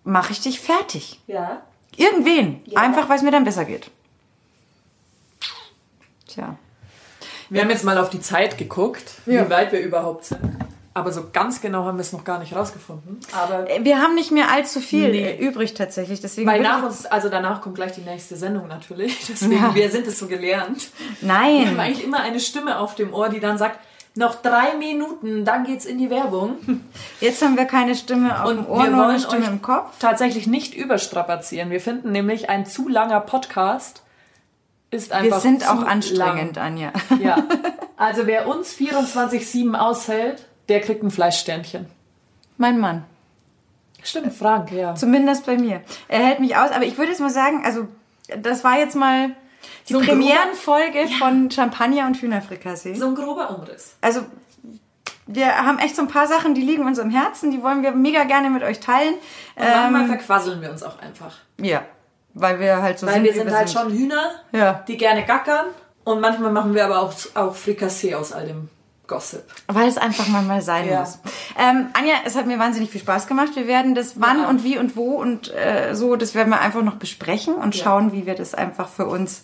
mache 0.05 0.33
ich 0.33 0.41
dich 0.41 0.61
fertig. 0.61 1.21
Ja. 1.27 1.63
Irgendwen. 1.97 2.63
Ja. 2.67 2.81
Einfach, 2.81 3.09
weil 3.09 3.17
es 3.17 3.23
mir 3.23 3.31
dann 3.31 3.45
besser 3.45 3.65
geht. 3.65 3.91
Tja. 6.27 6.57
Wir 7.51 7.61
haben 7.63 7.71
jetzt 7.71 7.85
mal 7.85 7.99
auf 7.99 8.09
die 8.11 8.21
Zeit 8.21 8.57
geguckt, 8.57 9.15
Ja. 9.27 9.45
wie 9.47 9.51
weit 9.51 9.73
wir 9.73 9.81
überhaupt 9.81 10.25
sind. 10.25 10.41
Aber 10.95 11.11
so 11.11 11.25
ganz 11.33 11.63
genau 11.63 11.85
haben 11.85 11.97
wir 11.97 12.03
es 12.03 12.13
noch 12.13 12.23
gar 12.25 12.39
nicht 12.39 12.55
rausgefunden. 12.55 13.19
Aber 13.33 13.69
Äh, 13.71 13.83
Wir 13.83 14.01
haben 14.03 14.15
nicht 14.15 14.31
mehr 14.31 14.51
allzu 14.51 14.79
viel 14.81 15.11
Nee. 15.11 15.23
äh, 15.33 15.37
übrig 15.39 15.73
tatsächlich. 15.75 16.21
Deswegen 16.21 16.47
weil 16.51 16.61
nach 16.61 16.83
uns, 16.83 17.07
also 17.07 17.31
danach 17.31 17.63
kommt 17.63 17.77
gleich 17.77 17.93
die 17.93 18.03
nächste 18.03 18.37
Sendung 18.37 18.69
natürlich. 18.69 19.19
Deswegen, 19.29 19.53
Ja. 19.53 19.75
wir 19.75 19.91
sind 19.91 20.07
es 20.07 20.19
so 20.19 20.27
gelernt. 20.27 20.91
Wir 21.21 21.29
haben 21.33 21.67
Nein. 21.67 21.81
eigentlich 21.81 22.05
immer 22.05 22.21
eine 22.21 22.41
Stimme 22.41 22.79
auf 22.79 22.95
dem 22.95 23.15
Ohr, 23.15 23.31
die 23.31 23.41
dann 23.41 23.57
sagt, 23.57 23.79
noch 24.15 24.35
drei 24.35 24.75
Minuten, 24.77 25.45
dann 25.45 25.65
geht's 25.65 25.85
in 25.87 25.99
die 25.99 26.11
Werbung. 26.11 26.57
Jetzt 27.21 27.43
haben 27.43 27.57
wir 27.57 27.65
keine 27.65 27.95
Stimme 27.95 28.43
auf 28.43 28.51
Und 28.51 28.57
dem 28.59 28.67
Ohr, 28.67 28.83
wir 28.83 28.91
nur 28.91 29.05
eine 29.05 29.09
wollen 29.09 29.21
Stimme 29.21 29.45
euch 29.45 29.51
im 29.51 29.63
Kopf. 29.63 29.99
tatsächlich 29.99 30.47
nicht 30.47 30.75
überstrapazieren. 30.75 31.71
Wir 31.71 31.81
finden 31.81 32.13
nämlich, 32.13 32.51
ein 32.51 32.67
zu 32.67 32.89
langer 32.89 33.21
Podcast 33.21 34.03
ist 34.91 35.11
Wir 35.11 35.17
einfach 35.17 35.41
sind 35.41 35.63
zu 35.63 35.71
auch 35.71 35.83
anstrengend, 35.83 36.57
Lang. 36.57 36.67
Anja. 36.67 36.93
Ja. 37.21 37.43
Also 37.97 38.27
wer 38.27 38.49
uns 38.49 38.75
24-7 38.75 39.77
aushält, 39.77 40.49
der 40.69 40.81
kriegt 40.81 41.05
ein 41.05 41.13
Fleischsternchen. 41.13 41.87
Mein 42.57 42.81
Mann. 42.81 43.05
Stimmt, 44.03 44.33
Frank, 44.33 44.73
ja. 44.73 44.97
Zumindest 44.97 45.47
bei 45.47 45.57
mir. 45.57 45.83
Er 46.09 46.27
hält 46.27 46.41
mich 46.41 46.57
aus. 46.57 46.73
Aber 46.73 46.85
ich 46.85 46.99
würde 46.99 47.13
jetzt 47.13 47.21
mal 47.21 47.31
sagen, 47.31 47.63
also 47.65 47.87
das 48.37 48.65
war 48.65 48.77
jetzt 48.77 48.97
mal 48.97 49.37
die 49.89 49.93
So 49.95 50.01
Premierenfolge 50.01 51.09
von 51.19 51.51
Champagner 51.51 52.07
und 52.07 52.17
Hühnerfrikassee. 52.17 52.95
So 52.95 53.07
ein 53.09 53.15
grober 53.15 53.57
Umriss. 53.57 53.97
Also 54.01 54.21
wir 55.27 55.57
haben 55.57 55.79
echt 55.79 55.97
so 55.97 56.03
ein 56.03 56.09
paar 56.09 56.27
Sachen, 56.27 56.55
die 56.55 56.63
liegen 56.63 56.85
uns 56.85 56.99
am 56.99 57.11
Herzen. 57.11 57.51
Die 57.51 57.63
wollen 57.63 57.83
wir 57.83 57.93
mega 57.93 58.25
gerne 58.25 58.51
mit 58.51 58.63
euch 58.63 58.81
teilen. 58.81 59.15
Und 59.57 59.65
manchmal 59.65 60.03
Ähm, 60.03 60.09
verquasseln 60.09 60.61
wir 60.61 60.71
uns 60.71 60.83
auch 60.83 60.99
einfach. 60.99 61.37
ja, 61.61 61.83
weil 62.35 62.59
wir 62.61 62.81
halt 62.83 62.99
so 62.99 63.07
Weil 63.07 63.15
sind, 63.15 63.25
wir 63.25 63.35
wie 63.35 63.39
sind 63.39 63.51
halt 63.53 63.71
schon 63.71 63.91
Hühner, 63.93 64.31
Ja. 64.53 64.85
die 64.89 64.97
gerne 64.97 65.25
gackern. 65.25 65.67
Und 66.05 66.21
manchmal 66.21 66.51
machen 66.51 66.75
wir 66.75 66.85
aber 66.85 67.01
auch, 67.01 67.13
auch 67.35 67.55
Frikassee 67.55 68.15
aus 68.15 68.33
all 68.33 68.47
dem 68.47 68.69
Gossip. 69.13 69.43
Weil 69.69 69.89
es 69.89 69.99
einfach 69.99 70.27
manchmal 70.29 70.63
sein 70.63 70.89
Ja. 70.89 71.01
muss. 71.01 71.19
Ähm, 71.59 71.89
Anja, 71.93 72.15
es 72.25 72.35
hat 72.37 72.47
mir 72.47 72.59
wahnsinnig 72.59 72.91
viel 72.91 73.01
Spaß 73.01 73.27
gemacht. 73.27 73.51
Wir 73.55 73.67
werden 73.67 73.95
das 73.95 74.15
wann 74.21 74.41
Ja. 74.41 74.49
und 74.49 74.65
wie 74.65 74.79
und 74.79 74.97
wo 74.97 75.13
und 75.21 75.53
äh, 75.55 75.95
so, 75.95 76.17
das 76.17 76.35
werden 76.35 76.49
wir 76.51 76.61
einfach 76.61 76.83
noch 76.83 76.97
besprechen 76.97 77.55
und 77.55 77.77
Ja. 77.77 77.85
schauen, 77.85 78.13
wie 78.13 78.27
wir 78.27 78.35
das 78.35 78.55
einfach 78.55 78.89
für 78.89 79.07
uns 79.07 79.43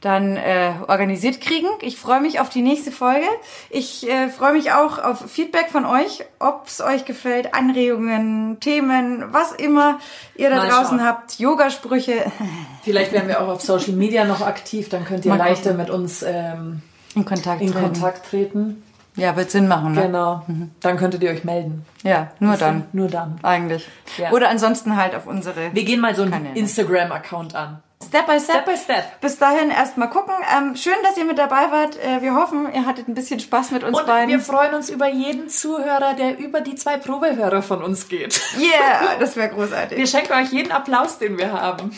dann 0.00 0.38
äh, 0.38 0.72
organisiert 0.88 1.42
kriegen. 1.42 1.66
Ich 1.82 1.98
freue 1.98 2.22
mich 2.22 2.40
auf 2.40 2.48
die 2.48 2.62
nächste 2.62 2.90
Folge. 2.90 3.26
Ich 3.68 4.08
äh, 4.08 4.30
freue 4.30 4.54
mich 4.54 4.72
auch 4.72 4.98
auf 4.98 5.30
Feedback 5.30 5.68
von 5.70 5.84
euch, 5.84 6.24
ob 6.38 6.68
es 6.68 6.80
euch 6.80 7.04
gefällt, 7.04 7.52
Anregungen, 7.52 8.58
Themen, 8.60 9.24
was 9.30 9.52
immer 9.52 9.98
ihr 10.36 10.48
da 10.48 10.56
Mal 10.56 10.68
draußen 10.70 10.98
schauen. 11.00 11.04
habt, 11.06 11.38
Yogasprüche 11.38 12.32
Vielleicht 12.82 13.12
werden 13.12 13.28
wir 13.28 13.42
auch 13.42 13.48
auf 13.48 13.60
Social 13.60 13.92
Media 13.92 14.24
noch 14.24 14.40
aktiv, 14.40 14.88
dann 14.88 15.04
könnt 15.04 15.26
ihr 15.26 15.32
Mal 15.32 15.36
leichter 15.36 15.74
mit 15.74 15.90
uns 15.90 16.22
ähm, 16.22 16.80
in 17.14 17.26
Kontakt 17.26 17.60
in 17.60 17.70
treten. 17.70 17.84
Kontakt 17.92 18.30
treten. 18.30 18.82
Ja, 19.16 19.36
wird 19.36 19.50
Sinn 19.50 19.66
machen, 19.68 19.92
ne? 19.94 20.02
Genau. 20.02 20.44
Dann 20.80 20.96
könntet 20.96 21.22
ihr 21.22 21.30
euch 21.30 21.44
melden. 21.44 21.84
Ja, 22.02 22.30
nur 22.38 22.56
dann. 22.56 22.84
Nur 22.92 23.08
dann. 23.08 23.38
Eigentlich. 23.42 23.88
Ja. 24.16 24.30
Oder 24.30 24.48
ansonsten 24.48 24.96
halt 24.96 25.14
auf 25.14 25.26
unsere 25.26 25.74
Wir 25.74 25.84
gehen 25.84 26.00
mal 26.00 26.14
so 26.14 26.22
einen. 26.22 26.54
Instagram-Account 26.54 27.54
an. 27.54 27.82
Step 28.02 28.26
by 28.26 28.40
Step. 28.40 28.62
Step 28.62 28.64
by 28.64 28.76
Step. 28.76 29.20
Bis 29.20 29.36
dahin 29.38 29.70
erstmal 29.70 30.08
gucken. 30.08 30.32
Ähm, 30.56 30.74
schön, 30.74 30.94
dass 31.02 31.18
ihr 31.18 31.26
mit 31.26 31.36
dabei 31.38 31.70
wart. 31.70 31.98
Äh, 31.98 32.22
wir 32.22 32.34
hoffen, 32.34 32.66
ihr 32.72 32.86
hattet 32.86 33.08
ein 33.08 33.14
bisschen 33.14 33.40
Spaß 33.40 33.72
mit 33.72 33.84
uns 33.84 33.98
Und 33.98 34.06
beiden. 34.06 34.30
wir 34.30 34.40
freuen 34.40 34.72
uns 34.74 34.88
über 34.88 35.08
jeden 35.08 35.50
Zuhörer, 35.50 36.14
der 36.14 36.38
über 36.38 36.62
die 36.62 36.76
zwei 36.76 36.96
Probehörer 36.96 37.60
von 37.60 37.82
uns 37.82 38.08
geht. 38.08 38.40
yeah, 38.58 39.16
das 39.20 39.36
wäre 39.36 39.50
großartig. 39.50 39.98
Wir 39.98 40.06
schenken 40.06 40.32
euch 40.32 40.50
jeden 40.50 40.72
Applaus, 40.72 41.18
den 41.18 41.36
wir 41.36 41.52
haben. 41.52 41.90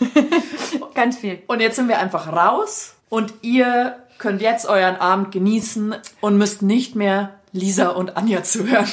Ganz 0.94 1.18
viel. 1.18 1.42
Und 1.46 1.60
jetzt 1.60 1.76
sind 1.76 1.88
wir 1.88 2.00
einfach 2.00 2.32
raus 2.32 2.94
und 3.08 3.32
ihr 3.42 3.96
könnt 4.18 4.40
jetzt 4.40 4.66
euren 4.66 4.96
Abend 4.96 5.32
genießen 5.32 5.94
und 6.20 6.38
müsst 6.38 6.62
nicht 6.62 6.96
mehr 6.96 7.34
Lisa 7.52 7.88
und 7.90 8.16
Anja 8.16 8.42
zuhören. 8.42 8.88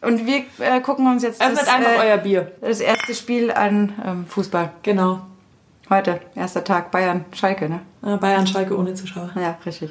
Und 0.00 0.26
wir 0.26 0.44
äh, 0.58 0.80
gucken 0.80 1.06
uns 1.06 1.22
jetzt 1.22 1.42
Öffnet 1.42 1.60
das, 1.60 1.68
einfach 1.68 1.92
äh, 1.92 2.08
euer 2.08 2.16
Bier. 2.18 2.52
das 2.60 2.80
erste 2.80 3.14
Spiel 3.14 3.50
an 3.50 3.92
ähm, 4.04 4.26
Fußball. 4.26 4.72
Genau. 4.82 5.20
Heute, 5.90 6.20
erster 6.34 6.64
Tag, 6.64 6.90
Bayern, 6.90 7.24
Schalke, 7.32 7.68
ne? 7.68 7.80
Äh, 8.02 8.16
Bayern 8.16 8.46
Schalke 8.46 8.78
ohne 8.78 8.94
Zuschauer. 8.94 9.30
Ja, 9.34 9.58
richtig. 9.66 9.90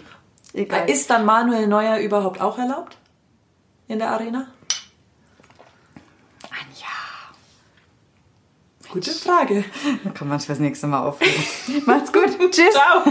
Egal. 0.53 0.89
Ist 0.89 1.09
dann 1.09 1.25
Manuel 1.25 1.67
Neuer 1.67 1.97
überhaupt 1.99 2.41
auch 2.41 2.57
erlaubt? 2.57 2.97
In 3.87 3.99
der 3.99 4.09
Arena? 4.11 4.47
Anja. 6.49 6.87
Gute 8.91 9.11
Frage. 9.11 9.65
Dann 10.03 10.13
kann 10.13 10.27
man 10.27 10.37
es 10.37 10.45
fürs 10.45 10.59
nächste 10.59 10.87
Mal 10.87 11.05
aufheben. 11.05 11.43
Macht's 11.85 12.11
gut. 12.11 12.37
Tschüss. 12.51 12.73
Ciao. 12.73 13.03